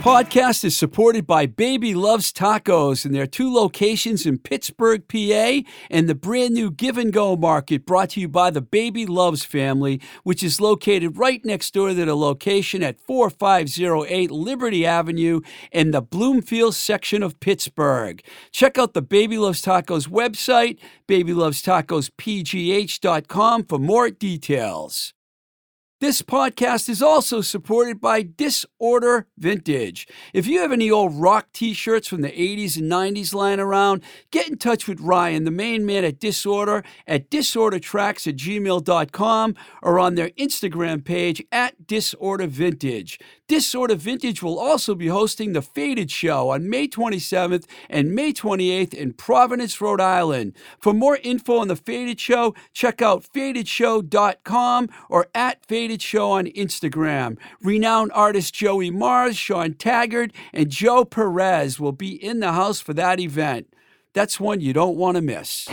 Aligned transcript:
Podcast 0.00 0.64
is 0.64 0.74
supported 0.74 1.26
by 1.26 1.44
Baby 1.44 1.94
Loves 1.94 2.32
Tacos 2.32 3.04
and 3.04 3.14
their 3.14 3.26
two 3.26 3.52
locations 3.52 4.24
in 4.24 4.38
Pittsburgh, 4.38 5.06
PA, 5.06 5.60
and 5.90 6.08
the 6.08 6.14
brand 6.14 6.54
new 6.54 6.70
Give 6.70 6.96
and 6.96 7.12
Go 7.12 7.36
Market 7.36 7.84
brought 7.84 8.08
to 8.10 8.20
you 8.20 8.26
by 8.26 8.48
the 8.48 8.62
Baby 8.62 9.04
Loves 9.04 9.44
family, 9.44 10.00
which 10.22 10.42
is 10.42 10.58
located 10.58 11.18
right 11.18 11.44
next 11.44 11.74
door 11.74 11.88
to 11.88 11.94
the 11.94 12.14
location 12.14 12.82
at 12.82 12.98
4508 12.98 14.30
Liberty 14.30 14.86
Avenue 14.86 15.42
in 15.70 15.90
the 15.90 16.00
Bloomfield 16.00 16.74
section 16.74 17.22
of 17.22 17.38
Pittsburgh. 17.38 18.22
Check 18.52 18.78
out 18.78 18.94
the 18.94 19.02
Baby 19.02 19.36
Loves 19.36 19.60
Tacos 19.60 20.08
website, 20.08 20.78
babylovestacospgh.com 21.08 23.64
for 23.64 23.78
more 23.78 24.08
details. 24.08 25.12
This 26.00 26.22
podcast 26.22 26.88
is 26.88 27.02
also 27.02 27.42
supported 27.42 28.00
by 28.00 28.22
Disorder 28.22 29.26
Vintage. 29.36 30.08
If 30.32 30.46
you 30.46 30.60
have 30.60 30.72
any 30.72 30.90
old 30.90 31.14
rock 31.14 31.48
t 31.52 31.74
shirts 31.74 32.08
from 32.08 32.22
the 32.22 32.30
80s 32.30 32.78
and 32.78 32.90
90s 32.90 33.34
lying 33.34 33.60
around, 33.60 34.02
get 34.30 34.48
in 34.48 34.56
touch 34.56 34.88
with 34.88 34.98
Ryan, 35.02 35.44
the 35.44 35.50
main 35.50 35.84
man 35.84 36.06
at 36.06 36.18
Disorder, 36.18 36.84
at 37.06 37.30
disordertracks 37.30 38.26
at 38.26 38.36
gmail.com 38.36 39.54
or 39.82 39.98
on 39.98 40.14
their 40.14 40.30
Instagram 40.30 41.04
page 41.04 41.44
at 41.52 41.86
Disorder 41.86 42.46
Vintage. 42.46 43.20
Disorder 43.46 43.96
Vintage 43.96 44.42
will 44.42 44.58
also 44.58 44.94
be 44.94 45.08
hosting 45.08 45.52
the 45.52 45.60
Faded 45.60 46.10
Show 46.10 46.48
on 46.48 46.70
May 46.70 46.88
27th 46.88 47.66
and 47.90 48.14
May 48.14 48.32
28th 48.32 48.94
in 48.94 49.12
Providence, 49.12 49.80
Rhode 49.82 50.00
Island. 50.00 50.54
For 50.78 50.94
more 50.94 51.18
info 51.22 51.58
on 51.58 51.68
the 51.68 51.76
Faded 51.76 52.18
Show, 52.18 52.54
check 52.72 53.02
out 53.02 53.26
fadedshow.com 53.34 54.88
or 55.10 55.26
at 55.34 55.66
Faded 55.66 55.89
Show 55.98 56.30
on 56.30 56.46
Instagram. 56.46 57.36
Renowned 57.62 58.12
artist 58.14 58.54
Joey 58.54 58.90
Mars, 58.90 59.36
Sean 59.36 59.74
Taggart, 59.74 60.32
and 60.52 60.70
Joe 60.70 61.04
Perez 61.04 61.80
will 61.80 61.92
be 61.92 62.22
in 62.22 62.40
the 62.40 62.52
house 62.52 62.80
for 62.80 62.94
that 62.94 63.18
event. 63.18 63.66
That's 64.12 64.38
one 64.38 64.60
you 64.60 64.72
don't 64.72 64.96
want 64.96 65.16
to 65.16 65.22
miss. 65.22 65.68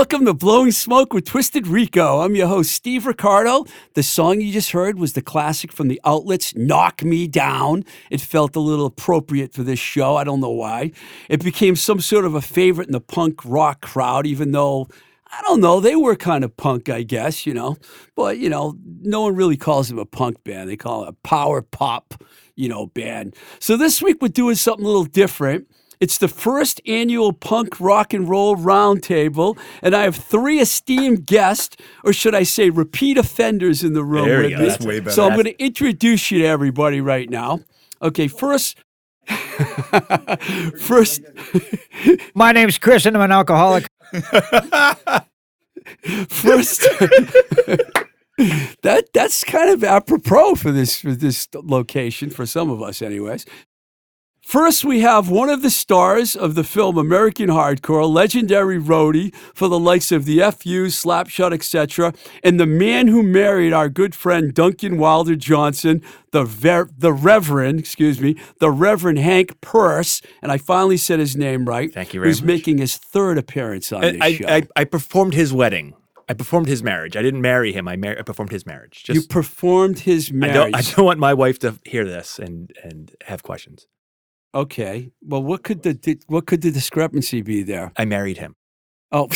Welcome 0.00 0.24
to 0.24 0.32
Blowing 0.32 0.72
Smoke 0.72 1.12
with 1.12 1.26
Twisted 1.26 1.66
Rico. 1.66 2.20
I'm 2.22 2.34
your 2.34 2.46
host, 2.46 2.72
Steve 2.72 3.04
Ricardo. 3.04 3.66
The 3.92 4.02
song 4.02 4.40
you 4.40 4.50
just 4.50 4.70
heard 4.70 4.98
was 4.98 5.12
the 5.12 5.20
classic 5.20 5.72
from 5.72 5.88
the 5.88 6.00
outlets, 6.06 6.56
Knock 6.56 7.04
Me 7.04 7.28
Down. 7.28 7.84
It 8.10 8.22
felt 8.22 8.56
a 8.56 8.60
little 8.60 8.86
appropriate 8.86 9.52
for 9.52 9.62
this 9.62 9.78
show. 9.78 10.16
I 10.16 10.24
don't 10.24 10.40
know 10.40 10.48
why. 10.48 10.92
It 11.28 11.44
became 11.44 11.76
some 11.76 12.00
sort 12.00 12.24
of 12.24 12.34
a 12.34 12.40
favorite 12.40 12.86
in 12.86 12.92
the 12.92 13.00
punk 13.02 13.44
rock 13.44 13.82
crowd, 13.82 14.26
even 14.26 14.52
though. 14.52 14.88
I 15.32 15.42
don't 15.42 15.60
know. 15.60 15.78
They 15.78 15.94
were 15.94 16.16
kind 16.16 16.42
of 16.42 16.56
punk, 16.56 16.88
I 16.88 17.02
guess, 17.02 17.46
you 17.46 17.54
know. 17.54 17.76
But, 18.16 18.38
you 18.38 18.48
know, 18.48 18.76
no 19.02 19.20
one 19.20 19.36
really 19.36 19.56
calls 19.56 19.88
them 19.88 19.98
a 19.98 20.04
punk 20.04 20.42
band. 20.42 20.68
They 20.68 20.76
call 20.76 21.04
it 21.04 21.10
a 21.10 21.12
power 21.22 21.62
pop, 21.62 22.24
you 22.56 22.68
know, 22.68 22.86
band. 22.86 23.36
So 23.60 23.76
this 23.76 24.02
week 24.02 24.16
we're 24.20 24.28
doing 24.28 24.56
something 24.56 24.84
a 24.84 24.88
little 24.88 25.04
different. 25.04 25.69
It's 26.00 26.16
the 26.18 26.28
first 26.28 26.80
annual 26.86 27.32
punk 27.34 27.78
rock 27.78 28.14
and 28.14 28.26
roll 28.28 28.56
roundtable, 28.56 29.58
and 29.82 29.94
I 29.94 30.02
have 30.04 30.16
three 30.16 30.58
esteemed 30.60 31.26
guests, 31.26 31.76
or 32.04 32.14
should 32.14 32.34
I 32.34 32.42
say, 32.42 32.70
repeat 32.70 33.18
offenders 33.18 33.84
in 33.84 33.92
the 33.92 34.02
room 34.02 34.26
There 34.26 34.38
with 34.42 34.50
you 34.52 34.56
me. 34.56 34.62
go. 34.64 34.68
That's 34.70 34.84
way 34.86 35.00
better. 35.00 35.14
So 35.14 35.26
I'm 35.26 35.34
going 35.34 35.44
to 35.44 35.62
introduce 35.62 36.30
you 36.30 36.38
to 36.40 36.46
everybody 36.46 37.02
right 37.02 37.28
now. 37.28 37.60
Okay, 38.00 38.28
first, 38.28 38.78
first, 40.80 41.20
My 42.34 42.52
name's 42.52 42.78
Chris, 42.78 43.04
and 43.04 43.14
I'm 43.16 43.22
an 43.22 43.32
alcoholic. 43.32 43.86
first. 46.28 46.80
that 48.82 49.04
that's 49.12 49.44
kind 49.44 49.70
of 49.70 49.84
apropos 49.84 50.54
for 50.54 50.72
this 50.72 50.98
for 51.00 51.12
this 51.12 51.46
location 51.54 52.30
for 52.30 52.46
some 52.46 52.70
of 52.70 52.82
us, 52.82 53.02
anyways. 53.02 53.44
First, 54.50 54.84
we 54.84 54.98
have 55.02 55.30
one 55.30 55.48
of 55.48 55.62
the 55.62 55.70
stars 55.70 56.34
of 56.34 56.56
the 56.56 56.64
film 56.64 56.98
American 56.98 57.50
Hardcore, 57.50 58.12
legendary 58.12 58.80
roadie 58.80 59.32
for 59.54 59.68
the 59.68 59.78
likes 59.78 60.10
of 60.10 60.24
the 60.24 60.38
FU, 60.38 60.86
Slapshot, 60.86 61.52
etc., 61.52 62.12
and 62.42 62.58
the 62.58 62.66
man 62.66 63.06
who 63.06 63.22
married 63.22 63.72
our 63.72 63.88
good 63.88 64.12
friend 64.12 64.52
Duncan 64.52 64.98
Wilder 64.98 65.36
Johnson, 65.36 66.02
the 66.32 66.42
ver- 66.42 66.90
the 66.98 67.12
Reverend, 67.12 67.78
excuse 67.78 68.20
me, 68.20 68.34
the 68.58 68.72
Reverend 68.72 69.20
Hank 69.20 69.60
Purse, 69.60 70.20
and 70.42 70.50
I 70.50 70.58
finally 70.58 70.96
said 70.96 71.20
his 71.20 71.36
name 71.36 71.66
right. 71.66 71.94
Thank 71.94 72.12
you 72.12 72.18
very 72.18 72.30
Who's 72.30 72.42
much. 72.42 72.48
making 72.48 72.78
his 72.78 72.96
third 72.96 73.38
appearance 73.38 73.92
on 73.92 74.04
I, 74.04 74.10
this 74.10 74.20
I, 74.20 74.32
show. 74.32 74.48
I, 74.48 74.62
I 74.74 74.82
performed 74.84 75.34
his 75.34 75.52
wedding. 75.52 75.94
I 76.28 76.34
performed 76.34 76.66
his 76.66 76.82
marriage. 76.82 77.16
I 77.16 77.22
didn't 77.22 77.40
marry 77.40 77.72
him. 77.72 77.86
I, 77.86 77.94
mar- 77.94 78.18
I 78.18 78.22
performed 78.22 78.50
his 78.50 78.66
marriage. 78.66 79.04
you 79.08 79.22
performed 79.22 80.00
his 80.00 80.30
I 80.32 80.34
marriage. 80.34 80.54
don't. 80.54 80.74
I 80.74 80.82
don't 80.82 81.04
want 81.04 81.20
my 81.20 81.34
wife 81.34 81.60
to 81.60 81.78
hear 81.84 82.04
this 82.04 82.40
and 82.40 82.72
and 82.82 83.14
have 83.26 83.44
questions. 83.44 83.86
Okay. 84.54 85.10
Well, 85.22 85.42
what 85.42 85.62
could 85.62 85.82
the 85.82 86.18
what 86.26 86.46
could 86.46 86.62
the 86.62 86.70
discrepancy 86.70 87.42
be 87.42 87.62
there? 87.62 87.92
I 87.96 88.04
married 88.04 88.38
him. 88.38 88.56
Oh, 89.12 89.28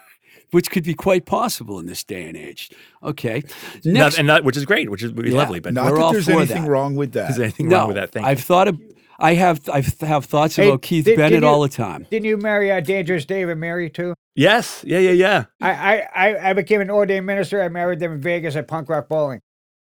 which 0.50 0.70
could 0.70 0.84
be 0.84 0.94
quite 0.94 1.26
possible 1.26 1.78
in 1.78 1.86
this 1.86 2.04
day 2.04 2.24
and 2.24 2.36
age. 2.36 2.70
Okay. 3.02 3.42
Not, 3.84 3.84
Next, 3.84 4.18
and 4.18 4.26
not, 4.26 4.44
which 4.44 4.56
is 4.56 4.64
great, 4.64 4.90
which 4.90 5.02
is 5.02 5.12
would 5.12 5.24
be 5.24 5.30
Yeah. 5.30 5.38
lovely. 5.38 5.60
But 5.60 5.74
Not 5.74 5.90
We're 5.90 5.96
that 5.98 6.02
all 6.04 6.12
there's 6.12 6.24
for 6.26 6.32
anything 6.32 6.62
that. 6.64 6.70
wrong 6.70 6.94
with 6.96 7.12
that. 7.12 7.30
is 7.30 7.36
there 7.36 7.44
anything 7.44 7.68
no, 7.68 7.78
wrong 7.78 7.86
with 7.88 7.96
that? 7.96 8.12
Thank 8.12 8.26
I've 8.26 8.38
you. 8.38 8.44
thought 8.44 8.68
of. 8.68 8.80
I 9.18 9.34
have 9.34 9.68
I've 9.72 9.86
thoughts 9.86 10.56
Hey, 10.56 10.68
about 10.68 10.82
Keith 10.82 11.04
did- 11.04 11.16
Bennett 11.16 11.32
did 11.40 11.42
you- 11.42 11.48
all 11.48 11.60
the 11.60 11.68
time. 11.68 12.06
Didn't 12.10 12.24
you 12.26 12.36
marry 12.38 12.72
uh, 12.72 12.80
Dangerous 12.80 13.24
Dave 13.24 13.48
and 13.50 13.60
Mary 13.60 13.88
too? 13.90 14.14
Yes. 14.34 14.82
Yeah. 14.86 14.98
Yeah. 14.98 15.10
Yeah. 15.12 15.44
I, 15.60 15.70
I, 15.70 16.08
I, 16.30 16.50
I 16.50 16.52
became 16.54 16.80
an 16.80 16.90
ordained 16.90 17.26
minister. 17.26 17.62
I 17.62 17.68
married 17.68 18.00
them 18.00 18.12
in 18.12 18.20
Vegas 18.20 18.56
at 18.56 18.66
Punk 18.68 18.88
Rock 18.88 19.08
Bowling 19.08 19.40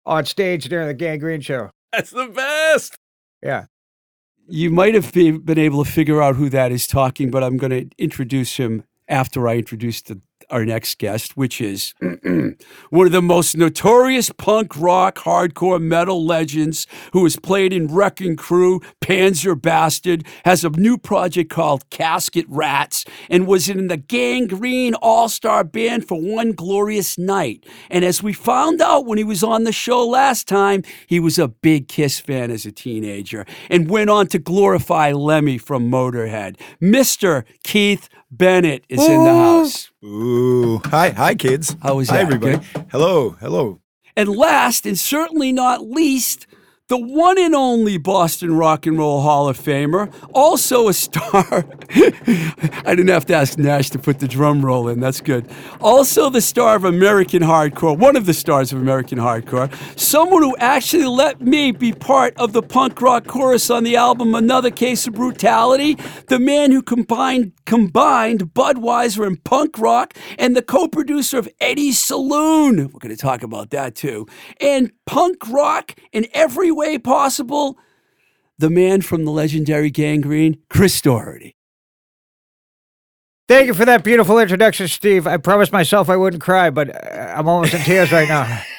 on 0.05 0.27
stage 0.27 0.69
during 0.69 0.87
the 0.87 0.95
Gang 0.95 1.19
Green 1.19 1.41
show. 1.41 1.71
That's 1.93 2.11
the 2.11 2.27
best. 2.29 2.97
Yeah. 3.43 3.65
You 4.49 4.71
might 4.71 4.95
have 4.95 5.13
been 5.13 5.59
able 5.59 5.85
to 5.85 5.91
figure 5.91 6.23
out 6.23 6.37
who 6.37 6.49
that 6.51 6.73
is 6.73 6.87
talking, 6.87 7.31
but 7.31 7.43
I'm 7.43 7.57
going 7.57 7.71
to 7.71 7.89
introduce 7.99 8.57
him 8.57 8.85
after 9.09 9.49
I 9.49 9.57
introduce 9.57 10.03
the, 10.03 10.21
our 10.51 10.65
next 10.65 10.99
guest, 10.99 11.37
which 11.37 11.61
is 11.61 11.95
one 12.01 13.07
of 13.07 13.13
the 13.13 13.23
most 13.23 13.57
notorious 13.57 14.31
punk 14.31 14.77
rock, 14.77 15.17
hardcore 15.17 15.81
metal 15.81 16.25
legends 16.25 16.87
who 17.13 17.25
has 17.25 17.37
played 17.37 17.73
in 17.73 17.87
Wrecking 17.89 18.37
Crew, 18.37 18.81
Panzer 19.01 19.61
Bastard, 19.61 20.27
has 20.45 20.65
a 20.65 20.71
new 20.71 20.99
project 20.99 21.51
called 21.51 21.89
Casket 21.91 22.47
Rats, 22.49 23.05
and 23.29 23.47
was 23.47 23.69
in 23.69 23.89
the 23.89 23.97
Gang 23.97 24.47
Green 24.47 24.95
All 24.95 25.29
Star 25.29 25.65
Band 25.65 26.07
for 26.07 26.21
one 26.21 26.53
glorious 26.53 27.19
night. 27.19 27.65
And 27.91 28.05
as 28.05 28.23
we 28.23 28.33
found 28.33 28.81
out 28.81 29.07
when 29.07 29.19
he 29.19 29.25
was 29.25 29.43
on 29.43 29.65
the 29.65 29.73
show 29.73 30.07
last 30.07 30.49
time, 30.49 30.83
he 31.07 31.21
was 31.21 31.39
a 31.39 31.49
big 31.49 31.89
Kiss 31.89 32.21
fan 32.21 32.51
as 32.51 32.67
a 32.67 32.73
teenager 32.73 33.47
and 33.71 33.91
went 33.91 34.11
on 34.11 34.27
to 34.29 34.39
glorify 34.39 35.13
Lemmy 35.13 35.59
from 35.59 35.91
Motorhead. 35.91 36.59
Mr. 36.81 37.45
Keith 37.63 38.09
Bennett 38.37 38.85
is 38.89 39.03
in 39.03 39.25
the 39.25 39.35
house. 39.35 39.91
Ooh. 40.05 40.81
Hi, 40.87 41.11
hi, 41.11 41.35
kids. 41.35 41.75
How 41.83 41.97
was 41.97 42.11
Hi, 42.11 42.17
that? 42.17 42.27
everybody. 42.27 42.57
Good? 42.59 42.87
Hello, 42.91 43.31
hello. 43.31 43.81
And 44.15 44.29
last, 44.29 44.85
and 44.85 44.99
certainly 44.99 45.53
not 45.53 45.89
least, 45.89 46.47
the 46.89 46.97
one 46.97 47.37
and 47.37 47.53
only 47.53 47.99
Boston 47.99 48.57
Rock 48.57 48.87
and 48.87 48.97
Roll 48.97 49.21
Hall 49.21 49.49
of 49.49 49.59
Famer, 49.59 50.13
also 50.33 50.87
a 50.87 50.93
star. 50.93 51.43
I 51.91 52.95
didn't 52.95 53.09
have 53.09 53.27
to 53.27 53.35
ask 53.35 53.59
Nash 53.59 53.91
to 53.91 53.99
put 53.99 54.21
the 54.21 54.29
drum 54.29 54.65
roll 54.65 54.87
in. 54.87 55.01
That's 55.01 55.21
good. 55.21 55.51
Also, 55.81 56.31
the 56.31 56.41
star 56.41 56.77
of 56.77 56.85
American 56.85 57.43
Hardcore, 57.43 57.99
one 57.99 58.15
of 58.15 58.27
the 58.27 58.35
stars 58.35 58.73
of 58.73 58.81
American 58.81 59.19
Hardcore, 59.19 59.69
someone 59.99 60.43
who 60.43 60.57
actually 60.59 61.07
let 61.07 61.41
me 61.41 61.73
be 61.73 61.93
part 61.93 62.37
of 62.39 62.53
the 62.53 62.63
punk 62.63 63.03
rock 63.03 63.27
chorus 63.27 63.69
on 63.69 63.83
the 63.83 63.97
album 63.97 64.37
Another 64.37 64.71
Case 64.71 65.09
of 65.09 65.15
Brutality, 65.15 65.97
the 66.29 66.39
man 66.39 66.71
who 66.71 66.83
combined 66.83 67.53
combined 67.65 68.55
Budweiser 68.55 69.27
and 69.27 69.43
punk 69.43 69.79
rock, 69.79 70.15
and 70.39 70.57
the 70.57 70.63
co-producer 70.63 71.37
of 71.37 71.49
Eddie's 71.61 71.99
Saloon. 71.99 72.77
We're 72.77 73.01
going 73.01 73.15
to 73.15 73.17
talk 73.17 73.43
about 73.43 73.71
that 73.71 73.97
too. 73.97 74.29
And 74.61 74.93
punk 75.05 75.49
rock 75.49 75.95
in 76.13 76.27
every 76.33 76.71
way 76.77 76.99
possible. 76.99 77.77
The 78.59 78.71
man 78.71 79.03
from 79.03 79.25
the 79.25 79.33
legendary 79.33 79.91
Gang 79.91 80.21
Green, 80.21 80.59
Chris 80.71 81.01
Doherty. 81.01 81.57
Thank 83.49 83.67
you 83.67 83.75
for 83.75 83.85
that 83.85 84.03
beautiful 84.05 84.39
introduction, 84.39 84.89
Steve. 84.89 85.27
I 85.27 85.37
promised 85.37 85.73
myself 85.73 86.09
I 86.09 86.17
wouldn't 86.17 86.43
cry, 86.43 86.71
but 86.71 86.91
uh, 86.91 87.35
I'm 87.37 87.49
almost 87.49 87.75
in 87.75 87.81
tears 87.81 88.13
right 88.13 88.29
now. 88.29 88.63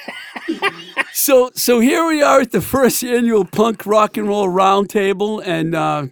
So, 1.20 1.50
so 1.56 1.80
here 1.80 2.06
we 2.06 2.22
are 2.22 2.42
at 2.42 2.52
the 2.52 2.62
first 2.62 3.04
annual 3.04 3.44
Punk 3.44 3.88
Rock 3.88 4.18
and 4.18 4.28
Roll 4.28 4.48
Roundtable, 4.48 5.42
and 5.44 5.74
uh, 5.74 6.06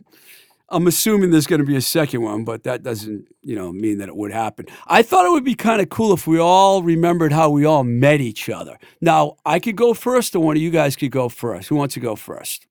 I'm 0.69 0.87
assuming 0.87 1.29
there's 1.29 1.45
going 1.45 1.61
to 1.61 1.65
be 1.65 1.75
a 1.75 1.81
second 1.81 2.21
one, 2.23 2.43
but 2.43 2.63
that 2.63 2.81
doesn't, 2.81 3.27
you 3.41 3.55
know, 3.55 3.71
mean 3.71 3.99
that 3.99 4.09
it 4.09 4.15
would 4.15 4.31
happen. 4.31 4.65
I 4.87 5.03
thought 5.03 5.25
it 5.25 5.31
would 5.31 5.43
be 5.43 5.53
kind 5.55 5.79
of 5.79 5.89
cool 5.89 6.11
if 6.13 6.25
we 6.25 6.39
all 6.39 6.81
remembered 6.81 7.31
how 7.31 7.51
we 7.51 7.65
all 7.65 7.83
met 7.83 8.19
each 8.19 8.49
other. 8.49 8.79
Now, 8.99 9.35
I 9.45 9.59
could 9.59 9.75
go 9.75 9.93
first, 9.93 10.35
or 10.35 10.39
one 10.39 10.55
of 10.55 10.61
you 10.61 10.71
guys 10.71 10.95
could 10.95 11.11
go 11.11 11.29
first. 11.29 11.69
Who 11.69 11.75
wants 11.75 11.93
to 11.93 11.99
go 11.99 12.15
first? 12.15 12.65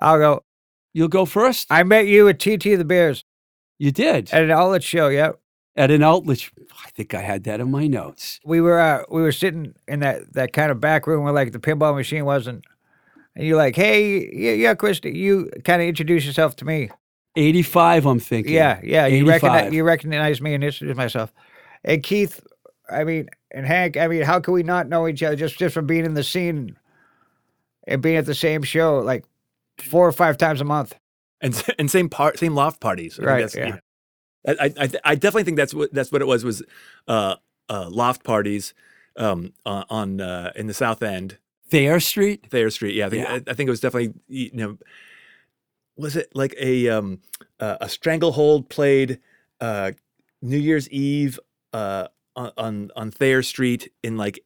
I'll 0.00 0.18
go. 0.18 0.44
You'll 0.92 1.08
go 1.08 1.24
first. 1.24 1.68
I 1.70 1.82
met 1.84 2.06
you 2.06 2.28
at 2.28 2.38
TT 2.40 2.62
the 2.76 2.84
Bears 2.84 3.24
You 3.78 3.92
did 3.92 4.32
at 4.32 4.42
an 4.42 4.50
outlet 4.50 4.82
show. 4.82 5.08
Yeah, 5.08 5.32
at 5.76 5.90
an 5.90 6.02
outlet. 6.02 6.50
I 6.84 6.90
think 6.90 7.14
I 7.14 7.20
had 7.20 7.44
that 7.44 7.60
in 7.60 7.70
my 7.70 7.86
notes. 7.86 8.40
we 8.44 8.60
were 8.60 8.80
uh, 8.80 9.02
we 9.10 9.22
were 9.22 9.32
sitting 9.32 9.74
in 9.86 10.00
that 10.00 10.32
that 10.32 10.52
kind 10.52 10.70
of 10.72 10.80
back 10.80 11.06
room 11.06 11.22
where 11.22 11.32
like 11.32 11.52
the 11.52 11.58
pinball 11.60 11.94
machine 11.94 12.24
wasn't, 12.24 12.64
and 13.36 13.46
you're 13.46 13.56
like, 13.56 13.76
"Hey, 13.76 14.28
yeah, 14.32 14.52
yeah, 14.52 14.74
Christy," 14.74 15.16
you 15.16 15.50
kind 15.64 15.80
of 15.82 15.88
introduce 15.88 16.24
yourself 16.26 16.56
to 16.56 16.64
me. 16.64 16.90
85, 17.36 18.06
I'm 18.06 18.18
thinking. 18.20 18.54
Yeah, 18.54 18.80
yeah. 18.82 19.06
You 19.06 19.30
85. 19.30 19.42
recognize 19.42 19.74
you 19.74 19.84
recognize 19.84 20.40
me 20.40 20.54
and 20.54 20.64
introduce 20.64 20.96
myself. 20.96 21.32
And 21.84 22.02
Keith, 22.02 22.40
I 22.90 23.04
mean, 23.04 23.28
and 23.50 23.66
Hank, 23.66 23.96
I 23.96 24.08
mean, 24.08 24.22
how 24.22 24.40
can 24.40 24.54
we 24.54 24.62
not 24.62 24.88
know 24.88 25.06
each 25.06 25.22
other 25.22 25.36
just 25.36 25.58
just 25.58 25.74
from 25.74 25.86
being 25.86 26.04
in 26.04 26.14
the 26.14 26.24
scene 26.24 26.76
and 27.86 28.02
being 28.02 28.16
at 28.16 28.26
the 28.26 28.34
same 28.34 28.62
show 28.62 28.98
like 28.98 29.24
four 29.78 30.06
or 30.06 30.12
five 30.12 30.38
times 30.38 30.60
a 30.60 30.64
month? 30.64 30.94
and 31.40 31.64
and 31.78 31.90
same 31.90 32.08
part, 32.08 32.38
same 32.38 32.54
loft 32.54 32.80
parties. 32.80 33.18
I 33.20 33.24
Right, 33.24 33.40
that's, 33.42 33.54
you 33.54 33.62
yeah. 33.62 33.68
know, 33.68 33.78
I, 34.60 34.74
I 34.78 34.90
I 35.04 35.14
definitely 35.14 35.44
think 35.44 35.56
that's 35.56 35.74
what 35.74 35.92
that's 35.92 36.12
what 36.12 36.22
it 36.22 36.26
was 36.26 36.44
was 36.44 36.62
uh, 37.08 37.36
uh, 37.68 37.88
loft 37.90 38.24
parties 38.24 38.74
um, 39.16 39.52
on, 39.64 39.84
on 39.90 40.20
uh, 40.20 40.52
in 40.56 40.66
the 40.66 40.74
South 40.74 41.02
End, 41.02 41.38
Thayer 41.68 42.00
Street. 42.00 42.46
Thayer 42.50 42.70
Street. 42.70 42.94
Yeah, 42.94 43.06
I 43.06 43.10
think 43.10 43.24
Yeah. 43.24 43.32
I, 43.34 43.36
I 43.50 43.54
think 43.54 43.68
it 43.68 43.70
was 43.70 43.80
definitely 43.80 44.14
you 44.28 44.50
know 44.54 44.78
was 45.96 46.16
it 46.16 46.28
like 46.34 46.54
a 46.60 46.88
um, 46.88 47.20
uh, 47.60 47.76
a 47.80 47.88
stranglehold 47.88 48.68
played 48.68 49.20
uh, 49.60 49.92
New 50.42 50.58
Year's 50.58 50.88
Eve 50.90 51.38
uh, 51.72 52.08
on 52.36 52.90
on 52.94 53.10
Thayer 53.10 53.42
Street 53.42 53.92
in 54.02 54.16
like 54.16 54.40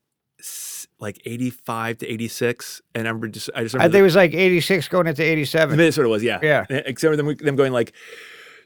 like 0.99 1.21
eighty 1.25 1.50
five 1.50 1.99
to 1.99 2.07
eighty 2.07 2.28
six, 2.28 2.80
and 2.95 3.07
I 3.07 3.11
remember 3.11 3.28
just 3.28 3.50
I 3.54 3.62
just 3.62 3.75
I 3.75 3.78
remember 3.78 3.92
think 3.92 4.00
it 4.00 4.04
was 4.04 4.16
like 4.16 4.35
eighty 4.35 4.61
six 4.61 4.88
going 4.88 5.07
into 5.07 5.23
87 5.23 5.75
I 5.75 5.76
mean, 5.76 5.87
it 5.87 5.92
sort 5.92 6.07
of 6.07 6.11
was, 6.11 6.23
yeah. 6.23 6.38
Yeah. 6.42 6.64
Except 6.69 7.12
for 7.12 7.16
them, 7.16 7.35
them 7.37 7.57
going 7.57 7.73
like, 7.73 7.92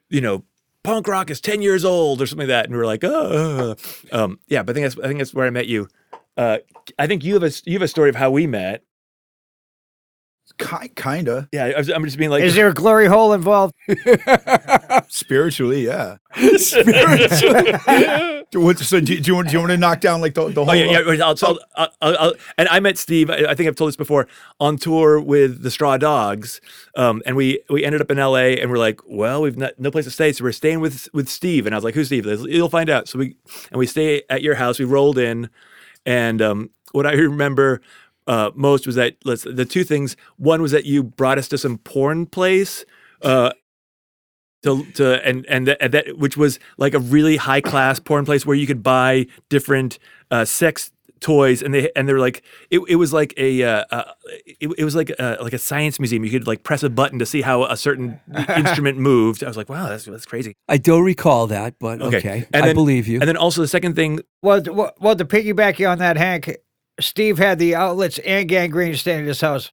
you 0.09 0.21
know, 0.21 0.45
punk 0.83 1.09
rock 1.09 1.31
is 1.31 1.41
ten 1.41 1.63
years 1.63 1.85
old 1.85 2.21
or 2.21 2.27
something 2.27 2.49
like 2.49 2.55
that, 2.55 2.67
and 2.67 2.75
we 2.75 2.79
were 2.79 2.87
like, 2.87 3.05
oh, 3.05 3.77
um, 4.13 4.39
yeah. 4.49 4.63
But 4.63 4.73
I 4.73 4.75
think 4.75 4.85
that's 4.85 5.05
I 5.05 5.09
think 5.09 5.19
that's 5.19 5.35
where 5.35 5.47
I 5.47 5.51
met 5.51 5.67
you. 5.67 5.89
Uh, 6.37 6.59
I 6.99 7.07
think 7.07 7.25
you 7.25 7.35
have 7.35 7.43
a 7.43 7.53
you 7.65 7.75
have 7.75 7.83
a 7.83 7.89
story 7.89 8.11
of 8.11 8.17
how 8.17 8.31
we 8.31 8.47
met. 8.47 8.85
Ki- 10.59 10.89
kinda. 10.95 11.49
Yeah, 11.53 11.65
I 11.75 11.79
was, 11.79 11.89
I'm 11.91 12.05
just 12.05 12.17
being 12.17 12.31
like, 12.31 12.43
Is 12.45 12.55
there 12.55 12.69
a 12.69 12.75
glory 12.75 13.07
hole 13.07 13.33
involved? 13.33 13.75
Spiritually, 15.09 15.85
yeah. 15.85 16.19
Spiritually. 16.57 18.45
Do- 18.51 18.61
what- 18.61 18.79
So 18.79 19.01
do, 19.01 19.15
you- 19.15 19.21
do 19.21 19.31
you 19.31 19.35
want 19.37 19.49
do 19.49 19.53
you 19.55 19.59
want 19.61 19.71
to 19.71 19.77
knock 19.77 20.01
down 20.01 20.21
like 20.21 20.35
the, 20.35 20.49
the 20.49 20.65
whole? 20.65 20.71
Oh 20.71 20.75
yeah, 20.75 21.01
yeah. 21.13 21.25
I'll, 21.25 21.37
so 21.37 21.59
I'll, 21.77 21.89
I'll, 22.01 22.19
I'll, 22.19 22.33
and 22.59 22.69
I 22.69 22.81
met 22.81 22.99
Steve. 22.99 23.31
I, 23.31 23.47
I 23.51 23.55
think 23.55 23.69
I've 23.69 23.77
told 23.77 23.89
this 23.89 23.97
before 23.97 24.27
on 24.61 24.77
tour 24.77 25.21
with 25.21 25.63
the 25.63 25.71
Straw 25.71 25.97
Dogs, 25.97 26.61
um, 26.97 27.23
and 27.27 27.37
we 27.37 27.61
we 27.71 27.85
ended 27.85 28.01
up 28.01 28.11
in 28.11 28.19
L.A. 28.19 28.61
and 28.61 28.71
we're 28.71 28.79
like, 28.79 29.01
well, 29.07 29.43
we've 29.43 29.57
not, 29.57 29.79
no 29.79 29.91
place 29.91 30.05
to 30.05 30.11
stay, 30.11 30.33
so 30.33 30.45
we're 30.45 30.53
staying 30.53 30.81
with 30.81 31.09
with 31.13 31.29
Steve. 31.29 31.67
And 31.67 31.75
I 31.75 31.79
was 31.79 31.85
like, 31.85 31.95
who's 31.95 32.07
Steve? 32.07 32.25
He 32.25 32.31
goes, 32.31 32.47
You'll 32.47 32.69
find 32.69 32.91
out. 32.91 33.09
So 33.09 33.19
we 33.19 33.37
and 33.71 33.79
we 33.79 33.87
stay 33.87 34.23
at 34.31 34.43
your 34.43 34.55
house. 34.55 34.79
We 34.79 34.85
rolled 34.85 35.19
in, 35.19 35.51
and 36.07 36.41
um, 36.43 36.71
what 36.93 37.07
I 37.07 37.13
remember 37.13 37.81
uh, 38.27 38.51
most 38.55 38.87
was 38.87 38.97
that 38.97 39.17
let's 39.25 39.43
the 39.43 39.65
two 39.65 39.85
things. 39.85 40.17
One 40.37 40.63
was 40.63 40.73
that 40.73 40.85
you 40.85 41.03
brought 41.03 41.39
us 41.39 41.49
to 41.49 41.59
some 41.59 41.79
porn 41.79 42.27
place. 42.27 42.85
Uh, 43.23 43.53
to, 44.63 44.83
to 44.93 45.27
and 45.27 45.45
and 45.47 45.67
that, 45.69 45.77
and 45.83 45.93
that 45.93 46.19
which 46.19 46.37
was 46.37 46.59
like 46.79 46.95
a 46.95 46.99
really 46.99 47.37
high 47.37 47.61
class 47.61 48.01
porn 48.01 48.25
place 48.25 48.47
where 48.47 48.57
you 48.57 48.67
could 48.67 48.83
buy 48.83 49.27
different 49.51 49.99
uh, 50.31 50.47
sex 50.47 50.91
toys 51.21 51.63
and 51.63 51.73
they 51.73 51.91
and 51.97 52.07
they 52.09 52.13
were 52.13 52.19
like 52.19 52.43
it, 52.71 52.81
it 52.89 52.97
was 52.97 53.13
like 53.13 53.33
a 53.37 53.63
uh, 53.63 53.85
uh, 53.91 54.13
it, 54.61 54.71
it 54.79 54.85
was 54.85 54.95
like 54.95 55.11
a, 55.19 55.39
like 55.41 55.53
a 55.53 55.59
science 55.59 55.99
museum 55.99 56.25
you 56.25 56.31
could 56.31 56.47
like 56.47 56.63
press 56.63 56.83
a 56.83 56.91
button 56.91 57.19
to 57.19 57.27
see 57.27 57.41
how 57.41 57.65
a 57.65 57.77
certain 57.77 58.21
instrument 58.57 58.99
moved 58.99 59.43
I 59.43 59.49
was 59.49 59.57
like 59.57 59.69
wow 59.69 59.89
that's 59.89 60.05
that's 60.05 60.27
crazy 60.27 60.55
I 60.69 60.77
don't 60.77 61.05
recall 61.05 61.47
that, 61.47 61.79
but 61.79 62.03
okay. 62.03 62.17
Okay. 62.19 62.47
And 62.53 62.65
I 62.65 62.67
then- 62.69 62.75
believe 62.75 63.07
you. 63.09 63.21
and 63.21 63.29
then 63.29 63.37
also 63.37 63.63
the 63.63 63.69
second 63.69 63.97
thing 63.97 64.21
Well, 64.43 64.63
well, 64.67 64.93
well, 65.01 65.17
to 65.17 65.25
piggyback 65.25 65.79
you 65.79 65.87
on 65.87 65.99
that, 65.99 66.17
Hank, 66.17 66.57
Steve 67.01 67.39
had 67.39 67.59
the 67.59 67.75
outlets 67.75 68.19
and 68.21 68.49
gang 68.49 68.71
green 68.71 68.95
staying 68.95 69.21
at 69.23 69.27
his 69.27 69.41
house. 69.41 69.73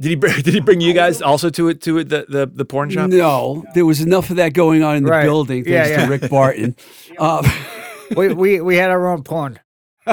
Did 0.00 0.08
he 0.10 0.14
bring, 0.14 0.34
did 0.42 0.54
he 0.54 0.60
bring 0.60 0.80
you 0.80 0.92
guys 0.94 1.20
also 1.22 1.50
to 1.50 1.68
it 1.68 1.80
to 1.82 1.98
it 1.98 2.08
the 2.08 2.26
the, 2.28 2.46
the 2.46 2.64
porn 2.64 2.90
shop? 2.90 3.10
No, 3.10 3.64
there 3.74 3.84
was 3.86 4.00
enough 4.00 4.30
of 4.30 4.36
that 4.36 4.52
going 4.54 4.82
on 4.82 4.96
in 4.96 5.04
the 5.04 5.10
Right. 5.10 5.24
building 5.24 5.64
Yeah, 5.66 5.84
thanks 5.84 5.90
yeah. 5.98 6.04
to 6.06 6.10
Rick 6.10 6.30
Barton. 6.30 6.76
Uh, 7.18 7.42
we, 8.16 8.32
we 8.32 8.60
we 8.62 8.76
had 8.76 8.88
our 8.90 9.06
own 9.08 9.22
porn. 9.22 9.58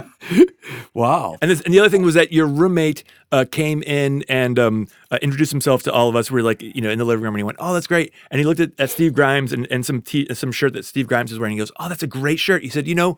wow. 0.93 1.37
And 1.41 1.51
this, 1.51 1.61
and 1.61 1.73
the 1.73 1.79
other 1.79 1.89
thing 1.89 2.03
was 2.03 2.15
that 2.15 2.31
your 2.31 2.47
roommate 2.47 3.03
uh, 3.31 3.45
came 3.49 3.83
in 3.83 4.23
and 4.29 4.57
um, 4.57 4.87
uh, 5.11 5.19
introduced 5.21 5.51
himself 5.51 5.83
to 5.83 5.93
all 5.93 6.09
of 6.09 6.15
us. 6.15 6.31
We 6.31 6.35
were 6.41 6.45
like, 6.45 6.61
you 6.61 6.81
know, 6.81 6.89
in 6.89 6.99
the 6.99 7.05
living 7.05 7.23
room, 7.23 7.35
and 7.35 7.39
he 7.39 7.43
went, 7.43 7.57
"Oh, 7.59 7.73
that's 7.73 7.87
great." 7.87 8.13
And 8.31 8.39
he 8.39 8.45
looked 8.45 8.59
at, 8.59 8.71
at 8.79 8.89
Steve 8.89 9.13
Grimes 9.13 9.53
and, 9.53 9.67
and 9.71 9.85
some 9.85 10.01
t- 10.01 10.33
some 10.33 10.51
shirt 10.51 10.73
that 10.73 10.85
Steve 10.85 11.07
Grimes 11.07 11.31
is 11.31 11.39
wearing. 11.39 11.53
He 11.53 11.59
goes, 11.59 11.71
"Oh, 11.79 11.89
that's 11.89 12.03
a 12.03 12.07
great 12.07 12.39
shirt." 12.39 12.63
He 12.63 12.69
said, 12.69 12.87
"You 12.87 12.95
know, 12.95 13.17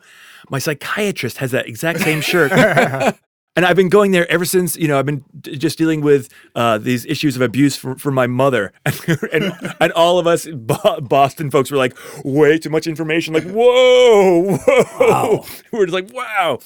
my 0.50 0.60
psychiatrist 0.60 1.38
has 1.38 1.52
that 1.52 1.68
exact 1.68 2.00
same 2.02 2.22
shirt." 2.22 2.52
And 3.60 3.66
I've 3.66 3.76
been 3.76 3.90
going 3.90 4.12
there 4.12 4.26
ever 4.32 4.46
since, 4.46 4.78
you 4.78 4.88
know, 4.88 4.98
I've 4.98 5.06
been 5.06 5.22
d- 5.42 5.58
just 5.58 5.78
dealing 5.78 6.00
with 6.00 6.30
uh, 6.56 6.78
these 6.78 7.06
issues 7.06 7.36
of 7.36 7.42
abuse 7.42 7.76
from, 7.76 7.98
from 7.98 8.14
my 8.14 8.26
mother. 8.26 8.72
and, 9.34 9.52
and 9.82 9.92
all 9.92 10.18
of 10.18 10.28
us 10.28 10.48
Bo- 10.48 11.02
Boston 11.02 11.52
folks 11.52 11.70
were 11.70 11.76
like, 11.78 11.94
way 12.24 12.58
too 12.58 12.70
much 12.70 12.88
information. 12.88 13.34
Like, 13.34 13.44
whoa, 13.44 14.56
whoa. 14.56 15.46
We're 15.74 15.88
just 15.88 15.94
like, 15.94 16.14
wow. 16.14 16.60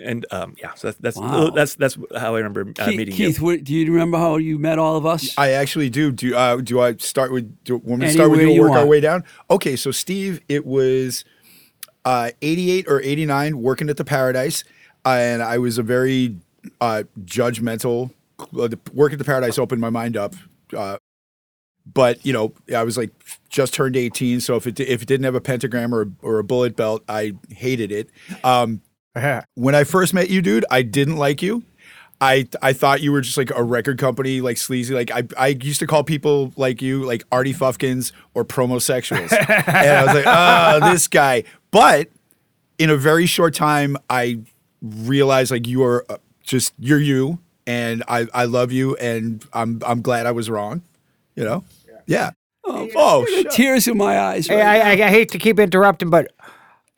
And 0.00 0.24
um, 0.30 0.54
yeah, 0.56 0.72
so 0.72 0.86
that's 0.92 0.96
that's, 1.00 1.16
Wow. 1.18 1.50
that's 1.50 1.74
that's 1.74 1.98
how 2.16 2.34
I 2.34 2.38
remember 2.38 2.62
uh, 2.78 2.86
Keith, 2.86 2.96
meeting 2.96 3.14
Keith 3.14 3.38
you. 3.40 3.44
what, 3.44 3.62
do 3.64 3.74
you 3.74 3.92
remember 3.92 4.16
how 4.16 4.38
you 4.38 4.58
met 4.58 4.78
all 4.78 4.96
of 4.96 5.04
us? 5.04 5.36
I 5.36 5.50
actually 5.50 5.90
do. 5.90 6.12
Do 6.12 6.34
uh, 6.34 6.56
do 6.62 6.80
I 6.80 6.96
start 6.96 7.30
with? 7.30 7.62
Do, 7.64 7.76
want 7.76 8.00
me 8.00 8.08
start 8.08 8.30
with 8.30 8.40
Anywhere 8.40 8.54
you? 8.54 8.60
you 8.62 8.64
and 8.64 8.70
Work 8.74 8.80
our 8.80 8.86
way 8.86 9.00
down. 9.00 9.22
Okay, 9.50 9.76
so 9.76 9.90
Steve, 9.90 10.40
it 10.48 10.64
was 10.64 11.24
uh, 12.06 12.30
eighty-eight 12.40 12.86
or 12.88 13.02
eighty-nine, 13.02 13.60
working 13.60 13.90
at 13.90 13.98
the 13.98 14.04
Paradise, 14.04 14.64
and 15.04 15.42
I 15.42 15.58
was 15.58 15.78
a 15.78 15.82
very 15.82 16.36
uh, 16.80 17.04
judgmental. 17.24 18.10
Uh, 18.40 18.68
the, 18.68 18.78
work 18.92 19.12
at 19.12 19.18
the 19.18 19.24
Paradise 19.24 19.58
opened 19.58 19.80
my 19.80 19.90
mind 19.90 20.16
up. 20.16 20.34
Uh, 20.76 20.98
but 21.92 22.24
you 22.24 22.32
know, 22.32 22.52
I 22.74 22.82
was 22.84 22.96
like 22.96 23.10
just 23.48 23.72
turned 23.72 23.96
eighteen, 23.96 24.40
so 24.40 24.56
if 24.56 24.66
it 24.66 24.78
if 24.78 25.02
it 25.02 25.06
didn't 25.08 25.24
have 25.24 25.34
a 25.34 25.40
pentagram 25.40 25.94
or 25.94 26.10
or 26.22 26.38
a 26.38 26.44
bullet 26.44 26.76
belt, 26.76 27.02
I 27.08 27.32
hated 27.50 27.90
it. 27.90 28.10
Um, 28.44 28.82
when 29.54 29.74
I 29.74 29.84
first 29.84 30.12
met 30.14 30.28
you, 30.30 30.42
dude, 30.42 30.66
I 30.70 30.82
didn't 30.82 31.16
like 31.16 31.42
you. 31.42 31.64
I 32.20 32.48
I 32.60 32.72
thought 32.72 33.00
you 33.00 33.12
were 33.12 33.20
just 33.20 33.36
like 33.36 33.50
a 33.54 33.62
record 33.62 33.98
company, 33.98 34.40
like 34.40 34.56
sleazy. 34.56 34.92
Like 34.92 35.10
I, 35.10 35.22
I 35.36 35.48
used 35.48 35.80
to 35.80 35.86
call 35.86 36.04
people 36.04 36.52
like 36.56 36.82
you 36.82 37.04
like 37.04 37.24
Artie 37.30 37.54
Fufkins 37.54 38.12
or 38.34 38.44
promosexuals, 38.44 39.32
and 39.48 39.88
I 39.90 40.04
was 40.04 40.14
like, 40.14 40.26
ah, 40.26 40.90
this 40.92 41.06
guy. 41.06 41.44
But 41.70 42.08
in 42.78 42.90
a 42.90 42.96
very 42.96 43.26
short 43.26 43.54
time, 43.54 43.96
I 44.10 44.40
realized 44.82 45.50
like 45.50 45.66
you 45.66 45.82
are 45.82 46.04
uh, 46.08 46.18
just 46.42 46.74
you're 46.78 47.00
you, 47.00 47.38
and 47.66 48.02
I 48.08 48.26
I 48.32 48.44
love 48.44 48.72
you, 48.72 48.96
and 48.96 49.44
I'm 49.52 49.80
I'm 49.86 50.02
glad 50.02 50.26
I 50.26 50.32
was 50.32 50.48
wrong. 50.50 50.82
You 51.34 51.44
know, 51.44 51.64
yeah. 52.06 52.30
Oh, 52.64 52.88
oh 52.96 53.26
I 53.26 53.42
got 53.44 53.52
tears 53.52 53.88
in 53.88 53.96
my 53.96 54.18
eyes. 54.18 54.46
Hey, 54.46 54.60
I, 54.60 54.90
I, 54.90 55.06
I 55.06 55.10
hate 55.10 55.30
to 55.30 55.38
keep 55.38 55.58
interrupting, 55.58 56.10
but 56.10 56.32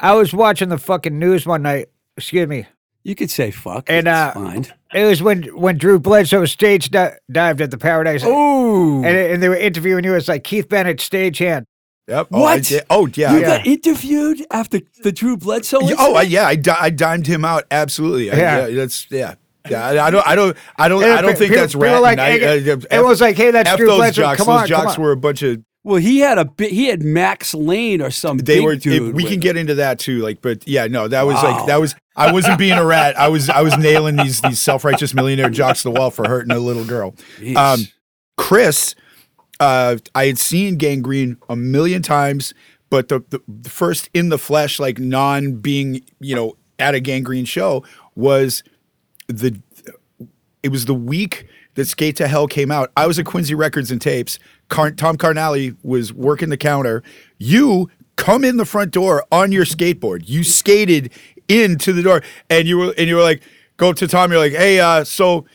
I 0.00 0.14
was 0.14 0.32
watching 0.32 0.68
the 0.68 0.78
fucking 0.78 1.18
news 1.18 1.46
one 1.46 1.62
night. 1.62 1.88
Excuse 2.16 2.48
me. 2.48 2.66
You 3.02 3.14
could 3.14 3.30
say 3.30 3.50
fuck. 3.50 3.88
And, 3.88 4.06
it's 4.06 4.14
uh, 4.14 4.32
fine. 4.32 4.66
It 4.92 5.04
was 5.04 5.22
when 5.22 5.44
when 5.56 5.78
Drew 5.78 5.98
Bledsoe 5.98 6.44
stage 6.44 6.90
di- 6.90 7.16
dived 7.30 7.60
at 7.60 7.70
the 7.70 7.78
Paradise, 7.78 8.22
Oh, 8.24 8.96
and, 8.96 9.06
and 9.06 9.42
they 9.42 9.48
were 9.48 9.56
interviewing 9.56 10.04
you. 10.04 10.14
It's 10.14 10.28
like 10.28 10.44
Keith 10.44 10.68
Bennett 10.68 10.98
stagehand. 10.98 11.64
Yep. 12.10 12.28
Oh, 12.32 12.40
What? 12.40 12.72
Oh, 12.90 13.06
yeah. 13.14 13.32
you 13.32 13.38
I- 13.38 13.42
got 13.42 13.66
interviewed 13.66 14.44
after 14.50 14.80
the 15.02 15.12
Drew 15.12 15.36
Bledsoe. 15.36 15.80
Yeah, 15.80 15.94
oh, 15.98 16.20
yeah, 16.20 16.46
I, 16.46 16.56
di- 16.56 16.76
I 16.78 16.90
dimed 16.90 17.26
him 17.26 17.44
out 17.44 17.64
absolutely. 17.70 18.30
I- 18.30 18.36
Yeah. 18.36 18.66
yeah, 18.66 18.74
that's 18.76 19.06
yeah. 19.10 19.34
Yeah, 19.68 19.84
I, 20.04 20.10
don't, 20.10 20.26
I 20.26 20.34
don't, 20.34 20.56
I 20.76 20.88
don't, 20.88 21.04
I 21.04 21.20
don't 21.22 21.36
think 21.36 21.50
people- 21.52 21.56
that's 21.56 21.74
right. 21.74 21.98
like, 21.98 22.18
hey, 22.18 22.58
it 22.66 23.04
was 23.04 23.20
like, 23.20 23.36
hey, 23.36 23.50
that's 23.50 23.68
F 23.70 23.76
Drew 23.76 23.86
Bledsoe. 23.94 24.22
jocks. 24.22 24.38
Come 24.38 24.46
those 24.46 24.62
on, 24.62 24.66
jocks 24.66 24.94
come 24.94 25.02
on. 25.02 25.06
were 25.06 25.12
a 25.12 25.16
bunch 25.16 25.42
of. 25.42 25.62
Well, 25.84 25.96
he 26.00 26.18
had 26.18 26.36
a 26.38 26.44
bit. 26.46 26.72
He 26.72 26.86
had 26.86 27.02
Max 27.02 27.54
Lane 27.54 28.02
or 28.02 28.10
some. 28.10 28.38
They 28.38 28.60
were. 28.60 28.74
Dude 28.76 29.10
if 29.10 29.14
we 29.14 29.22
can 29.24 29.34
him. 29.34 29.40
get 29.40 29.56
into 29.56 29.74
that 29.76 29.98
too. 29.98 30.18
Like, 30.20 30.40
but 30.42 30.66
yeah, 30.66 30.86
no, 30.88 31.08
that 31.08 31.22
was 31.22 31.36
Wow. 31.36 31.58
like 31.58 31.66
that 31.66 31.76
was. 31.80 31.94
I 32.16 32.32
wasn't 32.32 32.58
being 32.58 32.76
a 32.78 32.84
rat. 32.84 33.18
I 33.18 33.28
was. 33.28 33.48
I 33.48 33.60
was 33.62 33.76
nailing 33.78 34.16
these 34.16 34.40
these 34.42 34.60
self 34.60 34.84
righteous 34.84 35.14
millionaire 35.14 35.48
jocks 35.50 35.82
to 35.82 35.90
the 35.90 35.98
wall 35.98 36.10
for 36.10 36.26
hurting 36.28 36.52
a 36.54 36.58
little 36.58 36.84
girl. 36.84 37.12
Jeez. 37.38 37.56
Um, 37.56 37.80
Chris, 38.36 38.94
uh, 39.60 39.98
I 40.14 40.26
had 40.26 40.38
seen 40.38 40.76
Gang 40.76 41.02
Green 41.02 41.36
a 41.48 41.54
million 41.54 42.02
times, 42.02 42.54
but 42.88 43.08
the, 43.08 43.20
the, 43.28 43.40
the 43.46 43.70
first 43.70 44.10
in 44.14 44.30
the 44.30 44.38
flesh, 44.38 44.80
like 44.80 44.98
non 44.98 45.56
being, 45.56 46.02
you 46.18 46.34
know, 46.34 46.56
at 46.78 46.94
a 46.94 47.00
Gang 47.00 47.22
Green 47.22 47.44
show 47.44 47.84
was 48.16 48.64
the. 49.28 49.60
It 50.62 50.70
was 50.70 50.84
the 50.84 50.94
week 50.94 51.48
that 51.74 51.86
Skate 51.86 52.16
to 52.16 52.28
Hell 52.28 52.46
came 52.46 52.70
out. 52.70 52.90
I 52.94 53.06
was 53.06 53.18
at 53.18 53.24
Quincy 53.24 53.54
Records 53.54 53.90
and 53.90 53.98
Tapes. 53.98 54.38
Car- 54.68 54.90
Tom 54.90 55.16
Carnally 55.16 55.74
was 55.82 56.12
working 56.12 56.50
the 56.50 56.58
counter. 56.58 57.02
You 57.38 57.88
come 58.16 58.44
in 58.44 58.58
the 58.58 58.66
front 58.66 58.90
door 58.90 59.24
on 59.32 59.52
your 59.52 59.64
skateboard. 59.64 60.28
You 60.28 60.44
skated 60.44 61.10
into 61.48 61.94
the 61.94 62.02
door, 62.02 62.22
and 62.50 62.68
you 62.68 62.76
were 62.76 62.94
and 62.98 63.08
you 63.08 63.16
were 63.16 63.22
like, 63.22 63.42
go 63.78 63.92
to 63.94 64.06
Tom. 64.06 64.30
You're 64.30 64.40
like, 64.40 64.52
hey, 64.52 64.80
uh, 64.80 65.04
so 65.04 65.46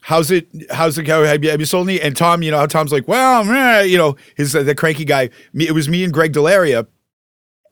how's 0.00 0.30
it? 0.30 0.48
How's 0.70 0.98
it? 0.98 1.06
How 1.06 1.22
have 1.22 1.44
you, 1.44 1.50
have 1.50 1.60
you 1.60 1.66
sold 1.66 1.88
any? 1.88 2.00
And 2.00 2.16
Tom, 2.16 2.42
you 2.42 2.50
know 2.50 2.58
how 2.58 2.66
Tom's 2.66 2.92
like, 2.92 3.06
well, 3.08 3.44
meh, 3.44 3.82
you 3.82 3.98
know, 3.98 4.16
his 4.36 4.54
uh, 4.54 4.62
the 4.62 4.74
cranky 4.74 5.04
guy. 5.04 5.30
Me, 5.52 5.66
it 5.66 5.72
was 5.72 5.88
me 5.88 6.04
and 6.04 6.12
Greg 6.12 6.32
Delaria. 6.32 6.86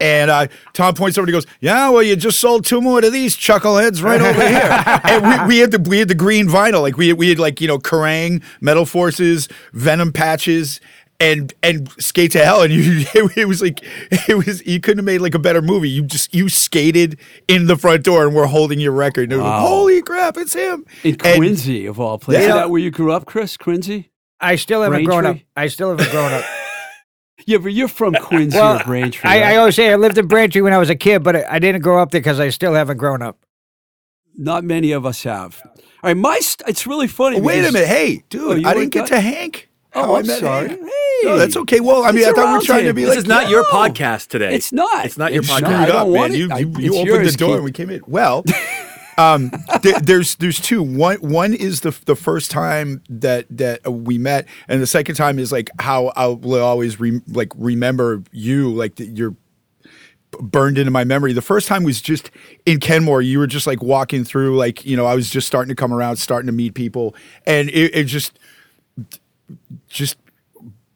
And 0.00 0.30
uh, 0.30 0.46
Tom 0.74 0.94
points 0.94 1.18
over 1.18 1.24
and 1.24 1.28
he 1.28 1.32
goes, 1.32 1.46
"Yeah, 1.60 1.88
well, 1.88 2.04
you 2.04 2.14
just 2.14 2.38
sold 2.38 2.64
two 2.64 2.80
more 2.80 3.00
to 3.00 3.10
these 3.10 3.36
chuckleheads 3.36 4.00
right 4.00 4.20
over 4.20 4.48
here." 4.48 5.00
and 5.04 5.48
we, 5.48 5.56
we 5.56 5.58
had 5.58 5.72
the 5.72 5.80
we 5.80 5.98
had 5.98 6.06
the 6.06 6.14
green 6.14 6.46
vinyl, 6.46 6.82
like 6.82 6.96
we 6.96 7.12
we 7.12 7.30
had 7.30 7.40
like 7.40 7.60
you 7.60 7.66
know 7.66 7.78
Kerrang, 7.78 8.40
Metal 8.60 8.86
Forces, 8.86 9.48
Venom 9.72 10.12
patches, 10.12 10.80
and 11.20 11.52
and 11.62 11.90
Skate 12.00 12.32
to 12.32 12.44
Hell. 12.44 12.62
And 12.62 12.72
you, 12.72 13.04
it, 13.36 13.46
was 13.48 13.60
like 13.62 13.80
it 14.10 14.36
was 14.46 14.64
you 14.66 14.80
couldn't 14.80 14.98
have 14.98 15.04
made 15.04 15.20
like 15.20 15.34
a 15.34 15.38
better 15.38 15.62
movie. 15.62 15.88
You 15.90 16.02
just 16.02 16.34
you 16.34 16.48
skated 16.48 17.18
in 17.48 17.66
the 17.66 17.76
front 17.76 18.04
door 18.04 18.26
and 18.26 18.34
we're 18.34 18.46
holding 18.46 18.80
your 18.80 18.92
record. 18.92 19.24
And 19.24 19.32
it 19.32 19.36
was 19.36 19.44
like, 19.44 19.60
Holy 19.60 20.02
crap, 20.02 20.36
it's 20.36 20.54
him! 20.54 20.84
in 21.04 21.16
And- 21.24 21.36
Quincy 21.38 21.86
of 21.86 21.98
all 22.00 22.18
places. 22.18 22.44
Yeah. 22.44 22.48
Is 22.50 22.54
that 22.54 22.70
where 22.70 22.80
you 22.80 22.90
grew 22.90 23.12
up, 23.12 23.26
Chris? 23.26 23.56
Quincy? 23.56 24.10
I 24.40 24.56
still 24.56 24.82
haven't 24.82 25.04
grown 25.04 25.26
up. 25.26 25.38
I 25.56 25.66
still 25.68 25.90
haven't 25.90 26.10
grown 26.10 26.32
up. 26.32 26.44
Yeah, 27.46 27.58
but 27.58 27.72
you're 27.72 27.88
from 27.88 28.14
Quincy 28.14 28.58
Well, 28.58 28.78
or 28.80 28.84
Braintree. 28.84 29.30
I, 29.30 29.52
I 29.52 29.56
always 29.56 29.76
say 29.76 29.90
I 29.90 29.94
lived 29.96 30.18
in 30.18 30.26
Braintree 30.26 30.60
when 30.60 30.72
I 30.74 30.78
was 30.78 30.90
a 30.90 30.96
kid, 30.96 31.22
but 31.22 31.34
I, 31.36 31.44
I 31.48 31.58
didn't 31.60 31.80
grow 31.82 32.02
up 32.02 32.10
there 32.10 32.20
because 32.20 32.40
I 32.40 32.50
still 32.50 32.74
haven't 32.74 32.98
grown 32.98 33.22
up. 33.22 33.38
Not 34.36 34.64
many 34.64 34.92
of 34.92 35.06
us 35.06 35.22
have. 35.22 35.58
All 35.64 35.72
right, 36.02 36.16
my 36.16 36.38
st- 36.40 36.68
it's 36.68 36.86
really 36.86 37.06
funny. 37.06 37.40
Wait 37.40 37.60
a 37.64 37.72
minute, 37.72 37.86
hey, 37.88 38.24
dude, 38.28 38.66
Oh, 38.66 38.68
I 38.68 38.74
didn't 38.74 38.90
get 38.90 39.06
done? 39.06 39.08
to 39.08 39.20
Hank. 39.20 39.67
Oh, 40.04 40.16
I'm 40.16 40.24
sorry. 40.24 40.68
Hey, 40.68 40.76
No, 41.24 41.36
that's 41.38 41.56
okay. 41.56 41.80
Well, 41.80 42.04
I 42.04 42.12
mean, 42.12 42.24
I 42.24 42.32
thought 42.32 42.48
we 42.52 42.58
were 42.58 42.62
trying 42.62 42.84
to 42.84 42.92
be 42.94 43.02
roundtable. 43.02 43.06
like, 43.06 43.14
This 43.16 43.24
is 43.24 43.28
not 43.28 43.48
your 43.50 43.64
podcast 43.64 44.28
today. 44.28 44.54
It's 44.54 44.72
not. 44.72 45.04
It's 45.06 45.18
not 45.18 45.32
your 45.32 45.42
It's 45.42 45.50
podcast. 45.50 45.62
not. 45.62 45.70
I 45.72 45.74
Screwed 45.84 45.88
don't 45.88 45.96
up, 45.96 46.08
want 46.08 46.32
man. 46.32 46.32
it. 46.32 46.38
You, 46.38 46.48
I- 46.52 46.58
you, 46.58 46.68
you 46.78 46.94
opened 46.94 47.06
yours, 47.08 47.32
the 47.32 47.38
door 47.38 47.48
Keith. 47.48 47.56
and 47.56 47.64
we 47.64 47.72
came 47.72 47.90
in. 47.90 48.00
Well, 48.06 48.44
um, 49.18 49.50
th- 49.82 49.96
there's 50.02 50.36
there's 50.36 50.60
two. 50.60 50.82
One 50.82 51.16
one 51.16 51.54
is 51.54 51.80
the 51.80 51.96
the 52.04 52.14
first 52.14 52.50
time 52.50 53.02
that 53.08 53.46
that 53.50 53.92
we 53.92 54.16
met, 54.18 54.46
and 54.68 54.80
the 54.80 54.86
second 54.86 55.16
time 55.16 55.38
is 55.40 55.50
like 55.50 55.70
how 55.80 56.12
I 56.16 56.26
will 56.28 56.62
always 56.62 57.00
re, 57.00 57.20
like 57.28 57.52
remember 57.56 58.22
you, 58.32 58.72
like 58.72 58.94
that 58.96 59.06
you're 59.08 59.34
burned 60.40 60.76
into 60.78 60.90
my 60.90 61.04
memory. 61.04 61.32
The 61.32 61.42
first 61.42 61.66
time 61.68 61.82
was 61.84 62.00
just 62.00 62.30
in 62.66 62.80
Kenmore. 62.80 63.22
You 63.22 63.38
were 63.38 63.46
just 63.46 63.66
like 63.66 63.82
walking 63.82 64.24
through, 64.24 64.56
like 64.56 64.84
you 64.84 64.96
know, 64.96 65.06
I 65.06 65.14
was 65.14 65.30
just 65.30 65.46
starting 65.46 65.70
to 65.70 65.74
come 65.74 65.92
around, 65.92 66.16
starting 66.16 66.46
to 66.46 66.52
meet 66.52 66.74
people, 66.74 67.14
and 67.46 67.68
it, 67.70 67.94
it 67.94 68.04
just 68.04 68.38
just 69.88 70.16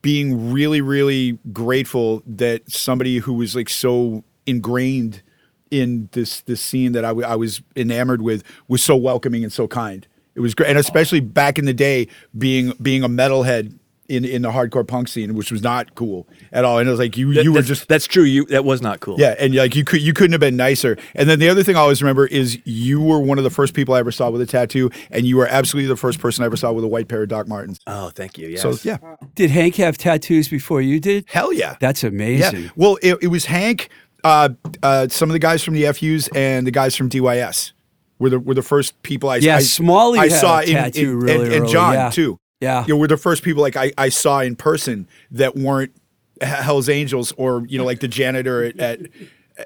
being 0.03 0.53
really 0.53 0.81
really 0.81 1.39
grateful 1.53 2.23
that 2.27 2.69
somebody 2.71 3.19
who 3.19 3.33
was 3.33 3.55
like 3.55 3.69
so 3.69 4.25
ingrained 4.47 5.23
in 5.71 6.09
this 6.13 6.41
this 6.43 6.61
scene 6.61 6.93
that 6.93 7.05
I, 7.05 7.09
w- 7.09 7.27
I 7.27 7.37
was 7.37 7.63
enamored 7.77 8.21
with 8.23 8.43
was 8.69 8.83
so 8.83 8.97
welcoming 8.97 9.43
and 9.43 9.53
so 9.53 9.67
kind. 9.67 10.07
It 10.35 10.41
was 10.41 10.55
great 10.55 10.71
and 10.71 10.79
especially 10.79 11.21
back 11.21 11.59
in 11.59 11.65
the 11.65 11.75
day 11.75 12.09
being 12.37 12.73
being 12.83 13.03
a 13.03 13.09
metalhead 13.09 13.79
in 14.09 14.25
in 14.25 14.43
the 14.43 14.51
hardcore 14.51 14.87
punk 14.87 15.07
scene 15.09 15.35
which 15.35 15.51
was 15.53 15.63
not 15.63 15.95
cool 15.95 16.27
at 16.53 16.65
all 16.65 16.79
and 16.79 16.89
it 16.89 16.91
was 16.91 16.99
like 16.99 17.17
you 17.17 17.33
That- 17.35 17.45
you 17.45 17.53
were 17.53 17.63
just 17.63 17.87
that's 17.89 18.07
true. 18.07 18.25
You 18.25 18.45
that 18.47 18.65
was 18.65 18.83
not 18.83 19.01
cool. 19.01 19.17
yeah, 19.19 19.35
and 19.39 19.55
like 19.55 19.75
you 19.77 19.85
could 19.85 20.03
you 20.03 20.13
couldn't 20.13 20.33
have 20.33 20.41
been 20.41 20.57
nicer. 20.57 20.97
And 21.15 21.29
then 21.29 21.39
the 21.39 21.49
other 21.49 21.63
thing 21.63 21.77
I 21.77 21.81
always 21.81 22.03
remember 22.03 22.27
is 22.27 22.59
you 22.67 23.01
were 23.01 23.21
one 23.21 23.39
of 23.39 23.45
the 23.45 23.51
first 23.51 23.75
people 23.75 23.95
I 23.95 24.01
ever 24.01 24.11
saw 24.13 24.29
with 24.31 24.41
a 24.41 24.47
tattoo, 24.47 24.91
and 25.11 25.25
you 25.25 25.37
were 25.37 25.47
absolutely 25.47 25.89
the 25.89 25.97
first 25.97 26.19
person 26.19 26.43
I 26.43 26.47
ever 26.47 26.57
saw 26.57 26.73
with 26.73 26.85
a 26.85 26.89
white 26.89 27.09
pair 27.09 27.23
of 27.23 27.29
Doc 27.29 27.47
Martens. 27.49 27.79
Oh, 27.87 28.11
thank 28.11 28.37
you. 28.39 28.49
Yes. 28.49 28.63
So 28.63 28.77
yeah, 28.83 28.99
Did 29.35 29.51
Hank 29.51 29.77
have 29.77 29.97
tattoos 29.97 30.49
before 30.49 30.81
you 30.83 30.99
did? 31.01 31.25
hell 31.29 31.53
yeah, 31.53 31.77
That's 31.81 32.03
amazing. 32.05 32.65
yeah. 32.65 32.69
Well, 32.77 32.99
it, 33.03 33.19
it 33.23 33.29
was 33.29 33.45
Hank, 33.47 33.89
uh, 34.25 34.51
uh, 34.83 35.09
some 35.09 35.29
of 35.29 35.33
the 35.33 35.39
guys 35.39 35.63
from 35.63 35.75
the 35.75 35.91
FUs, 35.93 36.29
and 36.35 36.67
the 36.67 36.71
guys 36.73 36.97
from 36.97 37.09
DYS 37.09 37.73
were 38.19 38.31
the 38.31 38.39
were 38.41 38.55
the 38.55 38.63
first 38.63 39.01
people 39.03 39.31
I 39.31 39.37
Yeah, 39.37 39.57
I, 39.57 39.61
Smalley 39.61 40.19
I 40.19 40.29
had 40.29 40.41
saw 40.41 40.59
a 40.59 40.63
in, 40.63 40.73
tattoo 40.75 41.01
in- 41.13 41.19
really 41.21 41.45
and, 41.47 41.55
and 41.65 41.69
John 41.69 41.95
yeah. 41.95 42.11
too. 42.11 42.39
Yeah. 42.63 42.87
you 42.87 42.95
know, 42.95 42.99
were 42.99 43.09
the 43.09 43.17
first 43.17 43.43
people 43.43 43.61
like 43.61 43.77
I, 43.77 43.93
I 43.99 44.09
saw 44.09 44.39
in 44.41 44.55
person 44.57 45.09
that 45.33 45.57
weren't 45.57 45.93
Hell's 46.41 46.89
Angels 46.89 47.33
or 47.37 47.65
you 47.67 47.77
know 47.77 47.85
like 47.85 48.01
the 48.01 48.09
janitor 48.09 48.63
at, 48.65 48.79
at 48.79 49.01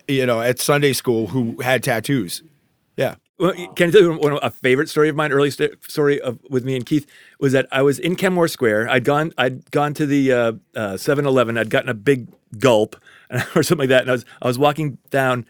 you 0.09 0.25
know 0.27 0.41
at 0.41 0.59
Sunday 0.59 0.93
school 0.95 1.29
who 1.29 1.61
had 1.61 1.83
tattoos. 1.83 2.43
Yeah. 2.97 3.17
Well, 3.39 3.53
can 3.75 3.89
I 3.89 3.93
tell 3.93 4.01
you 4.01 4.11
one, 4.17 4.33
one- 4.33 4.41
a 4.43 4.51
favorite 4.51 4.89
story 4.89 5.11
of 5.11 5.15
mine? 5.17 5.31
Early 5.31 5.51
st- 5.51 5.85
story 5.85 6.19
of 6.23 6.39
with 6.49 6.65
me 6.65 6.75
and 6.75 6.87
Keith 6.87 7.07
was 7.39 7.53
that 7.53 7.67
I 7.71 7.83
was 7.83 7.99
in 7.99 8.17
Kenmore 8.17 8.49
Square. 8.49 8.89
I'd 8.89 9.05
gone, 9.05 9.33
I'd 9.37 9.71
gone 9.71 9.93
to 9.93 10.07
the 10.07 10.33
uh, 10.33 10.53
uh, 10.75 10.95
7-Eleven. 10.95 11.59
I'd 11.59 11.69
gotten 11.69 11.91
a 11.91 11.95
big 11.95 12.29
gulp 12.59 12.97
or 13.55 13.63
something 13.63 13.81
like 13.81 13.89
that, 13.91 14.03
and 14.03 14.11
I 14.11 14.13
was 14.13 14.25
I 14.41 14.47
was 14.47 14.59
walking 14.59 14.97
down, 15.11 15.45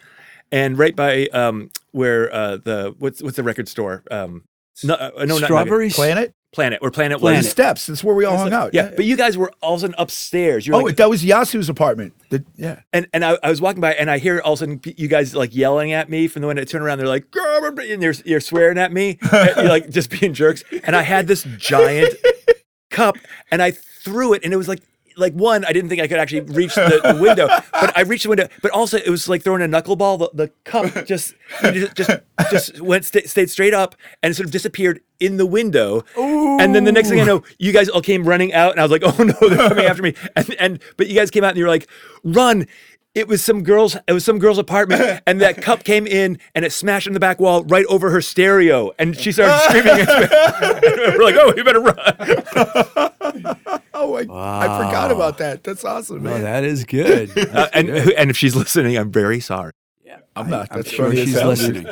and 0.51 0.77
right 0.77 0.97
by 0.97 1.27
um, 1.29 1.71
where 1.93 2.33
uh, 2.35 2.57
the 2.57 2.95
what's 2.99 3.23
what's 3.23 3.37
the 3.37 3.45
record 3.45 3.69
store? 3.69 4.03
Um, 4.11 4.43
no, 4.83 4.95
uh, 4.95 5.25
no, 5.25 5.39
not 5.39 5.49
Nugget. 5.51 5.93
Planet? 5.95 6.35
Planet, 6.53 6.81
where 6.81 6.91
Planet, 6.91 7.19
The 7.21 7.25
was. 7.25 7.51
steps. 7.51 7.87
That's 7.87 8.03
where 8.03 8.15
we 8.15 8.25
all 8.25 8.39
hung 8.39 8.53
out. 8.53 8.73
Yeah, 8.73 8.91
but 8.97 9.05
you 9.05 9.17
guys 9.17 9.37
were 9.37 9.53
all 9.61 9.75
of 9.75 9.79
a 9.79 9.81
sudden 9.83 9.95
upstairs. 9.99 10.67
You're 10.67 10.77
Oh, 10.77 10.81
like, 10.81 10.97
that 10.97 11.11
was 11.11 11.23
Yasu's 11.23 11.69
apartment. 11.69 12.15
The- 12.31 12.45
yeah. 12.57 12.81
and 12.95 13.07
and 13.13 13.25
I, 13.25 13.37
I 13.43 13.51
was 13.51 13.61
walking 13.61 13.81
by 13.83 13.93
and 13.93 14.11
I 14.11 14.17
hear 14.19 14.41
all 14.43 14.55
of 14.55 14.59
a 14.59 14.61
sudden 14.61 14.81
you 14.97 15.07
guys 15.09 15.35
like 15.35 15.55
yelling 15.55 15.93
at 15.93 16.09
me 16.09 16.29
from 16.29 16.41
the 16.43 16.49
window. 16.49 16.63
I 16.63 16.65
turn 16.65 16.81
around, 16.83 16.99
they're 16.99 17.07
like, 17.09 17.31
"Grr," 17.31 17.93
and 17.93 18.03
you're, 18.03 18.15
you're 18.25 18.41
swearing 18.41 18.79
at 18.79 18.91
me, 18.93 19.19
and 19.33 19.57
you're 19.57 19.69
like 19.69 19.91
just 19.91 20.09
being 20.11 20.33
jerks. 20.33 20.65
And 20.85 20.97
I 20.97 21.03
had 21.03 21.27
this 21.27 21.43
giant 21.59 22.15
cup 22.91 23.17
and 23.51 23.61
I 23.63 23.73
threw 23.73 24.33
it, 24.33 24.43
and 24.45 24.53
it 24.53 24.57
was 24.57 24.69
like. 24.69 24.81
Like 25.17 25.33
one, 25.33 25.65
I 25.65 25.73
didn't 25.73 25.89
think 25.89 26.03
I 26.03 26.09
could 26.09 26.19
actually 26.19 26.41
reach 26.41 26.75
the, 26.75 27.01
the 27.03 27.21
window, 27.21 27.49
but 27.73 27.97
I 27.97 28.03
reached 28.03 28.25
the 28.25 28.29
window. 28.29 28.49
But 28.61 28.71
also, 28.73 28.99
it 28.99 29.09
was 29.09 29.29
like 29.29 29.43
throwing 29.43 29.63
a 29.63 29.67
knuckleball. 29.67 30.19
The, 30.19 30.31
the 30.35 30.49
cup 30.65 31.07
just, 31.07 31.35
just, 31.63 31.97
just, 31.97 32.11
just 32.51 32.81
went 32.81 33.05
sta 33.05 33.23
stayed 33.27 33.49
straight 33.51 33.73
up 33.73 33.97
and 34.23 34.37
sort 34.37 34.45
of 34.47 34.53
disappeared 34.53 35.01
in 35.19 35.39
the 35.39 35.47
window. 35.47 36.05
And 36.17 36.75
then 36.75 36.85
the 36.85 36.93
next 36.93 37.09
thing 37.09 37.21
I 37.21 37.25
know, 37.25 37.43
you 37.59 37.73
guys 37.73 37.89
all 37.89 38.03
came 38.03 38.29
running 38.29 38.53
out, 38.53 38.73
and 38.73 38.81
I 38.81 38.85
was 38.85 38.93
like, 38.93 39.03
"Oh 39.07 39.23
no, 39.23 39.49
they're 39.49 39.69
coming 39.69 39.87
after 39.87 40.03
me!" 40.03 40.15
And, 40.37 40.55
and 40.59 40.83
but 40.97 41.07
you 41.07 41.15
guys 41.15 41.31
came 41.31 41.45
out 41.45 41.51
and 41.51 41.59
you 41.59 41.65
were 41.65 41.71
like, 41.71 41.89
"Run!" 42.23 42.67
It 43.15 43.29
was 43.29 43.43
some 43.43 43.63
girl's. 43.63 43.97
It 44.07 44.13
was 44.13 44.27
some 44.27 44.39
girl's 44.39 44.59
apartment, 44.59 45.23
and 45.27 45.41
that 45.41 45.63
cup 45.63 45.85
came 45.85 46.07
in 46.07 46.39
and 46.55 46.67
it 46.67 46.73
smashed 46.73 47.07
in 47.07 47.15
the 47.15 47.21
back 47.21 47.41
wall 47.41 47.65
right 47.65 47.87
over 47.87 48.11
her 48.11 48.21
stereo, 48.21 48.93
and 48.99 49.17
she 49.17 49.33
started 49.33 49.59
screaming. 49.65 50.07
And 50.07 50.09
we're 51.17 51.25
like, 51.25 51.37
"Oh, 51.39 51.55
you 51.57 51.65
better 51.65 51.81
run!" 51.81 53.57
Oh, 54.07 54.35
I, 54.35 54.65
I 54.67 54.87
forgot 54.87 55.11
about 55.11 55.39
that. 55.39 55.65
That's 55.65 55.85
awesome, 55.85 56.27
Oh, 56.27 56.39
that 56.39 56.65
is 56.65 56.85
good. 56.85 57.31
Uh, 57.37 57.69
and 57.75 57.89
and 57.89 58.31
if 58.31 58.37
she's 58.37 58.55
listening, 58.57 58.97
I'm 58.97 59.11
very 59.13 59.41
sorry. 59.41 59.73
Yeah, 60.05 60.19
I'm 60.35 60.49
not. 60.51 60.69
I'm 60.71 60.79
That's 60.79 60.91
sure 60.91 61.07
funny 61.09 61.21
as 61.23 61.29
she's 61.29 61.39
hell, 61.39 61.49
listening. 61.49 61.87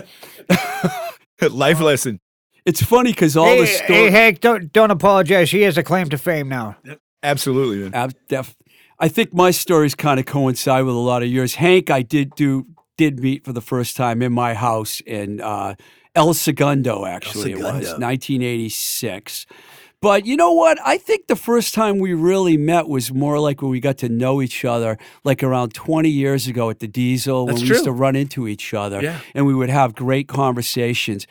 dude. 1.40 1.52
Life 1.52 1.80
lesson. 1.80 2.20
It's 2.64 2.82
funny 2.82 3.12
because 3.12 3.36
all 3.36 3.46
Hey, 3.46 3.60
the 3.60 3.66
hey, 3.66 3.84
stories. 3.84 4.10
Hank, 4.12 4.40
don't 4.40 4.72
don't 4.72 4.90
apologize. 4.90 5.48
She 5.48 5.62
has 5.62 5.76
a 5.76 5.82
claim 5.82 6.08
to 6.10 6.18
fame 6.18 6.48
now. 6.48 6.76
Absolutely, 7.22 7.78
man. 7.84 7.94
Ab- 7.94 8.14
def- 8.28 8.56
I 8.98 9.08
think 9.08 9.34
my 9.34 9.50
stories 9.50 9.94
kind 9.94 10.18
of 10.20 10.26
coincide 10.26 10.84
with 10.84 10.94
a 10.94 10.98
lot 10.98 11.22
of 11.22 11.28
yours. 11.28 11.56
Hank, 11.56 11.90
I 11.90 12.02
did 12.02 12.34
do 12.36 12.66
did 12.96 13.20
meet 13.20 13.44
for 13.44 13.52
the 13.52 13.60
first 13.60 13.96
time 13.96 14.22
in 14.22 14.32
my 14.32 14.54
house 14.54 15.00
in 15.00 15.40
uh, 15.40 15.74
El 16.14 16.32
Segundo. 16.32 17.04
Actually, 17.04 17.52
it 17.52 17.56
was 17.58 17.98
1986. 17.98 19.46
But 20.04 20.26
you 20.26 20.36
know 20.36 20.52
what? 20.52 20.78
I 20.84 20.98
think 20.98 21.28
the 21.28 21.34
first 21.36 21.72
time 21.72 21.98
we 21.98 22.12
really 22.12 22.58
met 22.58 22.88
was 22.88 23.10
more 23.10 23.40
like 23.40 23.62
when 23.62 23.70
we 23.70 23.80
got 23.80 23.96
to 23.98 24.10
know 24.10 24.42
each 24.42 24.62
other, 24.62 24.98
like 25.24 25.42
around 25.42 25.72
20 25.72 26.10
years 26.10 26.46
ago 26.46 26.68
at 26.68 26.80
the 26.80 26.86
Diesel, 26.86 27.46
when 27.46 27.54
That's 27.54 27.62
we 27.62 27.68
used 27.70 27.84
to 27.84 27.92
run 27.92 28.14
into 28.14 28.46
each 28.46 28.74
other, 28.74 29.00
Yeah. 29.02 29.20
and 29.34 29.46
we 29.46 29.54
would 29.54 29.70
have 29.70 29.94
great 29.94 30.28
conversations. 30.28 31.26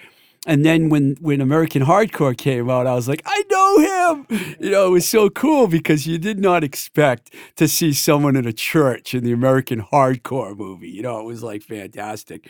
And 0.48 0.65
then 0.65 0.89
when 0.89 1.18
when 1.22 1.39
American 1.39 1.84
Hardcore 1.84 2.36
came 2.36 2.68
out, 2.68 2.88
I 2.88 2.96
was 2.96 3.08
like, 3.08 3.22
I 3.25 3.44
know 3.51 3.70
him. 3.92 4.56
You 4.60 4.72
know, 4.72 4.88
it 4.88 4.92
was 4.92 5.08
so 5.08 5.30
cool 5.30 5.68
because 5.68 6.08
you 6.08 6.18
did 6.18 6.39
not 6.39 6.63
expect 6.63 7.32
to 7.58 7.67
see 7.67 7.93
someone 7.93 8.36
in 8.36 8.47
a 8.47 8.54
church 8.54 9.13
in 9.13 9.24
the 9.24 9.34
American 9.34 9.84
Hardcore 9.84 10.58
movie. 10.58 10.89
You 10.89 11.04
know, 11.04 11.19
it 11.19 11.26
was 11.26 11.43
like 11.43 11.62
fantastic. 11.62 12.50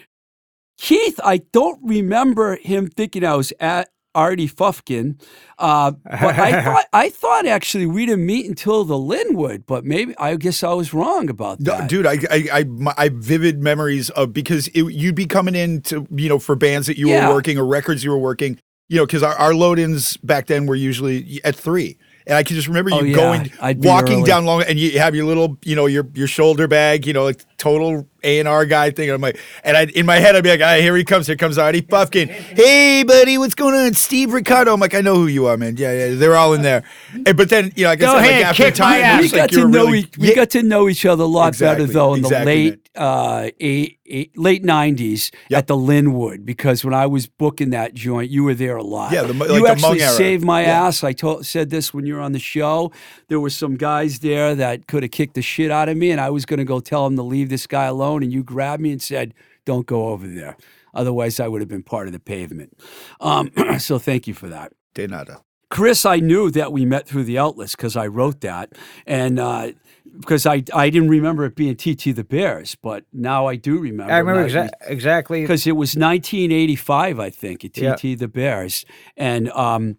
Keith, 0.77 1.19
I 1.23 1.37
don't 1.51 1.79
remember 1.83 2.55
him 2.55 2.87
thinking 2.87 3.23
I 3.25 3.35
was 3.35 3.51
at 3.59 3.89
Artie 4.15 4.47
Fufkin, 4.47 5.19
uh, 5.59 5.91
but 6.03 6.37
I 6.39 6.61
thought 6.63 6.85
I 6.93 7.09
thought 7.09 7.45
actually 7.45 7.85
we 7.85 8.05
didn't 8.05 8.25
meet 8.25 8.45
until 8.47 8.83
the 8.83 8.97
Linwood. 8.97 9.65
But 9.65 9.85
maybe 9.85 10.15
I 10.17 10.35
guess 10.35 10.63
I 10.63 10.73
was 10.73 10.93
wrong 10.93 11.29
about 11.29 11.59
No, 11.59 11.77
that. 11.77 11.89
dude, 11.89 12.05
I, 12.05 12.17
I, 12.31 12.47
I, 12.53 12.63
my, 12.65 12.93
I 12.97 13.09
vivid 13.09 13.61
memories 13.61 14.09
of 14.11 14.33
because 14.33 14.67
it, 14.69 14.83
you'd 14.93 15.15
be 15.15 15.25
coming 15.25 15.55
in 15.55 15.81
to, 15.83 16.07
you 16.11 16.29
know, 16.29 16.39
for 16.39 16.55
bands 16.55 16.87
that 16.87 16.97
you 16.97 17.09
Yeah. 17.09 17.27
were 17.27 17.35
working 17.35 17.57
or 17.57 17.65
records 17.65 18.03
you 18.03 18.11
were 18.11 18.17
working, 18.19 18.59
you 18.89 18.97
know, 18.97 19.05
because 19.05 19.23
our, 19.23 19.33
our 19.35 19.53
load-ins 19.55 20.17
back 20.17 20.47
then 20.47 20.65
were 20.65 20.75
usually 20.75 21.39
at 21.43 21.55
three. 21.55 21.97
And 22.27 22.37
I 22.37 22.43
can 22.43 22.55
just 22.55 22.67
remember 22.67 22.89
you 22.91 22.99
Oh, 22.99 23.03
yeah. 23.03 23.15
going, 23.15 23.51
I'd 23.59 23.83
walking 23.83 24.17
early. 24.17 24.23
down 24.23 24.45
long, 24.45 24.63
and 24.63 24.79
you 24.79 24.99
have 24.99 25.15
your 25.15 25.25
little, 25.25 25.57
you 25.63 25.75
know, 25.75 25.87
your 25.87 26.07
your 26.13 26.27
shoulder 26.27 26.67
bag, 26.67 27.05
you 27.07 27.13
know, 27.13 27.23
like 27.25 27.43
total 27.57 28.07
A 28.23 28.39
and 28.39 28.47
R 28.47 28.65
guy 28.65 28.91
thing. 28.91 29.09
And 29.09 29.15
I'm 29.15 29.21
like, 29.21 29.39
and 29.63 29.77
I 29.77 29.85
in 29.85 30.05
my 30.05 30.17
head 30.17 30.35
I'd 30.35 30.43
be 30.43 30.49
like, 30.51 30.61
ah, 30.61 30.75
here 30.75 30.95
he 30.95 31.03
comes, 31.03 31.27
here 31.27 31.35
comes 31.37 31.57
Artie 31.57 31.81
Fufkin. 31.81 32.29
Hey, 32.29 33.03
buddy, 33.03 33.37
what's 33.37 33.55
going 33.55 33.75
on? 33.75 33.93
Steve 33.93 34.33
Ricardo. 34.33 34.73
I'm 34.73 34.79
like, 34.79 34.95
I 34.95 35.01
know 35.01 35.15
who 35.15 35.27
you 35.27 35.47
are, 35.47 35.57
man. 35.57 35.77
Yeah, 35.77 35.93
yeah, 35.93 36.15
they're 36.15 36.35
all 36.37 36.53
in 36.53 36.61
there. 36.61 36.83
And, 37.25 37.37
but 37.37 37.49
then, 37.49 37.73
you 37.75 37.83
know, 37.83 37.89
like 37.89 38.01
I 38.01 38.05
Go 38.05 38.07
said, 38.07 38.25
like 38.25 38.39
ahead, 38.39 38.41
after 38.41 38.71
time, 38.71 39.17
we 39.17 39.29
got 39.29 39.51
like 39.51 39.51
to 39.51 39.65
know 39.65 39.93
really, 39.93 39.93
each, 39.93 40.17
we 40.17 40.29
Yeah, 40.29 40.33
got 40.33 40.51
to 40.51 40.63
know 40.63 40.89
each 40.89 41.05
other 41.05 41.23
a 41.23 41.27
lot 41.27 41.57
Exactly, 41.57 41.59
better 41.59 41.87
though 41.87 42.13
in 42.15 42.21
exactly, 42.21 42.21
the 42.21 42.31
late 42.31 42.82
uh, 42.95 43.49
eight, 43.59 43.99
eight, 44.05 44.37
late 44.37 44.63
nineties 44.63 45.31
Yep. 45.49 45.57
at 45.57 45.67
the 45.67 45.75
Linwood 45.77 46.45
because 46.45 46.83
when 46.85 46.93
I 46.93 47.05
was 47.07 47.27
booking 47.27 47.71
that 47.71 47.93
joint, 47.93 48.29
you 48.29 48.43
were 48.43 48.53
there 48.53 48.75
a 48.77 48.83
lot. 48.83 49.11
Yeah, 49.11 49.23
the 49.23 49.33
mo- 49.33 49.45
you 49.45 49.63
the 49.63 49.69
actually 49.71 49.99
saved 49.99 50.43
my 50.43 50.61
Yeah. 50.61 50.85
ass. 50.87 51.03
I 51.03 51.13
told 51.13 51.45
said 51.45 51.69
this 51.69 51.93
when 51.93 52.05
you 52.05 52.15
were 52.15 52.21
on 52.21 52.31
the 52.33 52.39
show. 52.39 52.91
There 53.29 53.39
were 53.39 53.49
some 53.49 53.75
guys 53.77 54.19
there 54.19 54.53
that 54.55 54.87
could 54.87 55.03
have 55.03 55.11
kicked 55.11 55.33
the 55.33 55.41
shit 55.41 55.71
out 55.71 55.89
of 55.89 55.97
me, 55.97 56.11
and 56.11 56.21
I 56.21 56.29
was 56.29 56.45
going 56.45 56.59
to 56.59 56.65
go 56.65 56.79
tell 56.79 57.03
them 57.05 57.15
to 57.15 57.23
leave 57.23 57.49
this 57.49 57.65
guy 57.67 57.85
alone, 57.85 58.21
and 58.23 58.31
you 58.31 58.43
grabbed 58.43 58.81
me 58.81 58.91
and 58.91 59.01
said, 59.01 59.33
"Don't 59.65 59.87
go 59.87 60.09
over 60.09 60.27
there." 60.27 60.55
Otherwise, 60.93 61.39
I 61.39 61.47
would 61.47 61.61
have 61.61 61.69
been 61.69 61.81
part 61.83 62.05
of 62.07 62.13
the 62.13 62.19
pavement. 62.19 62.77
Um, 63.19 63.51
so 63.79 63.97
thank 63.97 64.27
you 64.27 64.33
for 64.35 64.47
that. 64.49 64.71
De 64.93 65.07
nada. 65.07 65.41
Chris, 65.71 66.05
I 66.05 66.17
knew 66.17 66.51
that 66.51 66.71
we 66.71 66.85
met 66.85 67.07
through 67.07 67.23
the 67.23 67.39
outlets 67.39 67.75
because 67.75 67.97
I 67.97 68.05
wrote 68.05 68.41
that, 68.41 68.73
and 69.07 69.39
uh, 69.39 69.71
because 70.19 70.45
I 70.45 70.63
I 70.73 70.89
didn't 70.89 71.09
remember 71.09 71.45
it 71.45 71.55
being 71.55 71.75
TT 71.75 72.15
the 72.15 72.23
Bears, 72.23 72.75
but 72.75 73.05
now 73.13 73.47
I 73.47 73.55
do 73.55 73.79
remember. 73.79 74.11
I 74.13 74.19
remember 74.19 74.47
exa- 74.47 74.69
exactly. 74.87 75.41
because 75.41 75.65
it 75.67 75.73
was 75.73 75.95
1985, 75.95 77.19
I 77.19 77.29
think, 77.29 77.65
at 77.65 77.73
TT 77.73 78.03
Yeah. 78.03 78.15
the 78.15 78.27
Bears, 78.27 78.85
and 79.17 79.49
um, 79.51 79.97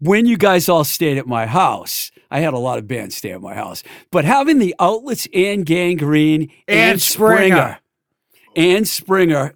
when 0.00 0.26
you 0.26 0.36
guys 0.36 0.68
all 0.68 0.84
stayed 0.84 1.18
at 1.18 1.26
my 1.26 1.46
house. 1.46 2.10
I 2.30 2.40
had 2.40 2.54
a 2.54 2.58
lot 2.58 2.78
of 2.78 2.88
bands 2.88 3.14
stay 3.14 3.30
at 3.32 3.42
my 3.42 3.52
house, 3.54 3.82
but 4.10 4.24
having 4.24 4.58
the 4.58 4.74
outlets 4.80 5.28
and 5.34 5.66
Gang 5.66 5.98
Green 5.98 6.50
And 6.66 6.98
Springer. 6.98 7.78
and 8.56 8.88
Springer 8.88 9.52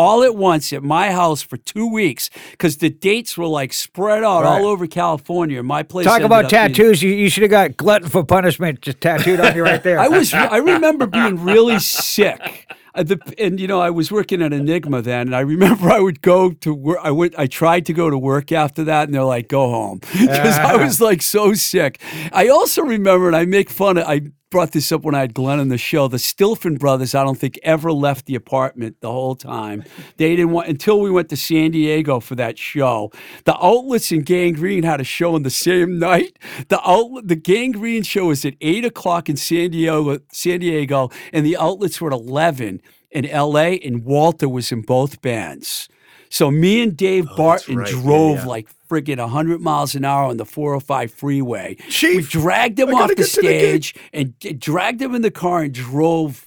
all 0.00 0.22
at 0.22 0.34
once 0.34 0.72
at 0.72 0.82
my 0.82 1.10
house 1.12 1.42
for 1.42 1.56
two 1.58 1.86
weeks 1.92 2.30
because 2.52 2.78
the 2.78 2.90
dates 2.90 3.36
were 3.38 3.46
like 3.46 3.72
spread 3.72 4.24
out 4.24 4.44
Right. 4.44 4.60
all 4.60 4.66
over 4.66 4.86
California. 4.86 5.62
My 5.62 5.82
place. 5.82 6.06
Talk 6.06 6.22
about 6.22 6.46
up 6.46 6.50
being- 6.50 6.62
tattoos. 6.74 7.02
You, 7.02 7.10
you 7.10 7.28
should 7.28 7.42
have 7.42 7.50
got 7.50 7.76
glutton 7.76 8.08
for 8.08 8.24
punishment 8.24 8.80
just 8.80 9.00
tattooed 9.00 9.40
on 9.40 9.54
you 9.54 9.62
right 9.62 9.82
there. 9.82 9.98
I 10.00 10.08
was. 10.08 10.32
I 10.32 10.56
remember 10.72 11.06
being 11.06 11.42
really 11.44 11.78
sick. 11.78 12.66
Uh, 12.92 13.04
the, 13.04 13.18
and 13.38 13.60
you 13.60 13.68
know, 13.68 13.80
I 13.80 13.90
was 13.90 14.10
working 14.10 14.42
at 14.42 14.52
Enigma 14.52 15.00
then, 15.00 15.28
and 15.28 15.36
I 15.36 15.40
remember 15.40 15.90
I 15.90 16.00
would 16.00 16.22
go 16.22 16.50
to 16.50 16.74
work. 16.74 16.98
I 17.02 17.12
went. 17.12 17.34
I 17.38 17.46
tried 17.46 17.86
to 17.86 17.92
go 17.92 18.10
to 18.10 18.18
work 18.18 18.50
after 18.50 18.82
that, 18.84 19.04
and 19.06 19.14
they're 19.14 19.22
like, 19.22 19.48
"Go 19.48 19.68
home," 19.70 19.98
because 20.12 20.58
I 20.58 20.74
was 20.76 21.00
like 21.00 21.22
so 21.22 21.54
sick. 21.54 22.00
I 22.32 22.48
also 22.48 22.82
remember, 22.82 23.28
and 23.28 23.36
I 23.36 23.44
make 23.44 23.70
fun 23.70 23.96
of. 23.98 24.06
I 24.08 24.22
brought 24.50 24.72
this 24.72 24.90
up 24.90 25.02
when 25.02 25.14
I 25.14 25.20
had 25.20 25.32
Glenn 25.32 25.60
on 25.60 25.68
the 25.68 25.78
show. 25.78 26.08
The 26.08 26.16
Stilfen 26.16 26.78
brothers, 26.78 27.14
I 27.14 27.22
don't 27.22 27.38
think 27.38 27.58
ever 27.62 27.92
left 27.92 28.26
the 28.26 28.34
apartment 28.34 28.96
the 29.00 29.10
whole 29.10 29.36
time. 29.36 29.84
They 30.16 30.34
didn't 30.34 30.50
want 30.50 30.68
until 30.68 31.00
we 31.00 31.10
went 31.10 31.28
to 31.28 31.36
San 31.36 31.70
Diego 31.70 32.18
for 32.18 32.34
that 32.34 32.58
show. 32.58 33.12
The 33.44 33.56
outlets 33.64 34.10
and 34.10 34.26
Gang 34.26 34.54
Green 34.54 34.82
had 34.82 35.00
a 35.00 35.04
show 35.04 35.36
on 35.36 35.44
the 35.44 35.50
same 35.50 35.98
night. 35.98 36.36
The 36.68 36.80
outlet, 36.84 37.28
the 37.28 37.36
Gang 37.36 37.72
Green 37.72 38.02
show 38.02 38.26
was 38.26 38.44
at 38.44 38.54
eight 38.60 38.84
o'clock 38.84 39.28
in 39.28 39.36
San 39.36 39.70
Diego, 39.70 40.18
San 40.32 40.60
Diego, 40.60 41.10
and 41.32 41.46
the 41.46 41.56
outlets 41.56 42.00
were 42.00 42.12
at 42.12 42.18
eleven 42.18 42.82
in 43.12 43.26
L.A. 43.26 43.78
And 43.78 44.04
Walter 44.04 44.48
was 44.48 44.72
in 44.72 44.82
both 44.82 45.22
bands. 45.22 45.88
So 46.30 46.50
me 46.50 46.82
and 46.82 46.96
Dave 46.96 47.28
oh, 47.30 47.36
Barton 47.36 47.76
right. 47.76 47.88
Drove 47.88 48.38
yeah. 48.38 48.46
like 48.46 48.68
friggin' 48.88 49.18
100 49.18 49.60
miles 49.60 49.94
an 49.94 50.04
hour 50.04 50.24
on 50.24 50.36
the 50.36 50.46
405 50.46 51.12
freeway. 51.12 51.76
we 52.02 52.22
dragged 52.22 52.78
him 52.78 52.88
I 52.88 52.92
off 52.92 53.08
the 53.08 53.16
get 53.16 53.26
to 53.26 53.40
the 53.40 53.48
stage 53.48 53.94
and 54.12 54.38
d- 54.38 54.52
dragged 54.52 55.02
him 55.02 55.14
in 55.14 55.22
the 55.22 55.30
car 55.30 55.62
and 55.62 55.74
drove 55.74 56.44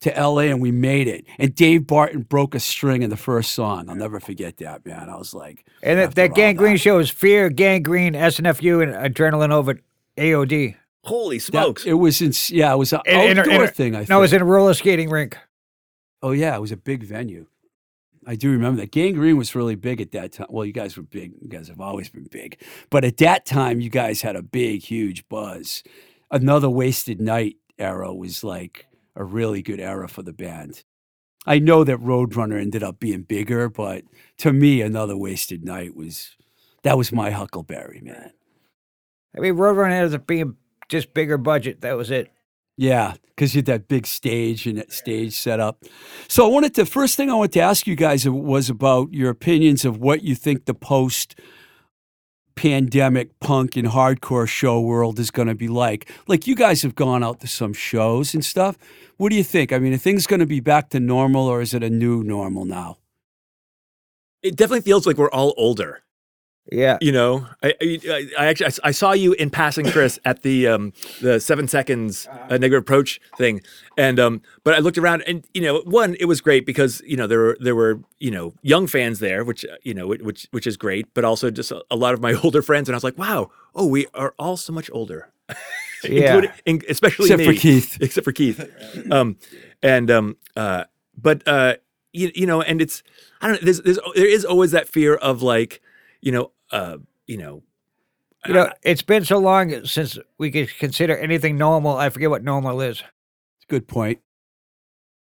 to 0.00 0.10
LA 0.10 0.42
and 0.42 0.60
we 0.60 0.70
made 0.70 1.06
it. 1.06 1.26
And 1.38 1.54
Dave 1.54 1.86
Barton 1.86 2.22
broke 2.22 2.54
a 2.54 2.60
string 2.60 3.02
in 3.02 3.10
the 3.10 3.16
first 3.16 3.52
song. 3.52 3.88
I'll 3.88 3.94
never 3.94 4.20
forget 4.20 4.56
that, 4.58 4.84
man. 4.86 5.08
I 5.08 5.16
was 5.16 5.34
like, 5.34 5.66
and 5.82 5.98
that, 5.98 6.08
after 6.08 6.14
that 6.16 6.30
all 6.30 6.36
gang 6.36 6.56
green 6.56 6.76
show 6.76 6.98
is 6.98 7.10
Fear, 7.10 7.50
Gang 7.50 7.82
Green, 7.82 8.14
SNFU, 8.14 8.82
and 8.82 9.14
Adrenaline 9.14 9.52
Over 9.52 9.80
AOD. 10.16 10.76
Holy 11.04 11.38
that- 11.38 11.42
smokes! 11.42 11.86
it 11.86 11.94
was 11.94 12.20
in, 12.20 12.32
yeah, 12.48 12.72
it 12.72 12.76
was 12.76 12.92
an 12.92 13.00
In- 13.06 13.20
in 13.32 13.38
outdoor 13.38 13.54
in 13.54 13.62
a- 13.62 13.68
thing, 13.68 13.94
I 13.94 13.98
think. 13.98 14.08
No, 14.08 14.18
it 14.18 14.22
was 14.22 14.32
in 14.32 14.42
a 14.42 14.46
roller 14.46 14.74
skating 14.74 15.08
rink. 15.08 15.36
oh, 16.22 16.32
yeah, 16.32 16.56
it 16.56 16.60
was 16.60 16.72
a 16.72 16.76
big 16.76 17.04
venue. 17.04 17.46
I 18.26 18.34
do 18.34 18.50
remember 18.50 18.80
that. 18.80 18.90
Gang 18.90 19.14
Green 19.14 19.36
was 19.36 19.54
really 19.54 19.76
big 19.76 20.00
at 20.00 20.12
that 20.12 20.32
time. 20.32 20.48
Well, 20.50 20.64
you 20.64 20.72
guys 20.72 20.96
were 20.96 21.04
big. 21.04 21.32
You 21.40 21.48
guys 21.48 21.68
have 21.68 21.80
always 21.80 22.08
been 22.08 22.26
big. 22.30 22.60
But 22.90 23.04
at 23.04 23.18
that 23.18 23.46
time, 23.46 23.80
you 23.80 23.88
guys 23.88 24.20
had 24.22 24.36
a 24.36 24.42
big, 24.42 24.82
huge 24.82 25.28
buzz. 25.28 25.84
Another 26.30 26.68
Wasted 26.68 27.20
Night 27.20 27.56
era 27.78 28.12
was 28.12 28.42
like 28.42 28.86
a 29.14 29.24
really 29.24 29.62
good 29.62 29.80
era 29.80 30.08
for 30.08 30.22
the 30.22 30.32
band. 30.32 30.82
I 31.46 31.60
know 31.60 31.84
that 31.84 32.00
Roadrunner 32.00 32.60
ended 32.60 32.82
up 32.82 32.98
being 32.98 33.22
bigger, 33.22 33.68
but 33.68 34.02
to 34.38 34.52
me, 34.52 34.82
another 34.82 35.16
wasted 35.16 35.64
night 35.64 35.94
was 35.94 36.36
that 36.82 36.98
was 36.98 37.12
my 37.12 37.30
Huckleberry, 37.30 38.00
man. 38.02 38.32
I 39.36 39.40
mean, 39.40 39.54
Roadrunner 39.54 39.92
ended 39.92 40.14
up 40.14 40.26
being 40.26 40.56
just 40.88 41.14
bigger 41.14 41.38
budget. 41.38 41.82
That 41.82 41.96
was 41.96 42.10
it. 42.10 42.32
Yeah, 42.76 43.14
because 43.28 43.54
you 43.54 43.60
had 43.60 43.66
that 43.66 43.88
big 43.88 44.06
stage 44.06 44.66
and 44.66 44.78
that 44.78 44.92
stage 44.92 45.34
set 45.34 45.60
up. 45.60 45.84
So 46.28 46.46
I 46.46 46.48
wanted 46.50 46.74
to 46.74 46.86
first 46.86 47.16
thing 47.16 47.30
I 47.30 47.34
wanted 47.34 47.52
to 47.52 47.60
ask 47.60 47.86
you 47.86 47.96
guys 47.96 48.28
was 48.28 48.68
about 48.68 49.12
your 49.12 49.30
opinions 49.30 49.84
of 49.84 49.98
what 49.98 50.22
you 50.22 50.34
think 50.34 50.66
the 50.66 50.74
post 50.74 51.38
pandemic 52.54 53.38
punk 53.38 53.76
and 53.76 53.88
hardcore 53.88 54.48
show 54.48 54.80
world 54.80 55.18
is 55.18 55.30
going 55.30 55.48
to 55.48 55.54
be 55.54 55.68
like. 55.68 56.10
Like 56.26 56.46
you 56.46 56.54
guys 56.54 56.82
have 56.82 56.94
gone 56.94 57.22
out 57.22 57.40
to 57.40 57.46
some 57.46 57.72
shows 57.72 58.34
and 58.34 58.44
stuff. 58.44 58.76
What 59.18 59.30
do 59.30 59.36
you 59.36 59.44
think? 59.44 59.72
I 59.72 59.78
mean, 59.78 59.92
are 59.92 59.98
things 59.98 60.26
going 60.26 60.40
to 60.40 60.46
be 60.46 60.60
back 60.60 60.90
to 60.90 61.00
normal 61.00 61.46
or 61.46 61.60
is 61.60 61.74
it 61.74 61.82
a 61.82 61.90
new 61.90 62.22
normal 62.24 62.64
now? 62.64 62.98
It 64.42 64.56
definitely 64.56 64.82
feels 64.82 65.06
like 65.06 65.16
we're 65.16 65.30
all 65.30 65.54
older. 65.56 66.02
Yeah. 66.72 66.98
You 67.00 67.12
know, 67.12 67.46
I, 67.62 67.74
I, 67.80 68.26
I 68.38 68.46
actually 68.46 68.70
I 68.82 68.90
saw 68.90 69.12
you 69.12 69.34
in 69.34 69.50
passing, 69.50 69.86
Chris, 69.86 70.18
at 70.24 70.42
the 70.42 70.66
um, 70.66 70.92
the 71.20 71.38
seven 71.40 71.68
seconds 71.68 72.26
uh, 72.48 72.58
negative 72.58 72.80
approach 72.80 73.20
thing, 73.36 73.60
and 73.96 74.18
um, 74.18 74.42
but 74.64 74.74
I 74.74 74.78
looked 74.78 74.98
around 74.98 75.22
and 75.22 75.46
you 75.54 75.60
know, 75.62 75.80
one, 75.82 76.16
it 76.18 76.24
was 76.24 76.40
great 76.40 76.66
because 76.66 77.02
you 77.06 77.16
know 77.16 77.26
there 77.26 77.38
were 77.38 77.56
there 77.60 77.74
were 77.76 78.00
you 78.18 78.30
know 78.30 78.54
young 78.62 78.86
fans 78.86 79.20
there, 79.20 79.44
which 79.44 79.64
uh, 79.64 79.76
you 79.82 79.94
know 79.94 80.08
which 80.08 80.48
which 80.50 80.66
is 80.66 80.76
great, 80.76 81.12
but 81.14 81.24
also 81.24 81.50
just 81.50 81.70
a, 81.70 81.84
a 81.90 81.96
lot 81.96 82.14
of 82.14 82.20
my 82.20 82.32
older 82.42 82.62
friends, 82.62 82.88
and 82.88 82.94
I 82.94 82.96
was 82.96 83.04
like, 83.04 83.18
wow, 83.18 83.50
oh, 83.74 83.86
we 83.86 84.06
are 84.14 84.34
all 84.38 84.56
so 84.56 84.72
much 84.72 84.90
older, 84.92 85.30
Yeah. 86.04 86.34
Including- 86.34 86.50
in- 86.66 86.82
especially 86.88 87.30
Except 87.30 87.44
for. 87.44 87.60
Keith. 87.60 87.98
except 88.00 88.24
for 88.24 88.32
Keith, 88.32 88.68
um, 89.12 89.36
and 89.82 90.10
um, 90.10 90.36
uh, 90.56 90.84
but 91.16 91.46
uh, 91.46 91.76
you, 92.12 92.32
you 92.34 92.46
know, 92.46 92.60
and 92.60 92.82
it's 92.82 93.02
I 93.40 93.48
don't 93.48 93.60
know, 93.60 93.64
there's, 93.64 93.82
there's 93.82 93.98
there 94.16 94.28
is 94.28 94.44
always 94.44 94.72
that 94.72 94.88
fear 94.88 95.14
of 95.14 95.42
like 95.42 95.80
you 96.22 96.32
know, 96.32 96.50
uh, 96.72 96.98
you 97.26 97.36
know, 97.38 97.62
You 98.46 98.54
know, 98.54 98.70
it's 98.82 99.02
been 99.02 99.24
so 99.24 99.38
long 99.38 99.84
since 99.84 100.18
we 100.38 100.50
could 100.50 100.76
consider 100.78 101.16
anything 101.16 101.56
normal. 101.58 101.96
I 101.96 102.10
forget 102.10 102.30
what 102.30 102.44
normal 102.44 102.80
is. 102.80 103.02
Good 103.68 103.88
point. 103.88 104.20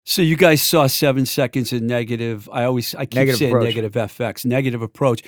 So 0.06 0.22
you 0.22 0.36
guys 0.38 0.62
saw 0.62 0.88
seven 0.88 1.26
seconds 1.26 1.74
in 1.74 1.86
negative. 1.88 2.50
I 2.52 2.64
always 2.64 2.96
I 2.96 3.06
keep 3.06 3.16
Negative 3.16 3.38
saying 3.40 3.52
approach. 3.52 3.66
negative 3.66 3.94
FX, 3.94 4.46
negative 4.46 4.82
approach. 4.82 5.24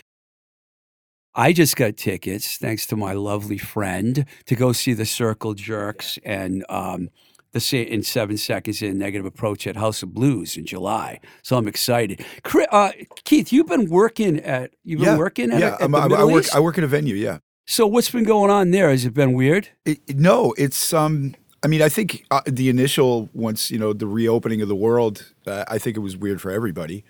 I 1.35 1.53
just 1.53 1.75
got 1.75 1.95
tickets 1.95 2.57
thanks 2.57 2.85
to 2.88 2.95
my 2.95 3.13
lovely 3.13 3.57
friend 3.57 4.25
to 4.45 4.55
go 4.55 4.71
see 4.71 4.93
the 4.93 5.05
Circle 5.05 5.53
Jerks 5.53 6.17
and 6.25 6.65
um, 6.69 7.09
the 7.51 7.77
in 7.93 8.03
seven 8.03 8.38
seconds 8.38 8.81
in 8.81 8.97
negative 8.97 9.25
approach 9.25 9.65
at 9.65 9.75
House 9.75 10.03
of 10.03 10.13
Blues 10.13 10.57
in 10.57 10.65
July. 10.65 11.19
So 11.41 11.57
I'm 11.57 11.67
excited. 11.67 12.23
Uh, 12.71 12.91
Keith, 13.23 13.51
you've 13.51 13.67
been 13.67 13.89
working 13.89 14.39
at 14.39 14.71
you've 14.83 15.01
been 15.01 15.17
working 15.17 15.51
at, 15.51 15.59
yeah. 15.59 15.77
a, 15.79 15.85
at 15.85 15.95
I, 15.95 16.21
I 16.21 16.23
work. 16.25 16.45
I 16.53 16.59
work 16.59 16.77
in 16.77 16.83
a 16.83 16.88
venue. 16.88 17.15
Yeah. 17.15 17.39
So 17.65 17.85
what's 17.85 18.09
been 18.09 18.23
going 18.23 18.49
on 18.49 18.71
there? 18.71 18.89
Has 18.89 19.05
it 19.05 19.13
been 19.13 19.33
weird? 19.33 19.69
It, 19.85 19.99
it- 20.07 20.17
no, 20.17 20.53
it's 20.57 20.93
um. 20.93 21.35
I 21.62 21.67
mean, 21.67 21.81
I 21.81 21.89
think 21.89 22.25
uh, 22.31 22.39
the 22.45 22.69
initial 22.69 23.29
once 23.33 23.69
you 23.69 23.77
know 23.77 23.91
the 23.91 24.07
reopening 24.07 24.62
of 24.62 24.69
the 24.69 24.75
world, 24.75 25.33
uh, 25.45 25.65
I 25.67 25.77
think 25.77 25.97
it 25.97 25.99
was 25.99 26.15
weird 26.15 26.39
for 26.41 26.51
everybody. 26.51 27.03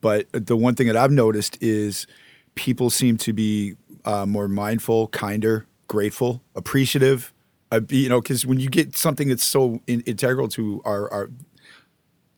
But 0.00 0.28
the 0.32 0.56
one 0.56 0.76
thing 0.76 0.86
that 0.86 0.96
I've 0.96 1.10
noticed 1.10 1.58
is 1.60 2.06
people 2.54 2.90
seem 2.90 3.16
to 3.18 3.32
be 3.32 3.74
uh, 4.04 4.24
more 4.24 4.46
mindful, 4.48 5.08
kinder, 5.08 5.66
grateful, 5.88 6.42
appreciative. 6.54 7.32
Uh, 7.72 7.80
you 7.90 8.08
know, 8.10 8.20
because 8.22 8.46
when 8.46 8.60
you 8.60 8.70
get 8.70 8.96
something 8.96 9.28
that's 9.30 9.44
so 9.44 9.80
in, 9.88 10.02
integral 10.02 10.48
to 10.50 10.82
our, 10.84 11.12
our 11.12 11.30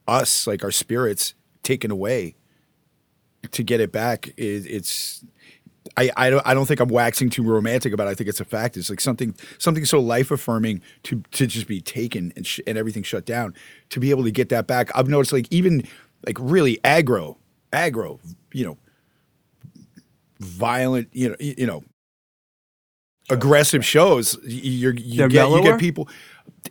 us, 0.07 0.47
like 0.47 0.65
our 0.65 0.71
spirits, 0.71 1.35
taken 1.63 1.91
away, 1.91 2.35
to 3.51 3.63
get 3.63 3.81
it 3.81 3.93
back, 3.93 4.29
it, 4.37 4.67
it's 4.67 5.25
I, 5.97 6.11
I 6.17 6.31
don't 6.31 6.47
I 6.47 6.55
don't 6.55 6.67
think 6.67 6.81
I'm 6.81 6.89
waxing 6.89 7.31
too 7.31 7.43
romantic 7.45 7.93
about 7.93 8.09
it. 8.09 8.13
I 8.13 8.15
think 8.15 8.29
it's 8.29 8.41
a 8.41 8.47
fact. 8.47 8.77
It's 8.77 8.91
like 8.91 9.01
something 9.01 9.35
something 9.59 9.85
so 9.85 10.01
life 10.01 10.31
affirming 10.31 10.83
to 11.05 11.23
to 11.33 11.47
just 11.47 11.69
be 11.69 11.81
taken 11.81 12.33
and 12.37 12.47
sh- 12.47 12.61
and 12.67 12.79
everything 12.79 13.03
shut 13.05 13.27
down 13.27 13.55
to 13.91 14.01
be 14.01 14.11
able 14.11 14.25
to 14.25 14.33
get 14.33 14.51
that 14.51 14.67
back. 14.67 14.91
I've 14.97 15.09
noticed 15.09 15.33
like 15.33 15.49
even 15.53 15.85
like 16.27 16.39
really 16.41 16.79
aggro 16.85 17.37
aggro 17.73 18.21
you 18.53 18.67
know 18.67 18.79
violent 20.41 21.09
you 21.13 21.29
know 21.29 21.37
y- 21.41 21.55
you 21.57 21.67
know 21.67 21.83
aggressive 23.31 23.85
shows. 23.85 24.37
You're, 24.45 24.95
you 24.95 25.17
They're 25.19 25.29
get 25.29 25.49
you 25.51 25.63
get 25.63 25.81
people. 25.81 26.09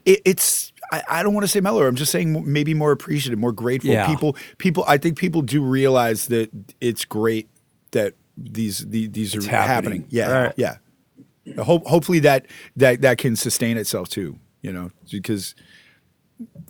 It, 0.06 0.22
it's 0.26 0.72
I, 0.92 1.04
I 1.10 1.24
don't 1.24 1.34
want 1.34 1.44
to 1.44 1.48
say 1.48 1.60
mellower. 1.62 1.88
I'm 1.88 1.96
just 1.96 2.12
saying 2.12 2.52
maybe 2.52 2.74
more 2.74 2.92
appreciative, 2.92 3.40
more 3.40 3.52
grateful. 3.52 3.92
Yeah. 3.92 4.08
People 4.08 4.36
people 4.58 4.84
I 4.88 4.98
think 4.98 5.18
people 5.18 5.42
do 5.42 5.62
realize 5.64 6.28
that 6.28 6.50
it's 6.82 7.06
great 7.06 7.50
that 7.92 8.14
these 8.38 8.80
the, 8.80 9.08
these 9.08 9.36
It's 9.36 9.46
are 9.48 9.50
happening. 9.50 9.68
happening. 10.02 10.06
Yeah, 10.10 10.32
Right. 10.44 10.54
yeah. 10.58 10.78
Hope, 11.64 11.86
hopefully 11.88 12.20
that 12.20 12.48
that 12.78 13.02
that 13.02 13.18
can 13.18 13.36
sustain 13.36 13.78
itself 13.78 14.10
too. 14.10 14.40
You 14.62 14.72
know, 14.74 14.92
because 15.12 15.56